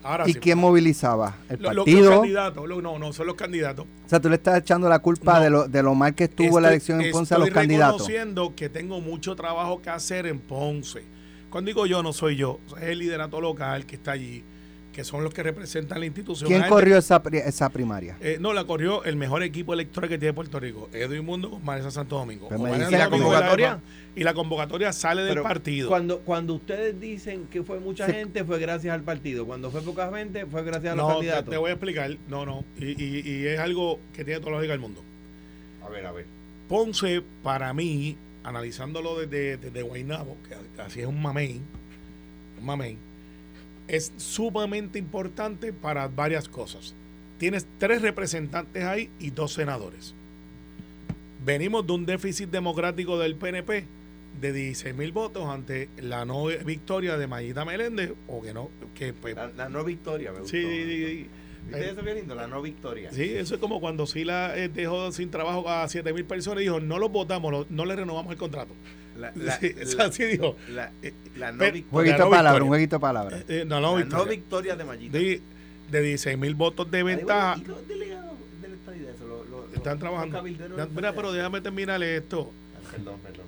Ahora 0.08 0.24
¿Y 0.28 0.34
sí. 0.34 0.40
quién 0.40 0.58
movilizaba? 0.58 1.36
¿El 1.50 1.58
Lo- 1.62 1.70
lo- 1.70 1.74
los 1.74 1.86
partido? 1.86 2.12
candidatos. 2.22 2.68
lo- 2.68 2.82
no, 2.82 2.98
no, 2.98 3.12
son 3.12 3.28
los 3.28 3.36
candidatos. 3.36 3.86
o 4.06 4.10
sea, 4.10 4.20
tú 4.22 4.30
le 4.30 4.36
estás 4.36 4.60
echando 4.60 4.88
la 4.88 5.00
culpa 5.00 5.36
No. 5.38 5.44
de, 5.44 5.50
lo, 5.50 5.68
de 5.68 5.84
lo 5.84 5.96
mal 5.96 6.16
que 6.16 6.24
estuvo 6.26 6.60
la 6.62 6.70
Estoy- 6.70 6.96
elección 6.96 7.02
en 7.02 7.12
Ponce 7.12 7.36
a 7.36 7.38
los 7.38 7.48
estoy 7.50 7.62
candidatos. 7.64 8.08
reconociendo 8.08 8.56
que 8.56 8.70
tengo 8.70 9.02
mucho 9.02 9.36
trabajo 9.36 9.82
que 9.82 9.90
hacer 9.90 10.26
en 10.28 10.40
Ponce. 10.40 11.04
Cuando 11.50 11.68
digo 11.70 11.86
yo, 11.86 12.04
no 12.04 12.14
soy 12.14 12.36
yo. 12.38 12.60
Es 12.78 12.84
el 12.84 13.00
liderato 13.00 13.42
local 13.42 13.86
que 13.86 13.96
está 13.96 14.12
allí, 14.14 14.44
que 14.98 15.04
son 15.04 15.24
los 15.24 15.32
que 15.32 15.44
representan 15.44 16.00
la 16.00 16.08
institución. 16.08 16.48
¿Quién 16.48 16.62
gente- 16.62 16.74
corrió 16.74 16.98
esa, 16.98 17.22
pri- 17.22 17.38
esa 17.38 17.70
primaria? 17.70 18.18
Eh, 18.20 18.40
no, 18.42 18.52
la 18.52 18.64
corrió 18.66 19.04
el 19.04 19.16
mejor 19.16 19.44
equipo 19.44 19.76
electoral 19.76 20.10
que 20.10 20.18
tiene 20.18 20.34
Puerto 20.34 20.60
Rico, 20.60 20.90
Edwin 20.92 21.24
Mundo 21.24 21.52
con 21.52 21.64
Vanessa 21.64 21.92
Santo 21.92 22.18
Domingo. 22.18 22.50
Vanessa 22.50 22.90
¿Y 22.90 22.96
la 22.98 23.08
convocatoria? 23.12 23.80
Y 24.16 24.24
la 24.24 24.34
convocatoria 24.34 24.92
sale 24.92 25.22
del 25.22 25.30
Pero 25.36 25.44
partido. 25.44 25.88
Cuando, 25.88 26.22
cuando 26.22 26.56
ustedes 26.56 27.00
dicen 27.00 27.46
que 27.46 27.62
fue 27.62 27.80
mucha 27.80 28.08
Sí. 28.08 28.12
gente, 28.14 28.44
fue 28.44 28.58
gracias 28.58 28.92
al 28.92 29.04
partido. 29.04 29.46
Cuando 29.46 29.70
fue 29.70 29.84
poca 29.84 30.12
gente, 30.18 30.48
fue 30.48 30.64
gracias 30.64 30.94
a 30.94 30.96
los 30.96 31.04
no, 31.06 31.10
te, 31.10 31.14
candidatos. 31.18 31.52
te 31.52 31.58
voy 31.58 31.70
a 31.70 31.74
explicar. 31.74 32.18
No, 32.28 32.48
no. 32.48 32.66
Y, 32.80 33.00
y- 33.00 33.22
y 33.24 33.46
es 33.46 33.60
algo 33.60 34.00
que 34.16 34.26
tiene 34.26 34.40
toda 34.40 34.54
la 34.54 34.58
lógica 34.58 34.74
del 34.74 34.82
mundo. 34.82 35.04
A 35.86 35.90
ver, 35.90 36.08
a 36.08 36.12
ver. 36.12 36.26
Ponce, 36.68 37.22
para 37.44 37.72
mí, 37.76 38.18
analizándolo 38.44 39.20
desde, 39.20 39.58
desde 39.58 39.84
Guaynabo, 39.84 40.38
que 40.50 40.82
así 40.82 41.02
es 41.02 41.06
un 41.06 41.22
mamey, 41.22 41.62
un 42.60 42.66
mamey, 42.66 42.98
es 43.88 44.12
sumamente 44.18 45.00
importante 45.00 45.72
para 45.74 46.08
varias 46.08 46.50
cosas. 46.50 46.94
Tienes 47.38 47.68
tres 47.78 48.02
representantes 48.02 48.84
ahí 48.84 49.10
y 49.20 49.30
dos 49.30 49.54
senadores. 49.54 50.14
Venimos 51.46 51.86
de 51.86 51.94
un 51.94 52.06
déficit 52.06 52.50
democrático 52.50 53.18
del 53.20 53.36
PNP 53.36 53.86
de 54.42 54.54
16 54.54 54.96
mil 54.96 55.12
votos 55.12 55.46
ante 55.48 55.90
la 55.98 56.26
no 56.26 56.46
victoria 56.46 57.18
de 57.18 57.28
Mayita 57.28 57.64
Meléndez, 57.66 58.14
o 58.28 58.42
que 58.42 58.54
no, 58.54 58.70
que 58.94 59.14
pues, 59.14 59.36
La, 59.36 59.48
la 59.50 59.70
no 59.70 59.84
victoria, 59.84 60.32
me 60.32 60.40
gustó. 60.40 60.52
sí, 60.58 60.64
sí, 60.64 61.06
sí, 61.06 61.30
¿Viste 61.68 61.90
eso 61.90 62.02
bien 62.02 62.18
lindo? 62.18 62.34
La 62.36 62.48
no 62.48 62.62
victoria. 62.62 63.12
Sí, 63.12 63.24
eso 63.24 63.56
es 63.56 63.60
como 63.62 63.80
cuando 63.82 64.06
Sila 64.06 64.58
eh, 64.58 64.70
dejó 64.70 65.12
sin 65.12 65.30
trabajo 65.32 65.68
a 65.70 65.88
7 65.88 66.14
mil 66.14 66.24
personas 66.26 66.62
y 66.62 66.64
dijo, 66.64 66.80
no 66.80 66.98
los 66.98 67.12
votamos, 67.12 67.52
lo- 67.52 67.68
no 67.70 67.86
le 67.86 67.96
renovamos 67.96 68.32
el 68.32 68.38
contrato. 68.38 68.74
La, 69.18 69.32
la, 69.36 69.60
Sí, 69.60 69.74
la- 69.98 70.06
así 70.06 70.24
dijo. 70.26 70.56
la- 70.70 70.92
la 71.38 71.52
no 71.52 71.58
Pero- 71.60 71.74
victoria. 71.74 71.92
Jueguito 71.92 72.18
no 72.26 72.30
victoria. 72.32 72.62
un 72.64 72.68
jueguito 72.68 72.96
de 72.96 73.00
palabras. 73.00 73.44
Eh, 73.48 73.64
no, 73.68 73.76
no, 73.80 73.82
la 73.82 73.88
no 73.88 73.96
victoria. 73.98 74.26
victoria 74.32 74.76
de 74.76 74.84
Mayita. 74.86 75.18
de, 75.18 75.42
de 75.92 76.02
16 76.02 76.38
mil 76.38 76.56
votos 76.56 76.90
de 76.92 77.04
ventaja. 77.04 77.58
¿Y 77.60 77.66
los 77.66 77.88
delegados 77.88 78.34
del 78.62 78.74
estadidad? 78.74 79.10
Eso, 79.16 79.28
lo- 79.28 79.44
lo- 79.46 79.66
Están 79.74 79.94
los- 79.94 80.00
trabajando. 80.00 80.42
los 80.78 80.92
Mira, 80.92 81.14
pero 81.14 81.32
déjame 81.32 81.62
terminar 81.62 82.02
esto. 82.04 82.52
Perdón, 82.92 83.20
perdón. 83.24 83.46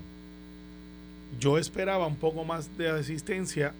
Yo 1.39 1.57
esperaba 1.57 2.05
un 2.07 2.15
poco 2.17 2.43
más 2.43 2.75
de 2.77 2.89
asistencia, 2.89 3.73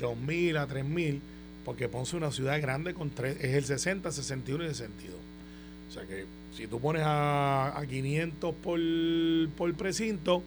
2.000 0.00 0.56
a 0.56 0.66
3.000, 0.66 1.20
porque 1.64 1.88
Ponce 1.88 2.10
es 2.10 2.14
una 2.14 2.32
ciudad 2.32 2.60
grande 2.60 2.94
con 2.94 3.10
tres, 3.10 3.36
es 3.40 3.54
el 3.54 3.64
60, 3.64 4.10
61 4.10 4.64
y 4.64 4.68
62. 4.68 5.16
O 5.88 5.92
sea 5.92 6.04
que 6.04 6.24
si 6.56 6.66
tú 6.66 6.80
pones 6.80 7.02
a, 7.04 7.78
a 7.78 7.86
500 7.86 8.54
por, 8.62 8.80
por 9.56 9.72
precinto, 9.74 10.42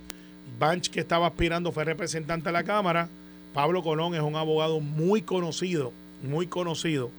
Banch, 0.57 0.89
que 0.89 0.99
estaba 0.99 1.27
aspirando, 1.27 1.71
fue 1.71 1.85
representante 1.85 2.49
de 2.49 2.53
la 2.53 2.63
Cámara. 2.63 3.09
Pablo 3.53 3.83
Colón 3.83 4.15
es 4.15 4.21
un 4.21 4.35
abogado 4.35 4.79
muy 4.79 5.21
conocido, 5.21 5.91
muy 6.23 6.47
conocido 6.47 7.12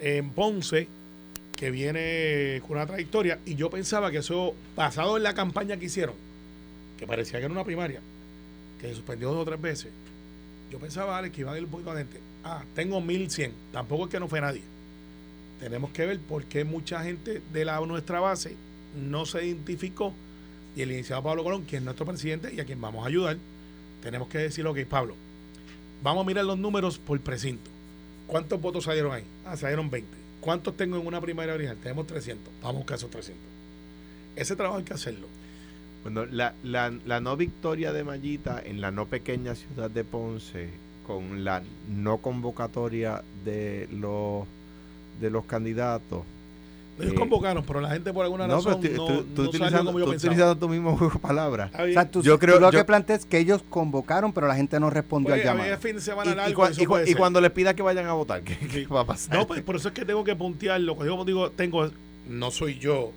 en 0.00 0.30
Ponce, 0.30 0.88
que 1.56 1.70
viene 1.70 2.60
con 2.62 2.76
una 2.76 2.86
trayectoria. 2.86 3.38
Y 3.46 3.54
yo 3.54 3.70
pensaba 3.70 4.10
que 4.10 4.18
eso, 4.18 4.54
basado 4.74 5.16
en 5.16 5.22
la 5.22 5.34
campaña 5.34 5.76
que 5.76 5.86
hicieron, 5.86 6.14
que 6.98 7.06
parecía 7.06 7.38
que 7.38 7.44
era 7.44 7.52
una 7.52 7.64
primaria, 7.64 8.00
que 8.80 8.88
se 8.88 8.94
suspendió 8.94 9.30
dos 9.30 9.42
o 9.42 9.44
tres 9.44 9.60
veces, 9.60 9.92
yo 10.70 10.78
pensaba, 10.78 11.16
Alex, 11.16 11.34
que 11.34 11.40
iban 11.42 11.54
a 11.54 11.58
ir 11.58 11.64
un 11.64 11.70
poquito 11.70 11.90
adelante. 11.90 12.18
Ah, 12.44 12.62
tengo 12.74 13.00
1100. 13.00 13.52
Tampoco 13.72 14.04
es 14.04 14.10
que 14.10 14.20
no 14.20 14.28
fue 14.28 14.40
nadie. 14.40 14.62
Tenemos 15.60 15.90
que 15.90 16.06
ver 16.06 16.18
por 16.20 16.44
qué 16.44 16.64
mucha 16.64 17.02
gente 17.02 17.40
de 17.52 17.64
la, 17.64 17.80
nuestra 17.80 18.20
base 18.20 18.56
no 19.08 19.26
se 19.26 19.46
identificó. 19.46 20.12
Y 20.76 20.82
el 20.82 20.90
licenciado 20.90 21.22
Pablo 21.22 21.42
Colón, 21.42 21.64
que 21.64 21.78
es 21.78 21.82
nuestro 21.82 22.04
presidente 22.06 22.52
y 22.54 22.60
a 22.60 22.64
quien 22.64 22.80
vamos 22.80 23.04
a 23.04 23.08
ayudar, 23.08 23.38
tenemos 24.02 24.28
que 24.28 24.38
decir, 24.38 24.66
ok, 24.66 24.78
Pablo, 24.84 25.16
vamos 26.02 26.24
a 26.24 26.26
mirar 26.26 26.44
los 26.44 26.58
números 26.58 26.98
por 26.98 27.18
precinto. 27.20 27.70
¿Cuántos 28.26 28.60
votos 28.60 28.84
salieron 28.84 29.12
ahí? 29.12 29.24
Ah, 29.46 29.56
salieron 29.56 29.88
20. 29.90 30.08
¿Cuántos 30.40 30.76
tengo 30.76 30.96
en 30.98 31.06
una 31.06 31.20
primaria 31.20 31.54
original? 31.54 31.78
Tenemos 31.82 32.06
300. 32.06 32.52
Vamos 32.60 32.76
a 32.76 32.78
buscar 32.78 32.98
esos 32.98 33.10
300. 33.10 33.42
Ese 34.36 34.54
trabajo 34.54 34.78
hay 34.78 34.84
que 34.84 34.94
hacerlo. 34.94 35.26
Bueno, 36.02 36.26
la, 36.26 36.54
la, 36.62 36.92
la 37.04 37.20
no 37.20 37.36
victoria 37.36 37.92
de 37.92 38.04
Mayita 38.04 38.62
en 38.64 38.80
la 38.80 38.90
no 38.90 39.06
pequeña 39.06 39.54
ciudad 39.54 39.90
de 39.90 40.04
Ponce, 40.04 40.68
con 41.06 41.44
la 41.44 41.62
no 41.88 42.18
convocatoria 42.18 43.22
de 43.44 43.88
los 43.90 44.46
de 45.20 45.30
los 45.30 45.46
candidatos. 45.46 46.22
Ellos 46.98 47.12
Eh, 47.12 47.16
convocaron, 47.16 47.62
pero 47.66 47.80
la 47.82 47.90
gente 47.90 48.10
por 48.12 48.24
alguna 48.24 48.46
No, 48.46 48.56
razón 48.56 48.78
pero 48.80 48.94
tú, 48.94 49.00
no, 49.02 49.06
tú- 49.06 49.12
no 49.14 49.20
tú 49.20 49.34
salió 49.34 49.48
utilizando, 49.50 49.84
como 49.86 49.98
yo 49.98 50.04
tú 50.06 50.10
pensaba. 50.12 50.30
utilizando 50.32 50.56
tu 50.58 50.68
mismo 50.70 50.96
juego 50.96 51.12
de 51.12 51.18
palabras. 51.20 51.70
O 51.74 51.92
sea, 51.92 52.10
tú, 52.10 52.22
Yo 52.22 52.34
tú 52.34 52.38
creo- 52.38 52.58
lo 52.58 52.70
yo- 52.72 52.78
que 52.78 52.84
planteas 52.84 53.20
es 53.20 53.26
que 53.26 53.38
ellos 53.38 53.62
convocaron, 53.68 54.32
pero 54.32 54.46
la 54.46 54.56
gente 54.56 54.80
no 54.80 54.88
respondió 54.88 55.34
Pues, 55.34 55.46
al 55.46 55.56
llamado. 55.58 55.76
fin 55.78 55.92
de 55.92 55.98
Y, 55.98 56.00
semana 56.02 56.32
y 56.32 56.34
largo, 56.34 56.62
cua- 56.62 56.70
eso 56.70 56.80
y 56.80 56.84
cua- 56.84 56.88
puede 56.88 57.04
y 57.04 57.08
ser. 57.08 57.16
cuando 57.18 57.40
les 57.42 57.50
pida 57.50 57.74
que 57.74 57.82
vayan 57.82 58.06
a 58.06 58.12
votar, 58.14 58.40
¿qué, 58.44 58.56
qué 58.56 58.86
va 58.86 59.00
a 59.00 59.04
pasar? 59.06 59.36
No, 59.36 59.46
pues 59.46 59.60
por 59.62 59.76
eso 59.76 59.88
es 59.88 59.94
que 59.94 60.04
tengo 60.06 60.24
que 60.24 60.34
puntearlo. 60.34 60.94
Cuando 60.96 61.14
yo 61.16 61.24
digo, 61.26 61.50
tengo, 61.50 61.90
no 62.28 62.50
soy 62.50 62.78
yo, 62.78 63.12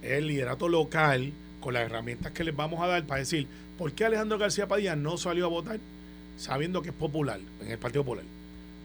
es 0.00 0.12
el 0.12 0.28
liderato 0.28 0.68
local 0.68 1.32
con 1.60 1.74
las 1.74 1.82
herramientas 1.84 2.30
que 2.30 2.44
les 2.44 2.54
vamos 2.54 2.80
a 2.82 2.86
dar 2.86 3.04
para 3.04 3.18
decir, 3.18 3.48
¿por 3.76 3.90
qué 3.92 4.04
Alejandro 4.04 4.38
García 4.38 4.68
Padilla 4.68 4.94
no 4.94 5.16
salió 5.16 5.46
a 5.46 5.48
votar 5.48 5.78
sabiendo 6.36 6.82
que 6.82 6.90
es 6.90 6.94
popular 6.94 7.40
en 7.62 7.70
el 7.70 7.78
Partido 7.78 8.04
Popular? 8.04 8.24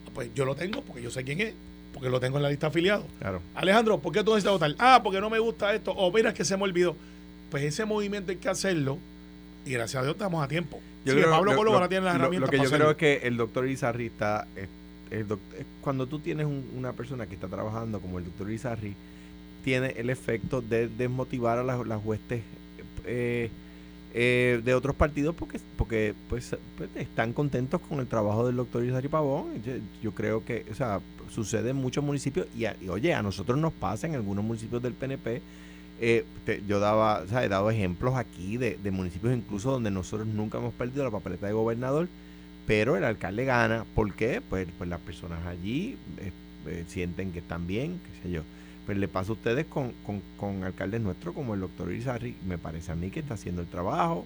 Ah, 0.08 0.12
Pues 0.16 0.30
yo 0.34 0.44
lo 0.46 0.56
tengo 0.56 0.82
porque 0.82 1.04
yo 1.04 1.12
sé 1.12 1.24
quién 1.24 1.40
es, 1.42 1.54
porque 2.00 2.10
lo 2.10 2.20
tengo 2.22 2.38
en 2.38 2.44
la 2.44 2.50
lista 2.50 2.68
afiliado. 2.68 3.06
Claro. 3.20 3.42
Alejandro, 3.56 4.00
¿por 4.00 4.14
qué 4.14 4.24
tú 4.24 4.32
necesitas 4.32 4.54
votar? 4.54 4.74
Ah, 4.80 5.02
porque 5.04 5.20
no 5.20 5.30
me 5.30 5.38
gusta 5.40 5.74
esto. 5.74 5.92
O 5.92 6.12
mira, 6.14 6.30
es 6.30 6.36
que 6.36 6.46
se 6.46 6.56
me 6.56 6.64
olvidó. 6.64 6.96
Pues 7.52 7.64
ese 7.64 7.84
movimiento 7.84 8.32
hay 8.32 8.38
que 8.38 8.48
hacerlo 8.48 8.98
y 9.66 9.72
gracias 9.74 10.00
a 10.02 10.04
Dios 10.04 10.16
estamos 10.16 10.42
a 10.42 10.48
tiempo. 10.48 10.80
Yo 11.04 11.14
Sí, 11.14 11.20
creo- 11.20 11.30
Pablo 11.32 11.52
lo- 11.52 11.58
Colón 11.58 11.72
lo- 11.74 11.78
ahora 11.78 11.90
tiene 11.90 12.06
las 12.06 12.14
lo- 12.16 12.22
herramientas 12.22 12.48
Lo 12.48 12.52
que 12.52 12.58
para 12.58 12.70
yo 12.70 12.76
creo 12.78 12.92
es 12.92 12.98
que 12.98 13.28
el 13.28 13.36
doctor 13.38 13.68
Izarri 13.68 14.06
está. 14.06 14.48
es- 14.56 14.70
el 15.12 15.28
doc- 15.28 15.40
es 15.58 15.66
cuando 15.82 16.08
tú 16.08 16.20
tienes 16.20 16.46
un- 16.46 16.70
una 16.78 16.94
persona 16.94 17.26
que 17.28 17.34
está 17.36 17.48
trabajando 17.48 18.00
como 18.00 18.18
el 18.20 18.26
doctor 18.26 18.50
Izarri, 18.50 18.96
tiene 19.64 19.94
el 19.98 20.10
efecto 20.10 20.62
de 20.62 20.88
desmotivar 20.88 21.58
a 21.58 21.64
las, 21.64 21.86
las 21.86 22.04
huestes 22.06 22.44
eh, 23.06 23.50
eh, 24.14 24.62
de 24.64 24.74
otros 24.74 24.96
partidos 24.96 25.36
porque 25.36 25.60
porque 25.78 26.16
pues, 26.30 26.56
pues, 26.78 26.90
están 26.96 27.34
contentos 27.34 27.80
con 27.82 28.00
el 28.00 28.08
trabajo 28.08 28.46
del 28.46 28.56
doctor 28.56 28.84
Izarri 28.84 29.08
Pavón. 29.08 29.62
Yo, 30.02 30.12
creo 30.14 30.44
que, 30.44 30.66
o 30.72 30.76
sea, 30.76 31.00
sucede 31.30 31.70
en 31.72 31.76
muchos 31.76 32.04
municipios 32.04 32.48
y, 32.58 32.66
oye, 32.88 33.14
a 33.14 33.22
nosotros 33.22 33.58
nos 33.60 33.74
pasa 33.74 34.08
en 34.08 34.16
algunos 34.16 34.44
municipios 34.44 34.82
del 34.82 34.94
PNP. 34.94 35.42
eh, 36.02 36.26
yo 36.68 36.80
daba, 36.80 37.22
o 37.22 37.28
sea, 37.28 37.44
he 37.44 37.50
dado 37.50 37.70
ejemplos 37.70 38.16
aquí 38.16 38.58
de, 38.58 38.78
de 38.82 38.92
municipios 38.92 39.36
incluso 39.36 39.72
donde 39.72 39.92
nosotros 39.92 40.28
nunca 40.28 40.58
hemos 40.58 40.74
perdido 40.74 41.04
la 41.04 41.12
papeleta 41.12 41.48
de 41.48 41.54
gobernador, 41.54 42.08
pero 42.66 42.96
el 42.96 43.04
alcalde 43.04 43.46
gana. 43.46 43.86
¿Por 43.96 44.14
qué? 44.14 44.42
Pues, 44.42 44.68
pues 44.78 44.90
las 44.90 45.00
personas 45.00 45.46
allí 45.46 45.98
eh, 46.20 46.32
eh, 46.68 46.84
sienten 46.88 47.32
que 47.32 47.40
están 47.40 47.68
bien, 47.68 48.00
qué 48.00 48.24
sé 48.24 48.32
yo. 48.32 48.42
Pues 48.90 48.98
le 48.98 49.08
pasa 49.08 49.30
a 49.30 49.34
ustedes 49.34 49.68
con, 49.68 49.92
con, 50.04 50.20
con 50.36 50.64
alcaldes 50.64 51.00
nuestros 51.00 51.36
como 51.36 51.54
el 51.54 51.60
doctor 51.60 51.92
Irizarry, 51.92 52.36
me 52.48 52.58
parece 52.58 52.92
a 52.92 52.96
mí 52.96 53.12
que 53.12 53.20
está 53.20 53.36
haciendo 53.36 53.62
el 53.62 53.68
trabajo 53.68 54.26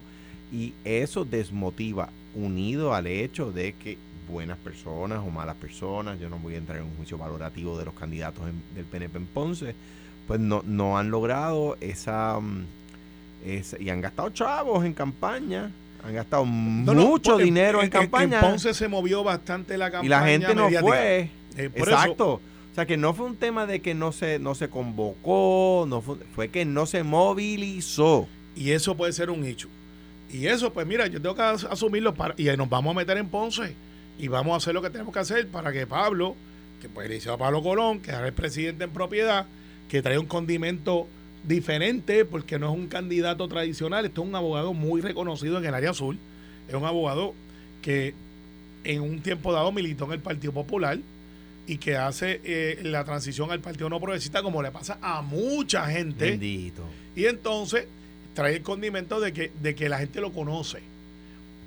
y 0.50 0.72
eso 0.86 1.26
desmotiva, 1.26 2.08
unido 2.34 2.94
al 2.94 3.06
hecho 3.06 3.52
de 3.52 3.74
que 3.74 3.98
buenas 4.26 4.56
personas 4.56 5.18
o 5.18 5.28
malas 5.28 5.56
personas, 5.56 6.18
yo 6.18 6.30
no 6.30 6.38
voy 6.38 6.54
a 6.54 6.56
entrar 6.56 6.78
en 6.78 6.84
un 6.84 6.96
juicio 6.96 7.18
valorativo 7.18 7.76
de 7.78 7.84
los 7.84 7.92
candidatos 7.92 8.42
en- 8.48 8.74
del 8.74 8.86
PNP 8.86 9.18
en 9.18 9.26
Ponce, 9.26 9.74
pues 10.26 10.40
no, 10.40 10.62
no 10.64 10.96
han 10.96 11.10
logrado 11.10 11.76
esa, 11.82 12.40
mm, 12.40 12.64
esa- 13.44 13.78
y 13.78 13.90
han 13.90 14.00
gastado 14.00 14.30
chavos 14.30 14.82
en 14.86 14.94
campaña, 14.94 15.70
han 16.02 16.14
gastado 16.14 16.46
No, 16.46 16.94
no, 16.94 17.02
mucho 17.06 17.32
porque 17.32 17.44
dinero 17.44 17.82
en, 17.82 17.90
campaña 17.90 18.40
En 18.40 18.46
Ponce 18.48 18.72
se 18.72 18.88
movió 18.88 19.22
bastante 19.22 19.76
la 19.76 19.90
campaña. 19.90 20.06
y 20.06 20.08
la 20.08 20.22
gente 20.26 20.54
no 20.54 20.70
fue. 20.80 21.20
Eh, 21.58 21.70
eso- 21.74 21.90
Exacto. 21.90 22.40
O 22.74 22.76
sea 22.76 22.86
que 22.86 22.96
no 22.96 23.14
fue 23.14 23.26
un 23.26 23.36
tema 23.36 23.66
de 23.66 23.80
que 23.80 23.94
no 23.94 24.10
se, 24.10 24.40
no 24.40 24.56
se 24.56 24.68
convocó, 24.68 25.86
no 25.88 26.00
fue, 26.00 26.16
fue 26.34 26.48
que 26.48 26.64
no 26.64 26.86
se 26.86 27.04
movilizó. 27.04 28.26
Y 28.56 28.72
eso 28.72 28.96
puede 28.96 29.12
ser 29.12 29.30
un 29.30 29.44
hecho. 29.44 29.68
Y 30.32 30.48
eso, 30.48 30.72
pues 30.72 30.84
mira, 30.84 31.06
yo 31.06 31.22
tengo 31.22 31.36
que 31.36 31.42
as- 31.42 31.62
asumirlo 31.62 32.14
para, 32.14 32.34
y 32.36 32.46
nos 32.56 32.68
vamos 32.68 32.90
a 32.90 32.98
meter 32.98 33.16
en 33.16 33.28
Ponce 33.28 33.76
y 34.18 34.26
vamos 34.26 34.54
a 34.54 34.56
hacer 34.56 34.74
lo 34.74 34.82
que 34.82 34.90
tenemos 34.90 35.14
que 35.14 35.20
hacer 35.20 35.46
para 35.46 35.70
que 35.72 35.86
Pablo, 35.86 36.34
que 36.82 36.88
pues 36.88 37.08
le 37.08 37.30
a 37.30 37.36
Pablo 37.36 37.62
Colón, 37.62 38.00
que 38.00 38.10
ahora 38.10 38.26
es 38.26 38.34
presidente 38.34 38.82
en 38.82 38.90
propiedad, 38.90 39.46
que 39.88 40.02
trae 40.02 40.18
un 40.18 40.26
condimento 40.26 41.06
diferente 41.46 42.24
porque 42.24 42.58
no 42.58 42.72
es 42.72 42.76
un 42.76 42.88
candidato 42.88 43.46
tradicional, 43.46 44.04
esto 44.04 44.22
es 44.22 44.28
un 44.28 44.34
abogado 44.34 44.74
muy 44.74 45.00
reconocido 45.00 45.58
en 45.58 45.64
el 45.66 45.74
área 45.74 45.90
azul, 45.90 46.18
es 46.66 46.74
un 46.74 46.84
abogado 46.86 47.34
que 47.82 48.14
en 48.82 49.00
un 49.00 49.20
tiempo 49.20 49.52
dado 49.52 49.70
militó 49.70 50.06
en 50.06 50.12
el 50.14 50.20
Partido 50.20 50.52
Popular 50.52 50.98
y 51.66 51.78
que 51.78 51.96
hace 51.96 52.40
eh, 52.44 52.80
la 52.82 53.04
transición 53.04 53.50
al 53.50 53.60
Partido 53.60 53.88
No 53.88 54.00
Progresista 54.00 54.42
como 54.42 54.62
le 54.62 54.70
pasa 54.70 54.98
a 55.00 55.22
mucha 55.22 55.86
gente. 55.86 56.30
Bendito. 56.30 56.84
Y 57.16 57.26
entonces 57.26 57.86
trae 58.34 58.56
el 58.56 58.62
condimento 58.62 59.20
de 59.20 59.32
que, 59.32 59.52
de 59.60 59.74
que 59.74 59.88
la 59.88 59.98
gente 59.98 60.20
lo 60.20 60.32
conoce. 60.32 60.82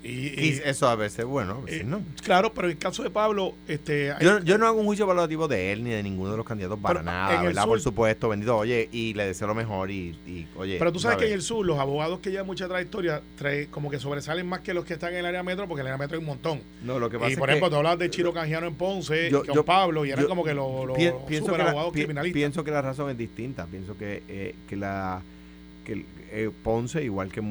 Y, 0.03 0.59
eso 0.63 0.87
a 0.87 0.95
veces, 0.95 1.25
bueno, 1.25 1.53
a 1.53 1.61
veces 1.65 1.81
eh, 1.81 1.83
no. 1.83 2.01
Claro, 2.23 2.53
pero 2.53 2.67
en 2.67 2.73
el 2.73 2.77
caso 2.77 3.03
de 3.03 3.09
Pablo, 3.09 3.53
este, 3.67 4.11
hay- 4.13 4.23
Yo, 4.23 4.39
yo 4.39 4.57
no 4.57 4.65
hago 4.67 4.79
un 4.79 4.85
juicio 4.85 5.05
evaluativo 5.05 5.47
de 5.47 5.71
él 5.73 5.83
ni 5.83 5.89
de 5.89 6.01
ninguno 6.03 6.31
de 6.31 6.37
los 6.37 6.45
candidatos 6.45 6.79
para 6.79 6.99
Pero 7.01 7.03
nada, 7.11 7.41
¿verdad? 7.41 7.61
sur- 7.63 7.69
Por 7.69 7.81
supuesto, 7.81 8.29
bendito. 8.29 8.55
Oye, 8.57 8.87
y 8.91 9.13
le 9.15 9.25
deseo 9.25 9.47
lo 9.47 9.55
mejor 9.55 9.91
y, 9.91 10.15
y, 10.25 10.47
oye. 10.55 10.77
pero 10.79 10.91
tú 10.93 10.99
sabes 10.99 11.17
que 11.17 11.27
en 11.27 11.33
el 11.33 11.41
sur 11.41 11.65
los 11.65 11.77
abogados 11.79 12.19
que 12.19 12.29
llevan 12.31 12.45
mucha 12.47 12.67
trayectoria 12.67 13.21
trae, 13.37 13.67
como 13.67 13.89
que 13.89 13.99
sobresalen 13.99 14.47
más 14.47 14.61
que 14.61 14.73
los 14.73 14.85
que 14.85 14.93
están 14.93 15.11
en 15.13 15.19
el 15.19 15.25
área 15.25 15.43
metro, 15.43 15.67
porque 15.67 15.81
en 15.81 15.87
el 15.87 15.93
área 15.93 15.97
metro 16.05 16.15
hay 16.15 16.21
un 16.21 16.27
montón. 16.27 16.61
No, 16.83 16.99
lo 16.99 17.09
que 17.09 17.17
pasa 17.17 17.29
Y 17.29 17.33
es 17.33 17.39
por 17.39 17.47
que 17.47 17.53
ejemplo, 17.55 17.69
tú 17.69 17.75
hablas 17.77 17.99
de 17.99 18.09
Chiro 18.09 18.33
Canjiano 18.33 18.67
en 18.67 18.75
Ponce, 18.75 19.29
Yo- 19.29 19.45
con 19.45 19.55
yo- 19.55 19.65
Pablo, 19.65 20.05
y 20.05 20.11
eran 20.11 20.25
como 20.27 20.43
que 20.43 20.53
los, 20.53 20.85
los 20.87 20.97
Pien- 20.97 21.15
pienso, 21.27 21.51
que 21.51 21.57
la, 21.57 21.89
criminalistas. 21.91 22.33
pienso 22.33 22.63
que 22.63 22.71
la 22.71 22.81
razón 22.81 23.09
es 23.09 23.17
distinta. 23.17 23.65
Pienso 23.65 23.97
que, 23.97 24.23
eh, 24.27 24.55
que 24.67 24.75
la 24.75 25.21
que 25.87 26.05
eh, 26.31 26.51
Ponce, 26.63 27.01
igual 27.01 27.31
que, 27.31 27.41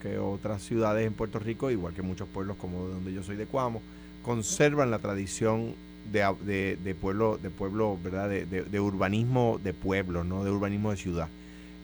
que, 0.00 0.16
otras 0.16 0.62
ciudades 0.62 1.04
en 1.04 1.14
Puerto 1.14 1.40
Rico, 1.40 1.68
igual 1.68 1.92
que 1.92 2.02
muchos 2.02 2.28
pueblos 2.28 2.56
como 2.56 2.86
de 2.86 2.94
donde 2.94 3.12
yo 3.12 3.24
soy 3.24 3.34
de 3.34 3.46
Cuamo, 3.46 3.82
conservan 4.22 4.92
la 4.92 5.00
tradición 5.00 5.74
de, 6.12 6.76
de, 6.76 6.94
pueblo, 6.94 7.38
de 7.42 7.50
pueblo, 7.50 7.98
¿verdad? 8.00 8.28
De, 8.28 8.46
de- 8.46 8.80
urbanismo 8.80 9.60
de 9.62 9.74
pueblo, 9.74 10.22
¿no? 10.22 10.44
De 10.44 10.52
urbanismo 10.52 10.92
de 10.92 10.96
ciudad. 10.96 11.28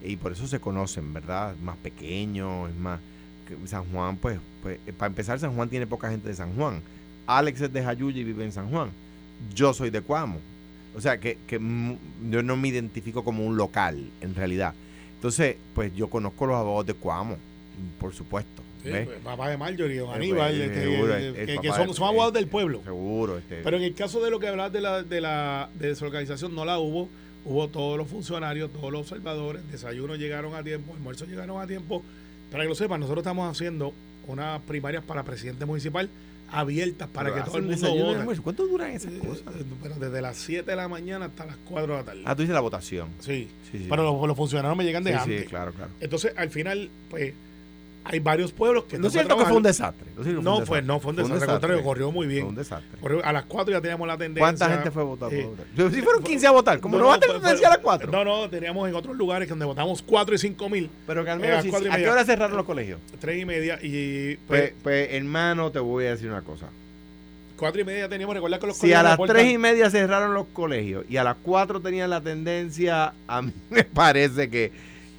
Y 0.04 0.16
por 0.16 0.30
eso 0.30 0.46
se 0.46 0.60
conocen, 0.60 1.12
¿verdad? 1.12 1.56
Más 1.64 1.76
pequeños, 1.78 2.70
es 2.70 2.76
más. 2.76 3.00
San 3.66 3.84
Juan, 3.86 4.18
pues, 4.18 4.38
pues 4.62 4.78
eh, 4.86 4.92
para 4.92 5.08
empezar, 5.08 5.40
San 5.40 5.54
Juan 5.56 5.68
tiene 5.68 5.86
poca 5.86 6.10
gente 6.10 6.28
de 6.28 6.34
San 6.34 6.54
Juan. 6.54 6.80
Alex 7.26 7.62
es 7.62 7.72
de 7.72 7.82
Jayuya 7.82 8.20
y 8.20 8.24
vive 8.24 8.44
en 8.44 8.52
San 8.52 8.70
Juan. 8.70 8.90
Yo 9.52 9.72
soy 9.72 9.90
de 9.90 10.00
Cuamo. 10.02 10.38
O 10.94 11.00
sea, 11.00 11.18
que, 11.18 11.38
que 11.46 11.58
yo 12.30 12.42
no 12.42 12.56
me 12.56 12.68
identifico 12.68 13.24
como 13.24 13.44
un 13.44 13.56
local, 13.56 14.10
en 14.20 14.34
realidad. 14.34 14.74
Entonces, 15.18 15.56
pues 15.74 15.92
yo 15.96 16.08
conozco 16.08 16.46
los 16.46 16.54
abogados 16.56 16.86
de 16.86 16.94
Cuamo, 16.94 17.36
por 17.98 18.14
supuesto. 18.14 18.62
Sí, 18.84 18.90
pues, 18.90 19.18
papá 19.24 19.50
de 19.50 19.56
Marjorie, 19.58 19.98
don 19.98 20.14
Aníbal, 20.14 20.54
seguro, 20.54 21.14
el- 21.16 21.36
el 21.36 21.60
que, 21.60 21.68
son, 21.72 22.04
abogados 22.06 22.32
del 22.32 22.46
pueblo. 22.46 22.80
Seguro. 22.84 23.38
Este, 23.38 23.56
Pero 23.64 23.76
en 23.76 23.82
el 23.82 23.94
caso 23.94 24.22
de 24.22 24.30
lo 24.30 24.38
que 24.38 24.46
hablabas 24.46 24.72
de 24.72 24.80
la, 24.80 25.02
de 25.02 25.20
la 25.20 25.68
de 25.74 25.88
desorganización, 25.88 26.54
no 26.54 26.64
la 26.64 26.78
hubo. 26.78 27.08
Hubo 27.44 27.66
todos 27.68 27.98
los 27.98 28.06
funcionarios, 28.08 28.70
todos 28.72 28.92
los 28.92 29.00
observadores, 29.02 29.62
desayunos 29.72 30.18
llegaron 30.18 30.54
a 30.54 30.62
tiempo, 30.62 30.92
almuerzos 30.94 31.28
llegaron 31.28 31.60
a 31.60 31.66
tiempo. 31.66 32.02
Para 32.52 32.62
que 32.62 32.68
lo 32.68 32.74
sepan, 32.76 33.00
nosotros 33.00 33.22
estamos 33.22 33.50
haciendo 33.50 33.92
unas 34.28 34.60
primarias 34.62 35.02
para 35.02 35.24
presidente 35.24 35.64
municipal 35.64 36.08
abiertas 36.50 37.08
para 37.08 37.30
pero 37.30 37.34
que 37.34 37.40
hacen 37.42 37.52
todo 37.52 37.58
el 37.72 37.78
mundo 37.78 38.04
vote. 38.06 38.18
almuerzo. 38.20 38.42
¿Cuánto 38.42 38.66
duran 38.66 38.90
esas 38.92 39.12
Eh, 39.12 39.18
cosas? 39.18 39.42
eh, 39.54 39.64
Pero 39.82 39.94
desde 39.96 40.20
las 40.22 40.36
7 40.36 40.70
de 40.70 40.76
la 40.76 40.88
mañana 40.88 41.26
hasta 41.26 41.46
las 41.46 41.56
4 41.64 41.92
de 41.92 41.98
la 41.98 42.04
tarde. 42.04 42.22
Ah, 42.24 42.34
tú 42.34 42.42
dices 42.42 42.54
la 42.54 42.60
votación. 42.60 43.08
sí. 43.20 43.48
Sí, 43.70 43.78
sí. 43.80 43.86
Pero 43.88 44.02
los, 44.02 44.26
los 44.26 44.36
funcionarios 44.36 44.76
me 44.78 44.84
llegan 44.84 45.04
de 45.04 45.12
sí, 45.12 45.18
antes. 45.18 45.40
sí, 45.42 45.46
claro, 45.46 45.72
claro. 45.72 45.90
Entonces, 46.00 46.32
al 46.36 46.48
final, 46.50 46.88
pues, 47.10 47.34
hay 48.04 48.20
varios 48.20 48.52
pueblos 48.52 48.84
que 48.84 48.98
No 48.98 49.08
es 49.08 49.12
cierto 49.12 49.36
que 49.36 49.44
fue 49.44 49.56
un 49.56 49.62
desastre. 49.62 50.08
No, 50.16 50.22
No 50.42 50.56
un 50.58 50.66
fue, 50.66 50.78
desastre. 50.78 50.82
no 50.82 51.00
fue 51.00 51.10
un 51.10 51.16
desastre. 51.16 51.44
Al 51.44 51.50
contrario, 51.50 51.82
corrió 51.82 52.10
muy 52.10 52.26
bien. 52.26 52.40
Fue 52.42 52.48
un 52.50 52.54
desastre. 52.54 52.98
Corrió- 53.00 53.24
a 53.24 53.32
las 53.32 53.44
4 53.44 53.72
ya 53.74 53.80
teníamos 53.80 54.06
la 54.08 54.16
tendencia. 54.16 54.40
¿Cuánta 54.42 54.68
gente 54.70 54.90
fue 54.90 55.02
a 55.02 55.04
votar? 55.04 55.32
eh, 55.34 55.48
si 55.92 56.00
fueron 56.02 56.22
15 56.22 56.46
a 56.46 56.50
votar, 56.52 56.80
¿cómo 56.80 56.96
no, 56.98 57.06
va 57.06 57.14
a 57.16 57.20
tener 57.20 57.36
fue- 57.36 57.40
tendencia 57.42 57.66
a 57.68 57.70
las 57.70 57.78
fue- 57.78 57.84
4? 57.84 58.10
No, 58.12 58.24
no, 58.24 58.48
teníamos 58.48 58.88
en 58.88 58.94
otros 58.94 59.16
lugares 59.16 59.48
donde 59.48 59.64
votamos 59.66 60.00
4 60.02 60.34
y 60.34 60.38
5 60.38 60.68
mil, 60.70 60.88
Pero 61.06 61.24
que 61.24 61.30
al 61.30 61.38
Eh, 61.38 61.48
menos, 61.48 61.62
si- 61.62 61.70
cuatro 61.70 61.92
¿a 61.92 61.96
qué 61.96 62.08
hora 62.08 62.24
cerraron 62.24 62.56
los 62.56 62.64
colegios? 62.66 62.98
3 63.20 63.42
y 63.42 63.44
media 63.44 63.78
y 63.82 64.36
Pues, 64.36 64.70
pues, 64.70 64.72
pues, 64.82 65.08
hermano, 65.12 65.70
te 65.70 65.78
voy 65.78 66.06
a 66.06 66.10
decir 66.12 66.28
una 66.30 66.42
cosa. 66.42 66.66
4 67.56 67.80
y 67.80 67.84
media 67.84 68.08
teníamos, 68.08 68.34
recordar 68.36 68.60
que 68.60 68.66
los 68.68 68.76
Si 68.76 68.82
colegios 68.82 69.00
a 69.00 69.02
las 69.02 69.18
3 69.26 69.52
y 69.52 69.58
media 69.58 69.90
cerraron 69.90 70.32
los 70.32 70.46
colegios 70.52 71.04
y 71.08 71.16
a 71.16 71.24
las 71.24 71.36
4 71.42 71.80
tenían 71.80 72.08
la 72.08 72.20
tendencia, 72.20 73.12
a 73.26 73.42
mí 73.42 73.52
me 73.70 73.82
parece 73.84 74.48
que, 74.48 74.70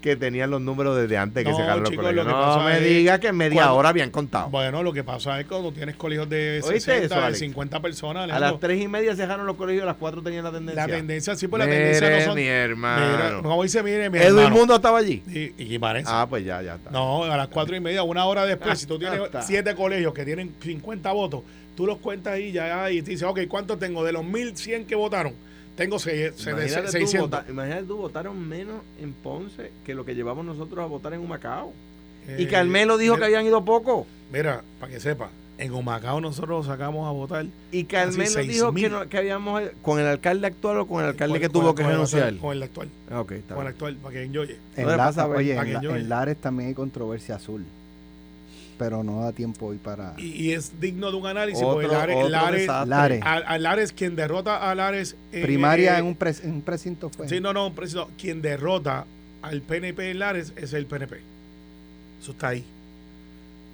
que 0.02 0.16
tenían 0.16 0.50
los 0.50 0.62
números 0.62 0.96
desde 0.98 1.18
antes 1.18 1.44
que 1.44 1.50
No, 1.52 1.58
cerraron 1.58 1.84
los 1.84 1.92
colegios. 1.94 2.26
No 2.26 2.64
me 2.64 2.78
es 2.78 2.84
diga 2.84 3.20
que 3.20 3.28
en 3.28 3.36
media 3.38 3.56
cuando- 3.64 3.76
hora 3.76 3.90
habían 3.90 4.12
contado. 4.12 4.50
Bueno, 4.50 4.82
lo 4.84 4.94
que 4.94 5.04
pasa 5.04 5.38
es 5.40 5.46
que 5.46 5.50
cuando 5.50 5.72
tienes 5.72 5.96
colegios 5.96 6.30
de 6.30 6.62
¿Oíste 6.64 6.80
60, 6.80 7.06
eso, 7.06 7.16
de 7.16 7.22
Alex? 7.26 7.40
50 7.40 7.80
personas, 7.82 8.32
a 8.32 8.40
las 8.40 8.60
3 8.60 8.82
y 8.82 8.88
media 8.88 9.16
cerraron 9.16 9.46
los 9.46 9.56
colegios 9.56 9.84
a 9.84 9.88
las 9.88 9.96
4 9.98 10.22
tenían 10.22 10.44
la 10.46 10.52
tendencia. 10.52 10.88
la 10.88 10.94
tendencia, 10.96 11.36
sí, 11.36 11.48
pues 11.48 11.60
la 11.60 11.66
tendencia 11.70 12.10
no 12.20 12.26
son... 12.26 12.36
mi 12.36 12.46
hermano. 12.48 13.42
como 13.44 13.64
dice, 13.64 13.84
mire, 13.84 14.10
mi 14.10 14.18
Edwin 14.20 14.38
hermano. 14.40 14.56
Mundo 14.56 14.76
estaba 14.76 14.98
allí. 15.00 15.22
Y, 15.28 15.40
y 15.62 15.66
Guimarães. 15.68 16.06
Ah, 16.08 16.26
pues 16.30 16.46
ya, 16.46 16.62
ya 16.62 16.76
está. 16.76 16.90
No, 16.92 17.24
a 17.26 17.38
las 17.38 17.48
cuatro 17.50 17.76
y 17.76 17.80
media, 17.80 18.04
una 18.04 18.26
hora 18.26 18.46
después, 18.46 18.80
si 18.80 18.86
tú 18.86 18.98
tienes 18.98 19.20
Está. 19.22 19.42
siete 19.42 19.76
colegios 19.76 20.14
que 20.14 20.26
tienen 20.26 20.54
50 20.62 21.12
votos, 21.12 21.42
tú 21.76 21.86
los 21.86 21.98
cuentas 21.98 22.34
ahí 22.34 22.52
ya 22.52 22.90
y 22.92 23.02
te 23.02 23.12
dices, 23.12 23.28
ok, 23.28 23.42
¿cuántos 23.48 23.80
tengo? 23.80 24.04
De 24.04 24.12
los 24.12 24.24
1100 24.24 24.86
que 24.86 24.96
votaron, 24.96 25.34
tengo 25.80 25.98
seis- 26.00 26.34
se- 26.36 26.54
de 26.54 26.62
Imagínate 26.62 26.86
tú, 26.88 26.92
600. 26.92 27.30
vota- 27.30 27.46
imagínate 27.50 27.84
tú, 27.84 27.98
votaron 27.98 28.48
menos 28.48 28.82
en 29.02 29.14
Ponce 29.14 29.72
que 29.86 29.96
lo 29.96 30.06
que 30.06 30.14
llevamos 30.14 30.46
nosotros 30.46 30.84
a 30.84 30.88
votar 30.88 31.14
en 31.14 31.22
Humacao. 31.22 31.74
Eh, 32.28 32.36
y 32.40 32.46
Carmelo 32.46 32.98
dijo 32.98 33.18
que 33.18 33.26
habían 33.26 33.46
ido 33.46 33.64
poco. 33.66 34.06
Mira, 34.32 34.62
para 34.80 34.92
que 34.92 35.00
sepa, 35.00 35.30
en 35.58 35.74
Humacao 35.74 36.22
nosotros 36.22 36.66
sacamos 36.68 37.08
a 37.08 37.12
votar. 37.12 37.46
Y 37.72 37.86
Carmelo 37.86 38.40
dijo 38.42 38.68
que, 38.68 38.72
mil. 38.82 38.92
no- 38.92 39.10
que 39.10 39.18
habíamos 39.18 39.62
con 39.82 40.00
el 40.00 40.06
alcalde 40.06 40.48
actual 40.48 40.78
o 40.80 40.88
con 40.88 41.02
el 41.04 41.10
alcalde 41.10 41.34
con- 41.34 41.42
que 41.42 41.48
con- 41.50 41.62
tuvo 41.62 41.76
que 41.76 41.84
con 41.84 41.92
renunciar. 41.92 42.36
Con 42.38 42.52
el 42.56 42.64
actual, 42.64 42.90
Ah, 43.10 43.22
ok, 43.22 43.32
está 43.32 43.56
con 43.56 43.64
el 43.66 43.70
actual, 43.72 43.96
para 43.96 44.14
que 44.14 44.24
enjoye. 44.24 44.58
En, 44.76 44.84
No 44.84 44.92
le 44.92 44.98
La- 44.98 45.06
pasa, 45.06 45.26
pues, 45.28 45.40
oye, 45.40 45.56
en 45.58 46.10
Lares 46.10 46.38
también 46.38 46.70
hay 46.70 46.76
controversia 46.76 47.36
azul. 47.36 47.66
Pero 48.80 49.04
no 49.04 49.22
da 49.22 49.32
tiempo 49.34 49.68
hoy 49.68 49.78
para. 49.78 50.14
Y, 50.18 50.28
y 50.48 50.54
es 50.54 50.80
digno 50.80 51.12
de 51.12 51.18
un 51.18 51.28
análisis, 51.28 51.62
Otro- 51.62 51.74
porque 51.82 51.88
Lares, 51.90 52.16
otro 52.16 52.30
Lares. 52.30 52.68
Lares. 52.88 53.22
a, 53.24 53.34
a 53.36 53.58
Lares, 53.60 53.92
quien 53.92 54.16
derrota 54.16 54.58
a 54.72 54.74
Lares. 54.74 55.16
eh, 55.32 55.42
Primaria 55.44 55.96
eh, 55.98 56.00
en, 56.00 56.06
un 56.06 56.18
pres- 56.18 56.44
en 56.44 56.54
un 56.54 56.62
precinto 56.64 57.10
fue. 57.12 57.30
Sí, 57.30 57.40
no, 57.42 57.54
no, 57.54 57.72
preciso. 57.74 58.10
Quien 58.18 58.42
derrota 58.42 59.06
al 59.44 59.62
PNP 59.62 60.10
en 60.12 60.20
Lares 60.20 60.54
es 60.56 60.74
el 60.74 60.86
PNP. 60.88 61.18
Eso 62.22 62.32
está 62.32 62.48
ahí. 62.48 62.64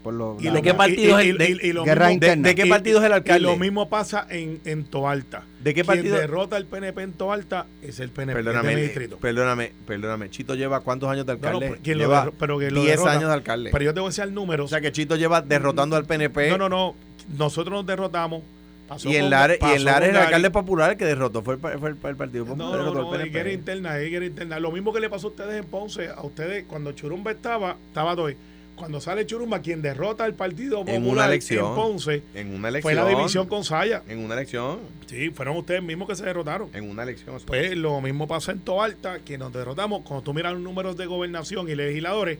Por 0.05 0.37
Y. 0.39 0.49
¿De 0.49 0.61
qué 0.61 0.73
partido 0.73 1.19
y- 1.21 1.23
es 1.23 1.29
el- 1.29 1.35
y- 1.35 1.37
de- 1.57 1.67
y 1.67 1.73
lo 1.73 1.83
Guerra 1.83 2.07
mismo- 2.07 2.19
¿De, 2.21 2.27
interna. 2.27 2.47
de 2.47 2.55
qué 2.55 2.65
y- 2.65 2.69
partido 2.69 2.99
es 2.99 3.05
el 3.05 3.11
Y 3.11 3.13
alcalde? 3.15 3.41
lo 3.41 3.57
mismo 3.57 3.89
pasa 3.89 4.25
en, 4.29 4.61
en 4.63 4.85
Toalta. 4.85 5.43
¿De 5.61 5.71
qué 5.73 5.81
Quien 5.81 5.85
partido? 5.87 6.15
derrota 6.17 6.55
al 6.55 6.65
PNP 6.65 7.01
en 7.01 7.13
Toalta 7.13 7.65
es 7.81 7.99
el 7.99 8.09
PNP 8.11 8.35
Perdóname, 8.41 8.69
de 8.69 8.75
mi 8.75 8.81
eh, 8.81 8.83
distrito. 8.85 9.17
perdóname, 9.17 9.71
perdóname. 9.85 10.29
Chito 10.29 10.55
lleva 10.55 10.79
cuántos 10.79 11.09
años 11.09 11.25
de 11.25 11.33
No, 11.33 11.39
no, 11.41 11.47
alcalde? 11.57 11.69
lo 11.69 11.97
lleva 11.99 12.25
derro- 12.25 12.33
pero 12.39 12.59
que 12.59 12.71
lo 12.71 12.81
10 12.81 12.91
derrota. 12.91 13.11
años 13.11 13.27
de 13.29 13.33
alcalde. 13.33 13.69
Pero 13.73 13.83
yo 13.83 13.93
te 13.93 13.99
voy 13.99 14.07
a 14.07 14.09
decir 14.11 14.23
el 14.23 14.33
número. 14.33 14.63
o 14.63 14.67
sea 14.67 14.79
que 14.79 14.91
Chito 14.91 15.15
lleva 15.17 15.41
derrotando 15.41 15.95
al 15.97 16.05
PNP. 16.05 16.49
no, 16.51 16.57
no, 16.57 16.69
no. 16.69 16.95
Nosotros 17.37 17.73
nos 17.73 17.85
derrotamos. 17.85 18.43
Pasó 18.87 19.09
Y 19.09 19.15
en 19.15 19.21
con- 19.23 19.29
Lares, 19.31 19.57
y 19.59 19.79
Lares 19.79 20.09
con 20.09 20.15
el 20.17 20.21
alcalde 20.21 20.51
popular 20.51 20.91
el 20.91 20.97
que 20.97 21.05
derrotó 21.05 21.41
fue 21.41 21.55
el, 21.55 21.59
fue 21.59 21.89
el, 21.89 21.95
fue 21.95 22.09
el 22.11 22.15
Partido 22.15 22.45
Popular. 22.45 22.69
No, 22.69 22.93
no, 22.93 22.93
no, 22.93 23.15
el 23.15 23.31
guerra 23.31 23.51
interna, 23.51 23.95
guerra 23.97 24.25
interna. 24.27 24.59
Lo 24.59 24.71
mismo 24.71 24.93
que 24.93 24.99
le 24.99 25.09
pasó 25.09 25.25
a 25.25 25.29
ustedes 25.31 25.55
en 25.63 25.67
Ponce, 25.67 26.07
a 26.09 26.21
ustedes 26.21 26.65
cuando 26.67 26.91
Churumba 26.91 27.31
estaba, 27.31 27.77
estaba 27.87 28.15
todo 28.15 28.27
ahí. 28.27 28.37
Cuando 28.75 28.99
sale 28.99 29.25
Churumba, 29.25 29.61
quien 29.61 29.81
derrota 29.81 30.25
al 30.25 30.33
Partido 30.33 30.79
Popular 30.79 30.95
En 30.95 31.07
una 31.07 31.25
elección. 31.25 31.69
en 31.69 31.75
Ponce 31.75 32.23
En 32.33 32.53
una 32.53 32.67
elección. 32.69 32.93
fue 32.93 33.01
la 33.01 33.07
división 33.09 33.47
con 33.47 33.63
Saya. 33.63 34.03
En 34.07 34.19
una 34.19 34.33
elección. 34.33 34.79
Sí, 35.07 35.29
fueron 35.29 35.55
ustedes 35.57 35.81
mismos 35.81 36.09
que 36.09 36.15
se 36.15 36.25
derrotaron. 36.25 36.69
En 36.73 36.89
una 36.89 37.03
elección. 37.03 37.37
Pues 37.45 37.75
lo 37.77 38.01
mismo 38.01 38.27
pasa 38.27 38.51
en 38.51 38.59
Toalta, 38.59 39.19
que 39.19 39.37
nos 39.37 39.53
derrotamos. 39.53 40.01
Cuando 40.03 40.23
tú 40.23 40.33
miras 40.33 40.53
los 40.53 40.61
números 40.61 40.97
de 40.97 41.05
gobernación 41.05 41.69
y 41.69 41.75
legisladores, 41.75 42.37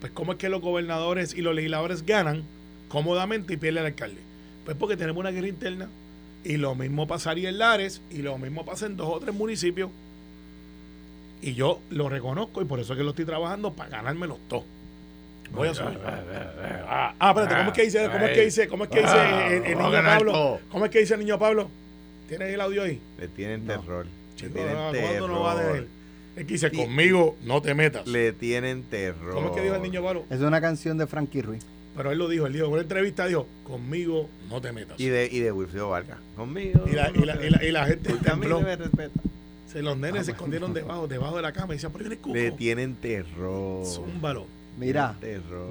pues 0.00 0.12
cómo 0.12 0.32
es 0.32 0.38
que 0.38 0.48
los 0.48 0.60
gobernadores 0.60 1.34
y 1.34 1.42
los 1.42 1.54
legisladores 1.54 2.06
ganan 2.06 2.44
cómodamente 2.88 3.54
y 3.54 3.56
pierde 3.56 3.80
el 3.80 3.86
alcalde. 3.86 4.20
Pues 4.64 4.76
porque 4.76 4.96
tenemos 4.96 5.18
una 5.20 5.30
guerra 5.30 5.48
interna. 5.48 5.88
Y 6.44 6.56
lo 6.56 6.74
mismo 6.74 7.06
pasaría 7.06 7.48
en 7.48 7.58
Lares 7.58 8.02
y 8.10 8.18
lo 8.18 8.36
mismo 8.38 8.64
pasa 8.64 8.86
en 8.86 8.96
dos 8.96 9.08
o 9.08 9.18
tres 9.20 9.34
municipios. 9.34 9.90
Y 11.40 11.54
yo 11.54 11.80
lo 11.90 12.08
reconozco 12.08 12.62
y 12.62 12.64
por 12.64 12.78
eso 12.78 12.92
es 12.92 12.96
que 12.98 13.02
lo 13.04 13.10
estoy 13.10 13.24
trabajando 13.24 13.72
para 13.72 13.90
ganármelos 13.90 14.38
todos. 14.48 14.64
Voy 15.52 15.68
a 15.68 15.74
subir. 15.74 15.98
Ah, 16.04 17.14
ah, 17.18 17.30
espérate, 17.30 17.54
¿cómo 17.56 17.68
es 17.70 17.74
que 17.74 17.82
dice, 17.84 18.08
cómo 18.10 18.26
es 18.26 18.32
que 18.32 18.44
dice, 18.44 18.68
cómo 18.68 18.84
es 18.84 18.90
que 18.90 19.00
dice 19.00 19.16
el, 19.56 19.64
el 19.66 19.74
Vamos 19.76 19.94
a 19.94 19.98
niño 20.00 20.10
Pablo? 20.10 20.32
todo. 20.32 20.60
¿Cómo 20.70 20.84
es 20.84 20.90
que 20.90 20.98
dice 21.00 21.14
el 21.14 21.20
niño 21.20 21.38
Pablo? 21.38 21.68
¿Tienes 22.28 22.48
el 22.54 22.60
audio 22.60 22.82
ahí? 22.82 23.00
Le 23.18 23.28
tienen 23.28 23.66
terror. 23.66 24.06
Le 24.06 24.36
Chico, 24.36 24.52
tienen 24.54 24.76
ah, 24.76 24.92
¿cuándo 24.98 25.28
no 25.28 25.40
va 25.40 25.52
a 25.52 25.56
terror. 25.56 25.72
tener? 25.72 25.88
Es 26.36 26.46
que 26.46 26.52
dice, 26.54 26.70
conmigo 26.72 27.36
no 27.44 27.60
te 27.60 27.74
metas. 27.74 28.06
Le 28.06 28.32
tienen 28.32 28.84
terror. 28.84 29.34
¿Cómo 29.34 29.48
es 29.50 29.54
que 29.54 29.62
dijo 29.62 29.74
el 29.74 29.82
niño 29.82 30.02
Pablo? 30.02 30.24
Es 30.30 30.40
una 30.40 30.60
canción 30.60 30.96
de 30.98 31.06
Frankie 31.06 31.42
Ruiz. 31.42 31.64
Pero 31.94 32.10
él 32.10 32.16
lo 32.18 32.26
dijo, 32.28 32.46
él 32.46 32.54
dijo, 32.54 32.64
en 32.66 32.72
una 32.72 32.80
entrevista 32.82 33.26
dijo, 33.26 33.46
conmigo 33.64 34.30
no 34.48 34.62
te 34.62 34.72
metas. 34.72 34.98
Y 34.98 35.08
de, 35.08 35.28
y 35.30 35.40
de 35.40 35.52
Wilfrido 35.52 35.90
Vargas. 35.90 36.18
Conmigo. 36.36 36.84
Y 36.90 36.92
la, 36.92 37.10
y 37.10 37.18
la, 37.18 37.44
y 37.44 37.50
la, 37.50 37.64
y 37.64 37.70
la 37.70 37.84
gente 37.86 38.08
Porque 38.10 38.30
a 38.30 38.34
mí 38.34 38.40
tembló. 38.42 38.60
me 38.62 38.76
respeta. 38.76 39.20
Se, 39.70 39.82
los 39.82 39.96
nenes 39.98 40.24
se 40.24 40.32
escondieron 40.32 40.72
debajo, 40.72 41.06
debajo 41.06 41.36
de 41.36 41.42
la 41.42 41.52
cama 41.52 41.74
y 41.74 41.76
decían, 41.76 41.92
pero 41.92 42.04
viene 42.04 42.16
Cuco. 42.20 42.34
Le 42.34 42.50
tienen 42.52 42.94
terror. 42.94 43.84
Zúmbalo. 43.84 44.46
Mira, 44.78 45.14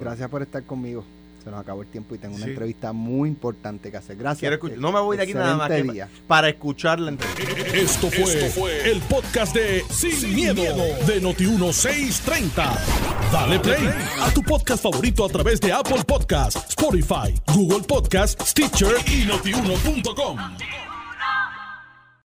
gracias 0.00 0.28
por 0.30 0.42
estar 0.42 0.62
conmigo. 0.64 1.04
Se 1.42 1.50
nos 1.50 1.58
acabó 1.58 1.82
el 1.82 1.88
tiempo 1.88 2.14
y 2.14 2.18
tengo 2.18 2.36
una 2.36 2.44
Sí. 2.44 2.50
entrevista 2.52 2.92
muy 2.92 3.28
importante 3.28 3.90
que 3.90 3.96
hacer. 3.96 4.16
Gracias. 4.16 4.38
Quiero 4.38 4.54
escuchar- 4.54 4.78
No 4.78 4.92
me 4.92 5.00
voy 5.00 5.16
de 5.16 5.24
aquí 5.24 5.34
nada 5.34 5.56
más 5.56 5.68
que 5.68 6.06
para 6.28 6.48
escuchar 6.48 7.00
la 7.00 7.10
entrevista. 7.10 7.66
Esto 7.76 8.08
fue, 8.54 8.88
el 8.92 9.00
podcast 9.00 9.52
de 9.52 9.82
Sin, 9.90 10.36
miedo, 10.36 10.62
de 10.62 11.20
Noti1630. 11.20 12.78
Dale 13.32 13.58
play 13.58 13.88
a 14.20 14.30
tu 14.32 14.40
podcast 14.42 14.84
favorito 14.84 15.24
a 15.24 15.28
través 15.28 15.60
de 15.60 15.72
Apple 15.72 16.04
Podcasts, 16.06 16.64
Spotify, 16.68 17.34
Google 17.52 17.80
Podcasts, 17.88 18.50
Stitcher 18.50 18.94
y 19.12 19.24
notiuno.com. 19.26 20.38